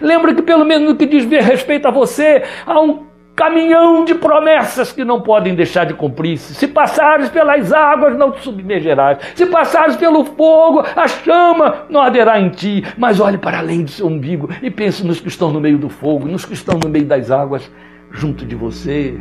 Lembra 0.00 0.34
que, 0.34 0.42
pelo 0.42 0.64
menos 0.64 0.88
no 0.88 0.96
que 0.96 1.06
diz 1.06 1.24
respeito 1.24 1.88
a 1.88 1.90
você, 1.90 2.42
há 2.66 2.80
um 2.80 3.09
caminhão 3.40 4.04
de 4.04 4.14
promessas 4.14 4.92
que 4.92 5.02
não 5.02 5.22
podem 5.22 5.54
deixar 5.54 5.86
de 5.86 5.94
cumprir-se. 5.94 6.54
Se 6.54 6.68
passares 6.68 7.30
pelas 7.30 7.72
águas, 7.72 8.14
não 8.14 8.32
te 8.32 8.42
submergerás. 8.42 9.16
Se 9.34 9.46
passares 9.46 9.96
pelo 9.96 10.26
fogo, 10.26 10.84
a 10.94 11.08
chama 11.08 11.86
não 11.88 12.02
arderá 12.02 12.38
em 12.38 12.50
ti. 12.50 12.84
Mas 12.98 13.18
olhe 13.18 13.38
para 13.38 13.60
além 13.60 13.84
do 13.84 13.90
seu 13.90 14.08
umbigo 14.08 14.50
e 14.60 14.70
pense 14.70 15.06
nos 15.06 15.20
que 15.20 15.28
estão 15.28 15.50
no 15.50 15.58
meio 15.58 15.78
do 15.78 15.88
fogo, 15.88 16.28
nos 16.28 16.44
que 16.44 16.52
estão 16.52 16.78
no 16.78 16.90
meio 16.90 17.06
das 17.06 17.30
águas, 17.30 17.72
junto 18.10 18.44
de 18.44 18.54
você. 18.54 19.18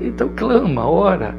Então 0.00 0.28
clama, 0.34 0.90
ora, 0.90 1.32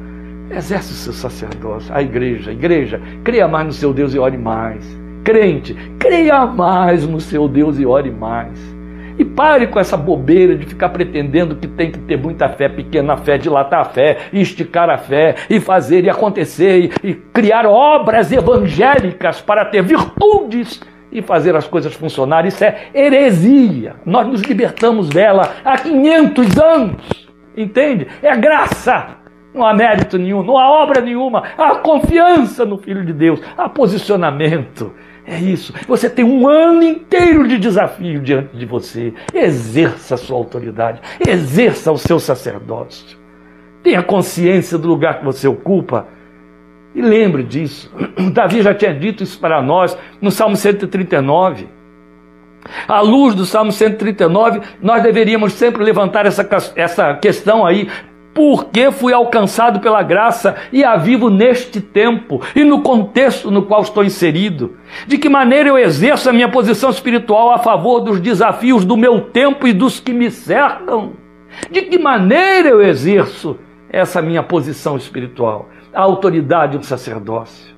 exerce 0.50 0.92
o 0.92 0.96
seu 0.96 1.12
sacerdócio. 1.12 1.94
A 1.94 2.00
igreja, 2.00 2.50
a 2.50 2.54
igreja, 2.54 2.98
creia 3.24 3.46
mais 3.46 3.66
no 3.66 3.72
seu 3.74 3.92
Deus 3.92 4.14
e 4.14 4.18
ore 4.18 4.38
mais. 4.38 4.82
Crente, 5.22 5.76
creia 5.98 6.46
mais 6.46 7.06
no 7.06 7.20
seu 7.20 7.46
Deus 7.46 7.78
e 7.78 7.84
ore 7.84 8.10
mais. 8.10 8.75
E 9.18 9.24
pare 9.24 9.66
com 9.66 9.80
essa 9.80 9.96
bobeira 9.96 10.56
de 10.56 10.66
ficar 10.66 10.90
pretendendo 10.90 11.56
que 11.56 11.66
tem 11.66 11.90
que 11.90 11.98
ter 12.00 12.18
muita 12.18 12.48
fé, 12.48 12.68
pequena 12.68 13.16
fé, 13.16 13.38
dilatar 13.38 13.80
a 13.80 13.84
fé, 13.84 14.18
esticar 14.32 14.90
a 14.90 14.98
fé, 14.98 15.34
e 15.48 15.58
fazer 15.58 16.04
e 16.04 16.10
acontecer, 16.10 16.92
e, 17.02 17.10
e 17.10 17.14
criar 17.14 17.66
obras 17.66 18.30
evangélicas 18.30 19.40
para 19.40 19.64
ter 19.64 19.82
virtudes 19.82 20.80
e 21.10 21.22
fazer 21.22 21.56
as 21.56 21.66
coisas 21.66 21.94
funcionarem. 21.94 22.48
Isso 22.48 22.62
é 22.64 22.88
heresia. 22.94 23.96
Nós 24.04 24.26
nos 24.26 24.42
libertamos 24.42 25.08
dela 25.08 25.54
há 25.64 25.78
500 25.78 26.58
anos. 26.58 27.26
Entende? 27.56 28.06
É 28.22 28.36
graça. 28.36 29.16
Não 29.54 29.66
há 29.66 29.72
mérito 29.72 30.18
nenhum, 30.18 30.42
não 30.42 30.58
há 30.58 30.70
obra 30.82 31.00
nenhuma, 31.00 31.44
há 31.56 31.76
confiança 31.76 32.66
no 32.66 32.76
Filho 32.76 33.02
de 33.02 33.14
Deus, 33.14 33.40
há 33.56 33.66
posicionamento. 33.70 34.92
É 35.26 35.40
isso. 35.40 35.74
Você 35.88 36.08
tem 36.08 36.24
um 36.24 36.48
ano 36.48 36.84
inteiro 36.84 37.48
de 37.48 37.58
desafio 37.58 38.20
diante 38.20 38.56
de 38.56 38.64
você. 38.64 39.12
Exerça 39.34 40.14
a 40.14 40.18
sua 40.18 40.36
autoridade, 40.36 41.00
exerça 41.26 41.90
o 41.90 41.98
seu 41.98 42.20
sacerdócio. 42.20 43.18
Tenha 43.82 44.02
consciência 44.02 44.78
do 44.78 44.86
lugar 44.86 45.18
que 45.18 45.24
você 45.24 45.48
ocupa. 45.48 46.06
E 46.94 47.02
lembre 47.02 47.42
disso. 47.42 47.92
Davi 48.32 48.62
já 48.62 48.72
tinha 48.72 48.94
dito 48.94 49.24
isso 49.24 49.38
para 49.40 49.60
nós 49.60 49.98
no 50.20 50.30
Salmo 50.30 50.56
139. 50.56 51.68
À 52.86 53.00
luz 53.00 53.34
do 53.34 53.44
Salmo 53.44 53.72
139, 53.72 54.60
nós 54.80 55.02
deveríamos 55.02 55.52
sempre 55.52 55.84
levantar 55.84 56.26
essa, 56.26 56.48
essa 56.74 57.14
questão 57.14 57.64
aí 57.64 57.88
porque 58.36 58.90
fui 58.90 59.14
alcançado 59.14 59.80
pela 59.80 60.02
graça 60.02 60.56
e 60.70 60.84
a 60.84 60.94
vivo 60.94 61.30
neste 61.30 61.80
tempo 61.80 62.42
e 62.54 62.62
no 62.62 62.82
contexto 62.82 63.50
no 63.50 63.62
qual 63.62 63.80
estou 63.80 64.04
inserido. 64.04 64.76
De 65.06 65.16
que 65.16 65.26
maneira 65.26 65.70
eu 65.70 65.78
exerço 65.78 66.28
a 66.28 66.34
minha 66.34 66.50
posição 66.50 66.90
espiritual 66.90 67.50
a 67.50 67.58
favor 67.58 68.00
dos 68.00 68.20
desafios 68.20 68.84
do 68.84 68.94
meu 68.94 69.22
tempo 69.22 69.66
e 69.66 69.72
dos 69.72 69.98
que 70.00 70.12
me 70.12 70.30
cercam? 70.30 71.14
De 71.70 71.80
que 71.80 71.98
maneira 71.98 72.68
eu 72.68 72.82
exerço 72.82 73.58
essa 73.88 74.20
minha 74.20 74.42
posição 74.42 74.98
espiritual? 74.98 75.70
A 75.90 76.02
autoridade 76.02 76.76
do 76.76 76.84
sacerdócio. 76.84 77.74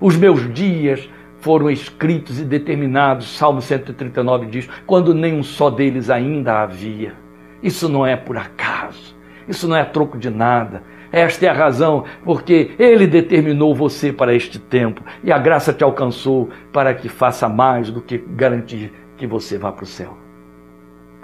Os 0.00 0.16
meus 0.16 0.52
dias 0.52 1.08
foram 1.38 1.70
escritos 1.70 2.40
e 2.40 2.44
determinados, 2.44 3.36
Salmo 3.38 3.62
139 3.62 4.46
diz, 4.46 4.68
quando 4.84 5.14
nenhum 5.14 5.44
só 5.44 5.70
deles 5.70 6.10
ainda 6.10 6.60
havia. 6.60 7.14
Isso 7.62 7.88
não 7.88 8.04
é 8.04 8.16
por 8.16 8.36
acaso. 8.36 9.21
Isso 9.48 9.68
não 9.68 9.76
é 9.76 9.84
troco 9.84 10.18
de 10.18 10.30
nada. 10.30 10.82
Esta 11.10 11.46
é 11.46 11.48
a 11.48 11.52
razão 11.52 12.04
porque 12.24 12.72
Ele 12.78 13.06
determinou 13.06 13.74
você 13.74 14.12
para 14.12 14.34
este 14.34 14.58
tempo 14.58 15.02
e 15.22 15.30
a 15.30 15.38
graça 15.38 15.72
te 15.72 15.84
alcançou 15.84 16.48
para 16.72 16.94
que 16.94 17.08
faça 17.08 17.48
mais 17.48 17.90
do 17.90 18.00
que 18.00 18.18
garantir 18.18 18.92
que 19.16 19.26
você 19.26 19.58
vá 19.58 19.70
para 19.70 19.84
o 19.84 19.86
céu. 19.86 20.16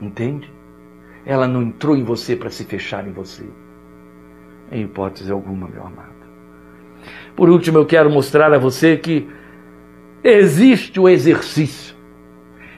Entende? 0.00 0.52
Ela 1.24 1.48
não 1.48 1.62
entrou 1.62 1.96
em 1.96 2.04
você 2.04 2.36
para 2.36 2.50
se 2.50 2.64
fechar 2.64 3.06
em 3.06 3.12
você. 3.12 3.44
Em 4.70 4.82
hipótese 4.82 5.32
alguma, 5.32 5.66
meu 5.68 5.82
amado. 5.82 6.18
Por 7.34 7.48
último, 7.48 7.78
eu 7.78 7.86
quero 7.86 8.10
mostrar 8.10 8.52
a 8.52 8.58
você 8.58 8.96
que 8.96 9.28
existe 10.22 11.00
o 11.00 11.08
exercício 11.08 11.97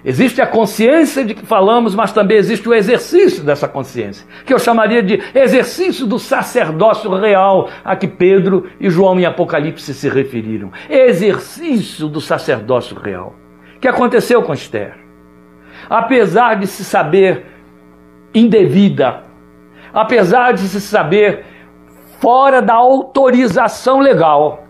Existe 0.05 0.41
a 0.41 0.47
consciência 0.47 1.25
de 1.25 1.35
que 1.35 1.45
falamos, 1.45 1.95
mas 1.95 2.13
também 2.13 2.39
existe 2.39 2.67
o 2.67 2.75
exercício 2.75 3.45
dessa 3.45 3.69
consciência, 3.69 4.27
que 4.47 4.55
eu 4.55 4.59
chamaria 4.59 5.03
de 5.03 5.23
exercício 5.35 6.07
do 6.07 6.19
sacerdócio 6.19 7.15
real, 7.15 7.69
a 7.85 7.95
que 7.95 8.09
Pedro 8.09 8.71
e 8.81 8.89
João 8.89 9.21
em 9.21 9.27
Apocalipse 9.27 9.93
se 9.93 10.09
referiram. 10.09 10.73
Exercício 10.89 12.09
do 12.09 12.21
sacerdócio 12.21 12.99
real. 12.99 13.35
O 13.77 13.81
que 13.81 13.89
aconteceu 13.89 14.43
com 14.43 14.55
Esther? 14.55 14.95
Apesar 15.89 16.55
de 16.55 16.67
se 16.67 16.85
saber 16.85 17.47
indevida, 18.35 19.23
apesar 19.93 20.53
de 20.53 20.61
se 20.61 20.81
saber 20.81 21.45
fora 22.21 22.63
da 22.63 22.75
autorização 22.75 24.01
legal, 24.01 24.65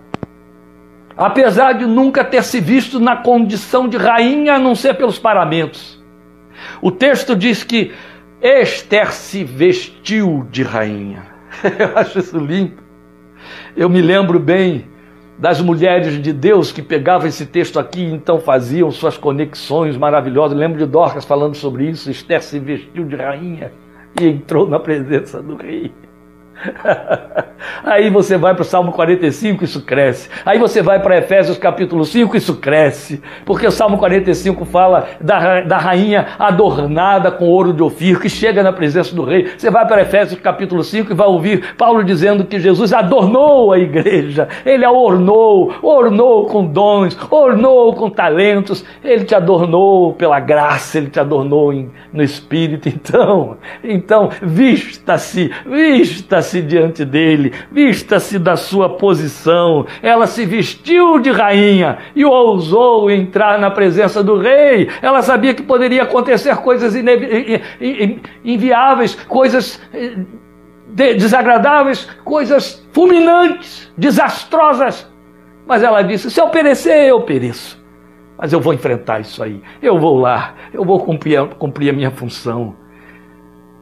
apesar 1.21 1.75
de 1.75 1.85
nunca 1.85 2.25
ter 2.25 2.43
se 2.43 2.61
visto 2.61 2.99
na 2.99 3.15
condição 3.15 3.87
de 3.87 3.99
rainha, 3.99 4.55
a 4.55 4.59
não 4.59 4.75
ser 4.75 4.95
pelos 4.95 5.19
paramentos. 5.19 6.03
O 6.81 6.91
texto 6.91 7.37
diz 7.37 7.63
que 7.63 7.93
Esther 8.41 9.13
se 9.13 9.45
vestiu 9.45 10.47
de 10.51 10.63
rainha. 10.63 11.25
Eu 11.79 11.99
acho 11.99 12.19
isso 12.19 12.39
lindo. 12.39 12.83
Eu 13.77 13.91
me 13.91 14.01
lembro 14.01 14.41
bem 14.41 14.87
das 15.39 15.61
mulheres 15.61 16.21
de 16.23 16.33
Deus 16.33 16.73
que 16.73 16.81
pegavam 16.83 17.29
esse 17.29 17.45
texto 17.45 17.79
aqui 17.79 18.01
e 18.01 18.13
então 18.13 18.41
faziam 18.41 18.91
suas 18.91 19.19
conexões 19.19 19.99
maravilhosas. 19.99 20.53
Eu 20.53 20.59
lembro 20.59 20.79
de 20.79 20.87
Dorcas 20.87 21.27
falando 21.27 21.55
sobre 21.55 21.89
isso. 21.89 22.11
Esther 22.11 22.43
se 22.43 22.59
vestiu 22.59 23.05
de 23.05 23.17
rainha 23.17 23.73
e 24.19 24.27
entrou 24.27 24.67
na 24.67 24.81
presença 24.81 25.43
do 25.43 25.55
rei. 25.55 25.93
Aí 27.85 28.11
você 28.11 28.37
vai 28.37 28.55
para 28.55 28.63
o 28.63 28.65
Salmo 28.65 28.93
45, 28.93 29.65
isso 29.65 29.83
cresce. 29.83 30.29
Aí 30.45 30.59
você 30.59 30.83
vai 30.83 31.01
para 31.01 31.19
Efésios 31.19 31.59
capítulo 31.59 32.05
5, 32.05 32.37
isso 32.37 32.57
cresce. 32.57 33.23
Porque 33.45 33.67
o 33.67 33.71
Salmo 33.71 33.99
45 33.99 34.65
fala 34.65 35.09
da, 35.21 35.61
da 35.63 35.79
rainha 35.79 36.29
adornada 36.39 37.31
com 37.31 37.47
ouro 37.47 37.73
de 37.73 37.83
Ofir, 37.83 38.21
que 38.21 38.29
chega 38.29 38.63
na 38.63 38.73
presença 38.73 39.15
do 39.15 39.25
rei. 39.25 39.51
Você 39.57 39.71
vai 39.71 39.87
para 39.87 40.03
Efésios 40.03 40.41
capítulo 40.41 40.83
5 40.83 41.13
e 41.13 41.15
vai 41.15 41.27
ouvir 41.27 41.75
Paulo 41.77 42.05
dizendo 42.05 42.45
que 42.45 42.59
Jesus 42.59 42.93
adornou 42.93 43.73
a 43.73 43.79
igreja. 43.79 44.49
Ele 44.65 44.85
a 44.85 44.91
ornou, 44.91 45.73
ornou 45.83 46.47
com 46.47 46.65
dons, 46.65 47.17
ornou 47.31 47.95
com 47.95 48.11
talentos. 48.11 48.85
Ele 49.03 49.25
te 49.25 49.35
adornou 49.35 50.13
pela 50.15 50.41
graça, 50.41 50.99
ele 50.99 51.09
te 51.09 51.21
adornou 51.21 51.73
em, 51.73 51.91
no 52.13 52.23
Espírito. 52.23 52.91
Então, 53.01 53.57
então 53.83 54.31
vista-se, 54.43 55.51
vista-se 55.67 56.50
vista-se 56.51 56.63
diante 56.63 57.05
dele, 57.05 57.53
vista-se 57.71 58.39
da 58.39 58.57
sua 58.57 58.89
posição. 58.89 59.87
Ela 60.03 60.27
se 60.27 60.45
vestiu 60.45 61.19
de 61.21 61.31
rainha 61.31 61.99
e 62.15 62.25
ousou 62.25 63.11
entrar 63.11 63.59
na 63.59 63.71
presença 63.71 64.23
do 64.23 64.39
rei. 64.39 64.89
Ela 65.01 65.23
sabia 65.23 65.55
que 65.55 65.63
poderia 65.63 66.03
acontecer 66.03 66.57
coisas 66.57 66.95
inviáveis, 68.45 69.15
coisas 69.29 69.81
eh, 69.95 70.17
desagradáveis, 70.95 72.05
coisas 72.25 72.87
fulminantes, 72.93 73.93
desastrosas. 73.97 75.09
Mas 75.67 75.83
ela 75.83 76.03
disse: 76.03 76.31
se 76.31 76.41
eu 76.41 76.49
perecer, 76.49 77.09
eu 77.09 77.21
pereço. 77.21 77.79
Mas 78.37 78.53
eu 78.53 78.61
vou 78.61 78.73
enfrentar 78.73 79.21
isso 79.21 79.43
aí. 79.43 79.63
Eu 79.83 79.99
vou 79.99 80.19
lá, 80.19 80.55
eu 80.73 80.83
vou 80.83 80.99
cumprir, 81.01 81.47
cumprir 81.59 81.91
a 81.91 81.93
minha 81.93 82.11
função. 82.11 82.75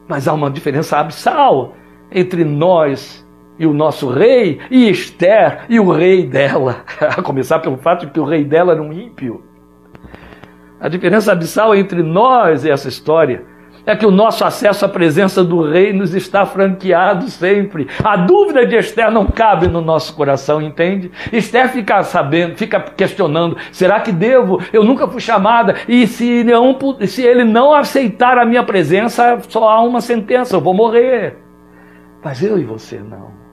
Mas 0.08 0.26
há 0.26 0.32
uma 0.32 0.50
diferença 0.50 0.98
abissal 0.98 1.74
entre 2.10 2.44
nós 2.44 3.26
e 3.58 3.66
o 3.66 3.74
nosso 3.74 4.08
rei, 4.08 4.60
e 4.70 4.88
Esther 4.88 5.64
e 5.68 5.80
o 5.80 5.90
rei 5.90 6.24
dela. 6.24 6.84
A 7.00 7.22
começar 7.22 7.58
pelo 7.58 7.76
fato 7.76 8.06
de 8.06 8.12
que 8.12 8.20
o 8.20 8.24
rei 8.24 8.44
dela 8.44 8.72
era 8.72 8.82
um 8.82 8.92
ímpio. 8.92 9.42
A 10.80 10.88
diferença 10.88 11.32
abissal 11.32 11.74
entre 11.74 12.02
nós 12.02 12.64
e 12.64 12.70
essa 12.70 12.88
história 12.88 13.44
é 13.84 13.96
que 13.96 14.04
o 14.04 14.10
nosso 14.10 14.44
acesso 14.44 14.84
à 14.84 14.88
presença 14.88 15.42
do 15.42 15.62
rei 15.62 15.94
nos 15.94 16.14
está 16.14 16.44
franqueado 16.44 17.28
sempre. 17.30 17.88
A 18.04 18.16
dúvida 18.16 18.66
de 18.66 18.76
Esther 18.76 19.10
não 19.10 19.26
cabe 19.26 19.66
no 19.66 19.80
nosso 19.80 20.14
coração, 20.14 20.60
entende? 20.60 21.10
Esther 21.32 21.70
fica 21.70 22.02
sabendo, 22.02 22.54
fica 22.54 22.78
questionando: 22.80 23.56
será 23.72 23.98
que 24.00 24.12
devo? 24.12 24.62
Eu 24.72 24.84
nunca 24.84 25.08
fui 25.08 25.22
chamada, 25.22 25.74
e 25.88 26.06
se, 26.06 26.44
não, 26.44 26.76
se 27.06 27.22
ele 27.22 27.44
não 27.44 27.72
aceitar 27.72 28.36
a 28.36 28.44
minha 28.44 28.62
presença, 28.62 29.38
só 29.48 29.68
há 29.68 29.80
uma 29.80 30.02
sentença: 30.02 30.54
eu 30.54 30.60
vou 30.60 30.74
morrer. 30.74 31.47
Mas 32.22 32.42
eu 32.42 32.58
e 32.58 32.64
você 32.64 32.98
não. 32.98 33.47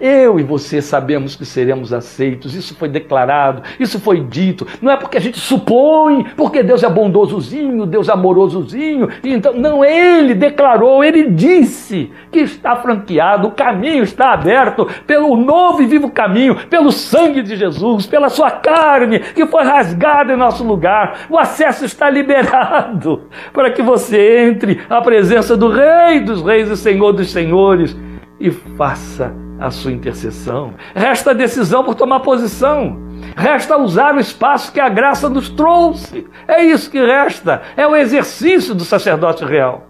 Eu 0.00 0.38
e 0.38 0.42
você 0.42 0.80
sabemos 0.80 1.36
que 1.36 1.44
seremos 1.44 1.92
aceitos, 1.92 2.54
isso 2.54 2.74
foi 2.74 2.88
declarado, 2.88 3.62
isso 3.78 4.00
foi 4.00 4.20
dito. 4.20 4.66
Não 4.80 4.90
é 4.90 4.96
porque 4.96 5.18
a 5.18 5.20
gente 5.20 5.38
supõe, 5.38 6.24
porque 6.36 6.62
Deus 6.62 6.82
é 6.82 6.88
bondosozinho, 6.88 7.86
Deus 7.86 8.08
é 8.08 8.12
amorosozinho. 8.12 9.08
Então, 9.24 9.52
não, 9.54 9.84
ele 9.84 10.34
declarou, 10.34 11.02
ele 11.04 11.30
disse 11.30 12.10
que 12.30 12.40
está 12.40 12.76
franqueado, 12.76 13.48
o 13.48 13.52
caminho 13.52 14.02
está 14.02 14.32
aberto 14.32 14.86
pelo 15.06 15.36
novo 15.36 15.82
e 15.82 15.86
vivo 15.86 16.10
caminho, 16.10 16.56
pelo 16.68 16.92
sangue 16.92 17.42
de 17.42 17.56
Jesus, 17.56 18.06
pela 18.06 18.28
sua 18.28 18.50
carne 18.50 19.18
que 19.18 19.46
foi 19.46 19.64
rasgada 19.64 20.32
em 20.32 20.36
nosso 20.36 20.64
lugar. 20.64 21.26
O 21.28 21.38
acesso 21.38 21.84
está 21.84 22.08
liberado 22.08 23.22
para 23.52 23.70
que 23.70 23.82
você 23.82 24.48
entre 24.48 24.80
à 24.88 25.00
presença 25.00 25.56
do 25.56 25.68
Rei 25.68 26.20
dos 26.20 26.42
Reis 26.42 26.68
e 26.68 26.76
Senhor 26.76 27.12
dos 27.12 27.30
Senhores 27.30 27.96
e 28.38 28.50
faça 28.50 29.34
a 29.60 29.70
sua 29.70 29.92
intercessão. 29.92 30.74
Resta 30.94 31.32
a 31.32 31.34
decisão 31.34 31.84
por 31.84 31.94
tomar 31.94 32.20
posição. 32.20 32.98
Resta 33.36 33.76
usar 33.76 34.14
o 34.14 34.20
espaço 34.20 34.72
que 34.72 34.80
a 34.80 34.88
graça 34.88 35.28
nos 35.28 35.50
trouxe. 35.50 36.26
É 36.48 36.64
isso 36.64 36.90
que 36.90 36.98
resta. 36.98 37.60
É 37.76 37.86
o 37.86 37.94
exercício 37.94 38.74
do 38.74 38.84
sacerdócio 38.84 39.46
real. 39.46 39.86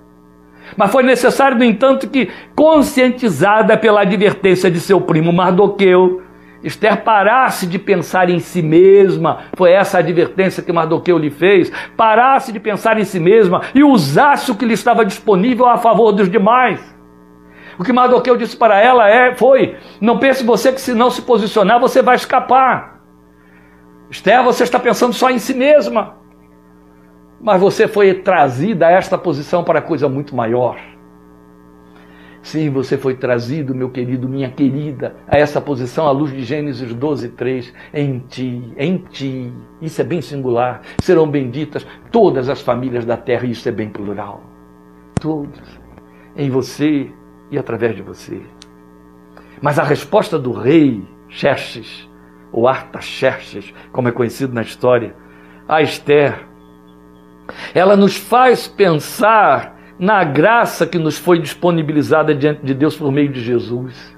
Mas 0.76 0.90
foi 0.90 1.02
necessário, 1.02 1.56
no 1.56 1.64
entanto, 1.64 2.08
que, 2.08 2.28
conscientizada 2.54 3.76
pela 3.76 4.02
advertência 4.02 4.70
de 4.70 4.80
seu 4.80 5.00
primo 5.00 5.32
Mardoqueu, 5.32 6.22
Esther 6.62 7.02
parasse 7.02 7.66
de 7.66 7.78
pensar 7.78 8.28
em 8.28 8.38
si 8.38 8.60
mesma, 8.60 9.38
foi 9.54 9.72
essa 9.72 9.96
a 9.96 10.00
advertência 10.00 10.62
que 10.62 10.72
Mardoqueu 10.72 11.16
lhe 11.16 11.30
fez, 11.30 11.72
parasse 11.96 12.52
de 12.52 12.60
pensar 12.60 12.98
em 12.98 13.04
si 13.04 13.18
mesma 13.18 13.62
e 13.74 13.82
usasse 13.82 14.50
o 14.50 14.54
que 14.54 14.66
lhe 14.66 14.74
estava 14.74 15.04
disponível 15.04 15.66
a 15.66 15.78
favor 15.78 16.12
dos 16.12 16.28
demais. 16.28 16.99
O 17.80 17.82
que 17.82 17.94
Mardoqueu 17.94 18.36
disse 18.36 18.54
para 18.58 18.78
ela 18.78 19.08
é, 19.08 19.34
foi: 19.34 19.74
não 20.02 20.18
pense 20.18 20.44
você 20.44 20.70
que 20.70 20.82
se 20.82 20.92
não 20.92 21.10
se 21.10 21.22
posicionar 21.22 21.80
você 21.80 22.02
vai 22.02 22.14
escapar. 22.14 23.00
Esther, 24.10 24.44
você 24.44 24.64
está 24.64 24.78
pensando 24.78 25.14
só 25.14 25.30
em 25.30 25.38
si 25.38 25.54
mesma. 25.54 26.16
Mas 27.40 27.58
você 27.58 27.88
foi 27.88 28.12
trazida 28.12 28.86
a 28.86 28.90
esta 28.90 29.16
posição 29.16 29.64
para 29.64 29.80
coisa 29.80 30.10
muito 30.10 30.36
maior. 30.36 30.78
Sim, 32.42 32.68
você 32.68 32.98
foi 32.98 33.14
trazido, 33.14 33.74
meu 33.74 33.88
querido, 33.88 34.28
minha 34.28 34.50
querida, 34.50 35.16
a 35.26 35.38
essa 35.38 35.58
posição 35.58 36.06
à 36.06 36.10
luz 36.10 36.30
de 36.32 36.42
Gênesis 36.42 36.92
12, 36.92 37.30
3. 37.30 37.72
Em 37.94 38.18
ti, 38.18 38.74
em 38.76 38.98
ti, 38.98 39.50
isso 39.80 40.02
é 40.02 40.04
bem 40.04 40.20
singular, 40.20 40.82
serão 41.00 41.26
benditas 41.26 41.86
todas 42.12 42.50
as 42.50 42.60
famílias 42.60 43.06
da 43.06 43.16
terra, 43.16 43.46
isso 43.46 43.66
é 43.66 43.72
bem 43.72 43.88
plural. 43.88 44.42
Todos, 45.18 45.80
em 46.36 46.50
você 46.50 47.10
e 47.50 47.58
através 47.58 47.94
de 47.96 48.02
você. 48.02 48.40
Mas 49.60 49.78
a 49.78 49.82
resposta 49.82 50.38
do 50.38 50.52
rei 50.52 51.02
Xerxes, 51.28 52.08
ou 52.52 52.66
Artaxerxes, 52.66 53.72
como 53.92 54.08
é 54.08 54.12
conhecido 54.12 54.52
na 54.52 54.62
história, 54.62 55.14
a 55.68 55.80
Esther, 55.82 56.46
ela 57.74 57.96
nos 57.96 58.16
faz 58.16 58.66
pensar 58.66 59.76
na 59.98 60.24
graça 60.24 60.86
que 60.86 60.98
nos 60.98 61.18
foi 61.18 61.38
disponibilizada 61.38 62.34
diante 62.34 62.64
de 62.64 62.74
Deus 62.74 62.96
por 62.96 63.12
meio 63.12 63.28
de 63.28 63.40
Jesus. 63.40 64.16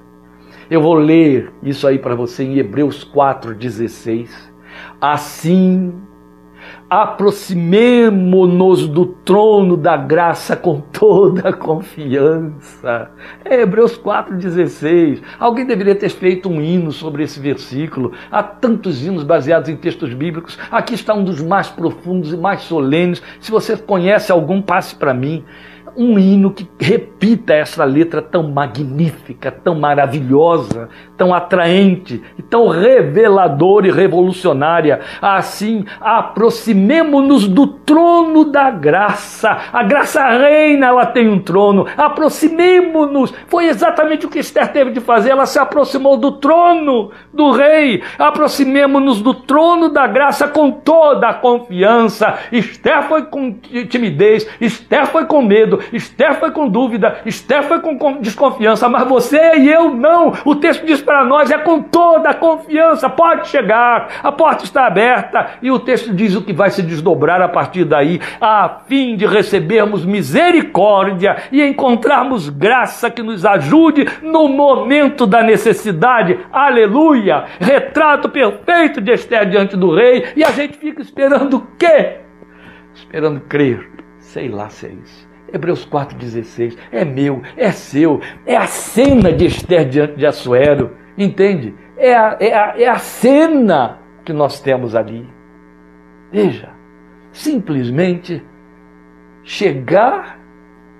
Eu 0.69 0.81
vou 0.81 0.93
ler 0.93 1.51
isso 1.61 1.85
aí 1.85 1.99
para 1.99 2.15
você 2.15 2.43
em 2.43 2.57
Hebreus 2.57 3.03
4,16. 3.13 4.29
Assim 4.99 5.93
aproximemo-nos 7.01 8.87
do 8.87 9.05
trono 9.05 9.75
da 9.75 9.97
graça 9.97 10.55
com 10.55 10.79
toda 10.79 11.49
a 11.49 11.53
confiança. 11.53 13.09
É 13.43 13.61
Hebreus 13.61 13.97
4,16. 13.97 15.23
Alguém 15.39 15.65
deveria 15.65 15.95
ter 15.95 16.09
feito 16.09 16.47
um 16.47 16.61
hino 16.61 16.91
sobre 16.91 17.23
esse 17.23 17.39
versículo. 17.39 18.11
Há 18.31 18.43
tantos 18.43 19.03
hinos 19.03 19.23
baseados 19.23 19.69
em 19.69 19.75
textos 19.75 20.13
bíblicos. 20.13 20.59
Aqui 20.69 20.93
está 20.93 21.15
um 21.15 21.23
dos 21.23 21.41
mais 21.41 21.67
profundos 21.67 22.31
e 22.31 22.37
mais 22.37 22.61
solenes. 22.61 23.23
Se 23.39 23.49
você 23.49 23.75
conhece 23.75 24.31
algum, 24.31 24.61
passe 24.61 24.95
para 24.95 25.15
mim 25.15 25.43
um 25.95 26.17
hino 26.17 26.51
que 26.51 26.67
repita 26.79 27.53
essa 27.53 27.83
letra 27.83 28.21
tão 28.21 28.43
magnífica, 28.43 29.51
tão 29.51 29.75
maravilhosa, 29.75 30.89
tão 31.17 31.33
atraente 31.33 32.21
tão 32.53 32.67
reveladora 32.67 33.87
e 33.87 33.91
revolucionária. 33.91 34.99
Assim, 35.19 35.85
aproximemo-nos 35.99 37.47
do 37.47 37.65
trono 37.65 38.45
da 38.45 38.69
graça. 38.69 39.57
A 39.73 39.81
graça 39.81 40.23
reina, 40.29 40.85
ela 40.85 41.07
tem 41.07 41.27
um 41.27 41.39
trono. 41.39 41.87
Aproximemo-nos. 41.97 43.33
Foi 43.47 43.65
exatamente 43.65 44.27
o 44.27 44.29
que 44.29 44.37
Esther 44.37 44.71
teve 44.71 44.91
de 44.91 44.99
fazer. 44.99 45.31
Ela 45.31 45.47
se 45.47 45.57
aproximou 45.57 46.15
do 46.15 46.33
trono 46.33 47.09
do 47.33 47.51
rei. 47.51 48.03
Aproximemo-nos 48.19 49.19
do 49.19 49.33
trono 49.33 49.89
da 49.89 50.05
graça 50.05 50.47
com 50.47 50.69
toda 50.69 51.29
a 51.29 51.33
confiança. 51.33 52.37
Esther 52.51 53.03
foi 53.03 53.23
com 53.23 53.51
timidez, 53.89 54.47
Esther 54.61 55.07
foi 55.07 55.25
com 55.25 55.41
medo, 55.41 55.79
Esther 55.91 56.35
foi 56.35 56.51
com 56.51 56.67
dúvida, 56.67 57.21
Esther 57.25 57.63
foi 57.63 57.79
com 57.79 58.19
desconfiança, 58.19 58.87
mas 58.87 59.07
você 59.07 59.57
e 59.57 59.69
eu 59.69 59.93
não. 59.93 60.33
O 60.45 60.55
texto 60.55 60.85
diz 60.85 61.01
para 61.01 61.23
nós: 61.25 61.51
é 61.51 61.57
com 61.57 61.81
toda 61.81 62.29
a 62.29 62.33
confiança, 62.33 63.09
pode 63.09 63.47
chegar, 63.47 64.07
a 64.23 64.31
porta 64.31 64.63
está 64.63 64.85
aberta, 64.85 65.57
e 65.61 65.71
o 65.71 65.79
texto 65.79 66.13
diz 66.13 66.35
o 66.35 66.41
que 66.41 66.53
vai 66.53 66.69
se 66.69 66.81
desdobrar 66.81 67.41
a 67.41 67.49
partir 67.49 67.85
daí, 67.85 68.19
a 68.39 68.81
fim 68.87 69.15
de 69.15 69.25
recebermos 69.25 70.05
misericórdia 70.05 71.37
e 71.51 71.61
encontrarmos 71.63 72.49
graça 72.49 73.09
que 73.09 73.23
nos 73.23 73.45
ajude 73.45 74.07
no 74.21 74.47
momento 74.47 75.25
da 75.25 75.41
necessidade. 75.41 76.39
Aleluia! 76.51 77.45
Retrato 77.59 78.29
perfeito 78.29 79.01
de 79.01 79.11
Esther 79.11 79.49
diante 79.49 79.75
do 79.75 79.93
rei, 79.93 80.25
e 80.35 80.43
a 80.43 80.51
gente 80.51 80.77
fica 80.77 81.01
esperando 81.01 81.57
o 81.57 81.67
quê? 81.77 82.17
Esperando 82.93 83.41
crer. 83.41 83.89
Sei 84.19 84.47
lá 84.47 84.69
se 84.69 84.87
é 84.87 84.89
isso. 84.89 85.32
Hebreus 85.53 85.85
4,16. 85.85 86.75
É 86.91 87.05
meu, 87.05 87.43
é 87.55 87.71
seu, 87.71 88.19
é 88.45 88.57
a 88.57 88.65
cena 88.65 89.31
de 89.31 89.45
Esther 89.45 89.87
diante 89.87 90.15
de 90.15 90.25
Assuero. 90.25 90.97
Entende? 91.15 91.75
É 91.95 92.15
a, 92.15 92.37
é, 92.39 92.53
a, 92.53 92.73
é 92.77 92.87
a 92.89 92.97
cena 92.97 93.99
que 94.25 94.33
nós 94.33 94.59
temos 94.59 94.95
ali. 94.95 95.27
Veja, 96.31 96.69
simplesmente 97.31 98.43
chegar 99.43 100.39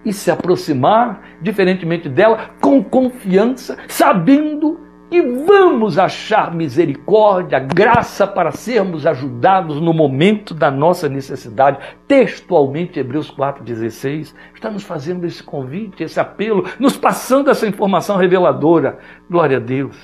e 0.06 0.14
se 0.14 0.30
aproximar, 0.30 1.24
diferentemente 1.42 2.08
dela, 2.08 2.52
com 2.62 2.84
confiança, 2.84 3.78
sabendo 3.88 4.83
que 5.14 5.22
vamos 5.22 6.00
achar 6.00 6.56
misericórdia, 6.56 7.60
graça 7.60 8.26
para 8.26 8.50
sermos 8.50 9.06
ajudados 9.06 9.80
no 9.80 9.94
momento 9.94 10.56
da 10.56 10.72
nossa 10.72 11.08
necessidade. 11.08 11.78
Textualmente, 12.08 13.00
Hebreus 13.00 13.30
4,16 13.30 14.34
está 14.56 14.72
nos 14.72 14.82
fazendo 14.82 15.28
esse 15.28 15.44
convite, 15.44 16.02
esse 16.02 16.20
apelo, 16.20 16.68
nos 16.80 16.98
passando 16.98 17.52
essa 17.52 17.68
informação 17.68 18.18
reveladora. 18.18 18.98
Glória 19.30 19.58
a 19.58 19.60
Deus. 19.60 19.96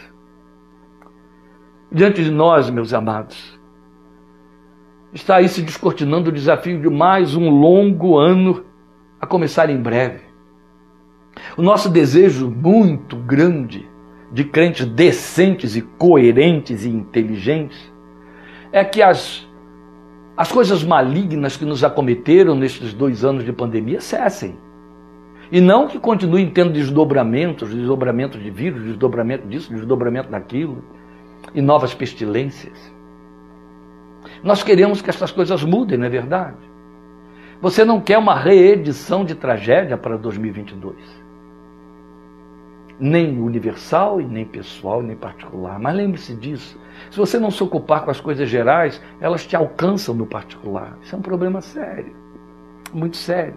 Diante 1.91 2.23
de 2.23 2.29
nós, 2.29 2.69
meus 2.69 2.93
amados, 2.93 3.59
está 5.11 5.37
aí 5.37 5.49
se 5.49 5.63
descortinando 5.63 6.29
o 6.29 6.33
desafio 6.33 6.79
de 6.79 6.87
mais 6.87 7.33
um 7.35 7.49
longo 7.49 8.15
ano 8.15 8.63
a 9.19 9.25
começar 9.25 9.71
em 9.71 9.81
breve. 9.81 10.21
O 11.57 11.63
nosso 11.63 11.89
desejo 11.89 12.47
muito 12.47 13.15
grande 13.15 13.89
de 14.31 14.43
crentes 14.43 14.85
decentes 14.85 15.75
e 15.75 15.81
coerentes 15.81 16.85
e 16.85 16.89
inteligentes, 16.89 17.91
é 18.71 18.83
que 18.83 19.01
as, 19.01 19.47
as 20.37 20.51
coisas 20.51 20.83
malignas 20.83 21.57
que 21.57 21.65
nos 21.65 21.83
acometeram 21.83 22.55
nestes 22.55 22.93
dois 22.93 23.23
anos 23.23 23.43
de 23.43 23.51
pandemia 23.51 23.99
cessem. 23.99 24.55
E 25.51 25.59
não 25.59 25.87
que 25.87 25.97
continuem 25.97 26.49
tendo 26.51 26.71
desdobramentos, 26.71 27.73
desdobramentos 27.73 28.41
de 28.41 28.51
vírus, 28.51 28.83
desdobramento 28.83 29.47
disso, 29.47 29.73
desdobramento 29.73 30.29
daquilo, 30.29 30.83
e 31.55 31.61
novas 31.61 31.95
pestilências. 31.95 32.93
Nós 34.43 34.61
queremos 34.61 35.01
que 35.01 35.09
essas 35.09 35.31
coisas 35.31 35.63
mudem, 35.63 35.97
não 35.97 36.05
é 36.05 36.09
verdade? 36.09 36.57
Você 37.61 37.83
não 37.83 37.99
quer 37.99 38.19
uma 38.19 38.35
reedição 38.35 39.25
de 39.25 39.33
tragédia 39.33 39.97
para 39.97 40.17
2022 40.17 41.18
nem 42.99 43.39
universal 43.39 44.19
e 44.19 44.25
nem 44.25 44.45
pessoal, 44.45 45.01
nem 45.01 45.15
particular. 45.15 45.79
Mas 45.79 45.95
lembre-se 45.95 46.35
disso. 46.35 46.77
Se 47.09 47.17
você 47.17 47.39
não 47.39 47.49
se 47.49 47.63
ocupar 47.63 48.03
com 48.03 48.11
as 48.11 48.19
coisas 48.19 48.49
gerais, 48.49 49.01
elas 49.21 49.45
te 49.45 49.55
alcançam 49.55 50.13
no 50.13 50.25
particular. 50.25 50.97
Isso 51.01 51.15
é 51.15 51.17
um 51.17 51.21
problema 51.21 51.61
sério, 51.61 52.13
muito 52.93 53.17
sério. 53.17 53.55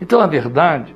Então 0.00 0.20
a 0.20 0.26
verdade 0.26 0.94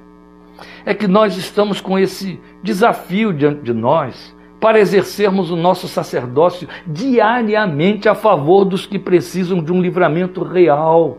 é 0.84 0.94
que 0.94 1.08
nós 1.08 1.36
estamos 1.36 1.80
com 1.80 1.98
esse 1.98 2.40
desafio 2.62 3.32
diante 3.32 3.62
de 3.62 3.72
nós 3.72 4.36
para 4.60 4.80
exercermos 4.80 5.50
o 5.50 5.56
nosso 5.56 5.86
sacerdócio 5.86 6.68
diariamente 6.86 8.08
a 8.08 8.14
favor 8.14 8.64
dos 8.64 8.86
que 8.86 8.98
precisam 8.98 9.62
de 9.62 9.72
um 9.72 9.80
livramento 9.80 10.42
real, 10.42 11.18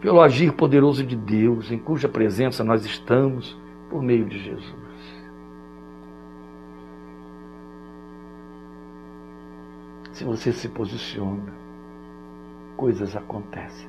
pelo 0.00 0.20
agir 0.20 0.52
poderoso 0.52 1.04
de 1.04 1.16
Deus, 1.16 1.72
em 1.72 1.78
cuja 1.78 2.08
presença 2.08 2.62
nós 2.62 2.84
estamos 2.84 3.58
por 3.90 4.00
meio 4.00 4.24
de 4.26 4.38
Jesus. 4.38 4.87
Se 10.18 10.24
você 10.24 10.50
se 10.52 10.68
posiciona, 10.68 11.54
coisas 12.76 13.14
acontecem. 13.14 13.88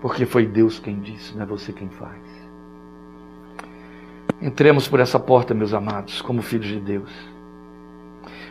Porque 0.00 0.26
foi 0.26 0.44
Deus 0.44 0.80
quem 0.80 0.98
disse, 0.98 1.32
não 1.36 1.44
é 1.44 1.46
você 1.46 1.72
quem 1.72 1.88
faz. 1.90 2.18
Entremos 4.42 4.88
por 4.88 4.98
essa 4.98 5.16
porta, 5.16 5.54
meus 5.54 5.72
amados, 5.72 6.20
como 6.20 6.42
filhos 6.42 6.66
de 6.66 6.80
Deus. 6.80 7.08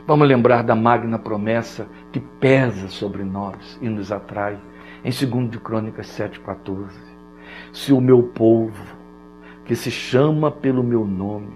Vamos 0.07 0.25
lembrar 0.29 0.63
da 0.63 0.73
magna 0.73 1.19
promessa 1.19 1.89
que 2.09 2.21
pesa 2.21 2.87
sobre 2.87 3.25
nós 3.25 3.77
e 3.81 3.89
nos 3.89 4.09
atrai. 4.09 4.57
Em 5.03 5.11
2 5.11 5.49
de 5.49 5.59
Crônicas 5.59 6.07
7,14. 6.07 6.87
Se 7.73 7.91
o 7.91 7.99
meu 7.99 8.23
povo, 8.23 8.95
que 9.65 9.75
se 9.75 9.91
chama 9.91 10.49
pelo 10.49 10.85
meu 10.85 11.03
nome, 11.03 11.51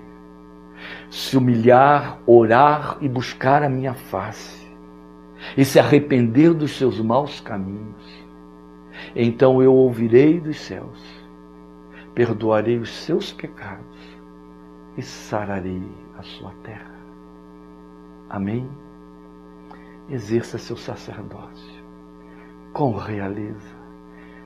se 1.10 1.38
humilhar, 1.38 2.20
orar 2.28 2.98
e 3.00 3.08
buscar 3.08 3.64
a 3.64 3.70
minha 3.70 3.94
face, 3.94 4.63
e 5.58 5.66
se 5.66 5.80
arrepender 5.80 6.54
dos 6.54 6.78
seus 6.78 7.00
maus 7.00 7.40
caminhos, 7.40 8.26
então 9.16 9.62
eu 9.62 9.74
ouvirei 9.74 10.40
dos 10.40 10.60
céus, 10.60 11.00
perdoarei 12.14 12.78
os 12.78 12.90
seus 12.90 13.32
pecados 13.32 14.18
e 14.98 15.02
sararei 15.02 15.84
a 16.18 16.24
sua 16.24 16.52
terra. 16.64 16.94
Amém? 18.30 18.68
Exerça 20.10 20.58
seu 20.58 20.76
sacerdócio 20.76 21.84
com 22.74 22.96
realeza. 22.96 23.84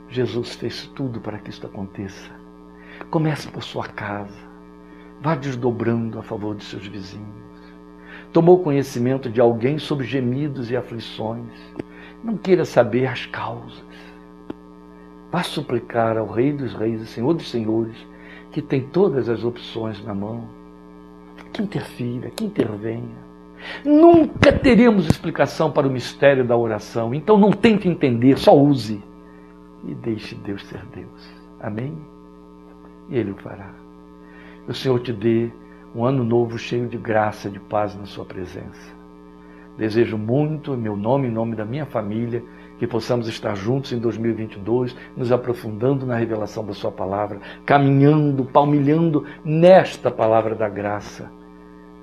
Jesus 0.10 0.56
fez 0.56 0.88
tudo 0.88 1.20
para 1.20 1.40
que 1.40 1.50
isto 1.50 1.66
aconteça. 1.66 2.32
Comece 3.10 3.50
por 3.50 3.64
sua 3.64 3.88
casa. 3.88 4.48
Vá 5.22 5.36
desdobrando 5.36 6.20
a 6.20 6.24
favor 6.24 6.56
de 6.56 6.64
seus 6.64 6.88
vizinhos 6.88 7.47
tomou 8.32 8.64
conhecimento 8.64 9.30
de 9.30 9.42
alguém 9.42 9.78
sobre 9.78 10.06
gemidos 10.06 10.70
e 10.72 10.76
aflições. 10.76 11.52
Não 12.24 12.38
queira 12.38 12.66
saber 12.66 13.08
as 13.08 13.26
causas. 13.26 13.84
Vá 15.32 15.44
suplicar 15.44 16.18
ao 16.18 16.28
Rei 16.28 16.54
dos 16.54 16.74
Reis 16.74 17.02
e 17.02 17.06
Senhor 17.06 17.34
dos 17.34 17.50
Senhores 17.50 17.96
que 18.52 18.62
tem 18.62 18.82
todas 18.82 19.30
as 19.30 19.44
opções 19.44 20.04
na 20.04 20.16
mão, 20.16 20.46
que 21.54 21.62
interfira, 21.62 22.30
que 22.32 22.46
intervenha. 22.46 23.28
Nunca 23.84 24.52
teremos 24.52 25.08
explicação 25.08 25.72
para 25.72 25.88
o 25.88 25.92
mistério 25.92 26.46
da 26.46 26.56
oração, 26.56 27.14
então 27.14 27.38
não 27.38 27.52
tente 27.52 27.88
entender, 27.88 28.38
só 28.38 28.58
use 28.58 29.04
e 29.84 29.94
deixe 29.94 30.36
Deus 30.36 30.66
ser 30.66 30.84
Deus. 30.94 31.30
Amém? 31.60 31.96
E 33.10 33.18
Ele 33.18 33.32
o 33.32 33.36
fará. 33.36 33.74
O 34.68 34.74
Senhor 34.74 35.00
te 35.00 35.14
dê 35.14 35.52
um 35.98 36.06
ano 36.06 36.24
novo 36.24 36.60
cheio 36.60 36.88
de 36.88 36.96
graça, 36.96 37.50
de 37.50 37.60
paz 37.60 37.96
na 37.96 38.06
Sua 38.06 38.24
presença. 38.24 38.96
Desejo 39.76 40.16
muito, 40.16 40.76
em 40.76 40.78
meu 40.78 40.96
nome, 40.96 41.28
em 41.28 41.32
nome 41.32 41.56
da 41.56 41.66
minha 41.66 41.88
família, 41.88 42.44
que 42.78 42.86
possamos 42.86 43.28
estar 43.28 43.56
juntos 43.56 43.92
em 43.92 43.98
2022, 43.98 44.96
nos 45.16 45.32
aprofundando 45.32 46.06
na 46.06 46.16
revelação 46.16 46.64
da 46.64 46.74
Sua 46.74 46.92
palavra, 46.92 47.40
caminhando, 47.66 48.46
palmilhando 48.46 49.26
nesta 49.44 50.12
palavra 50.12 50.54
da 50.54 50.70
graça, 50.70 51.32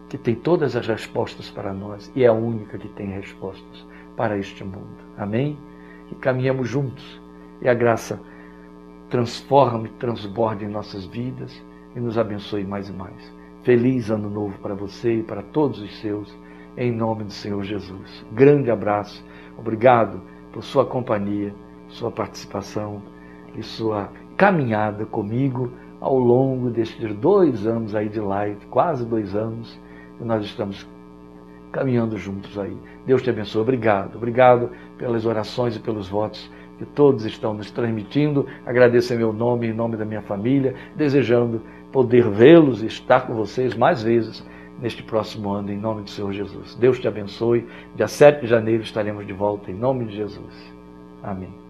que 0.09 0.19
tem 0.19 0.35
todas 0.35 0.75
as 0.75 0.89
respostas 0.89 1.49
para 1.49 1.73
nós 1.73 2.11
e 2.17 2.25
é 2.25 2.27
a 2.27 2.33
única 2.33 2.77
que 2.77 2.89
tem 2.89 3.11
respostas 3.11 3.87
para 4.17 4.37
este 4.37 4.65
mundo. 4.65 5.05
Amém? 5.17 5.57
Que 6.09 6.17
caminhemos 6.17 6.69
juntos 6.69 7.23
e 7.63 7.69
a 7.69 7.75
graça 7.75 8.21
transforme, 9.09 9.89
transborde 10.01 10.65
em 10.65 10.69
nossas 10.69 11.05
vidas 11.07 11.63
e 11.95 12.01
nos 12.01 12.19
abençoe 12.19 12.65
mais 12.65 12.89
e 12.89 12.93
mais. 12.93 13.44
Feliz 13.65 14.11
ano 14.11 14.29
novo 14.29 14.59
para 14.59 14.75
você 14.75 15.21
e 15.21 15.23
para 15.23 15.41
todos 15.41 15.81
os 15.81 15.99
seus, 16.01 16.37
em 16.77 16.93
nome 16.93 17.25
do 17.25 17.33
Senhor 17.33 17.65
Jesus. 17.65 18.23
Grande 18.31 18.71
abraço, 18.71 19.25
obrigado 19.57 20.21
por 20.53 20.63
sua 20.63 20.85
companhia, 20.85 21.55
sua 21.89 22.11
participação 22.11 23.01
e 23.57 23.63
sua 23.63 24.11
caminhada 24.37 25.07
comigo 25.07 25.73
ao 25.99 26.19
longo 26.19 26.69
destes 26.69 27.15
dois 27.15 27.67
anos 27.67 27.95
aí 27.95 28.11
de 28.11 28.21
live, 28.21 28.67
quase 28.67 29.07
dois 29.07 29.35
anos, 29.35 29.81
que 30.19 30.25
nós 30.25 30.45
estamos 30.45 30.87
caminhando 31.73 32.19
juntos 32.19 32.59
aí. 32.59 32.77
Deus 33.07 33.23
te 33.23 33.31
abençoe. 33.31 33.63
Obrigado. 33.63 34.17
Obrigado 34.17 34.69
pelas 34.99 35.25
orações 35.25 35.75
e 35.75 35.81
pelos 35.81 36.07
votos 36.07 36.51
que 36.77 36.85
todos 36.85 37.25
estão 37.25 37.55
nos 37.55 37.71
transmitindo. 37.71 38.47
Agradeço 38.67 39.15
em 39.15 39.17
meu 39.17 39.33
nome, 39.33 39.69
em 39.69 39.73
nome 39.73 39.97
da 39.97 40.05
minha 40.05 40.23
família, 40.23 40.75
desejando 40.95 41.63
poder 41.95 42.29
vê-los 42.29 42.83
e 42.83 42.87
estar 42.87 43.21
com 43.21 43.35
vocês 43.35 43.73
mais 43.77 44.03
vezes 44.03 44.45
neste 44.81 45.01
próximo 45.01 45.51
ano, 45.51 45.71
em 45.71 45.79
nome 45.79 46.03
do 46.03 46.11
Senhor 46.11 46.33
Jesus. 46.33 46.75
Deus 46.75 46.99
te 46.99 47.07
abençoe. 47.07 47.69
Dia 47.95 48.09
7 48.09 48.41
de 48.41 48.49
janeiro 48.49 48.83
estaremos 48.83 49.25
de 49.25 49.33
volta, 49.33 49.71
em 49.71 49.75
nome 49.75 50.07
de 50.07 50.17
Jesus. 50.17 50.75
Amém. 51.23 51.64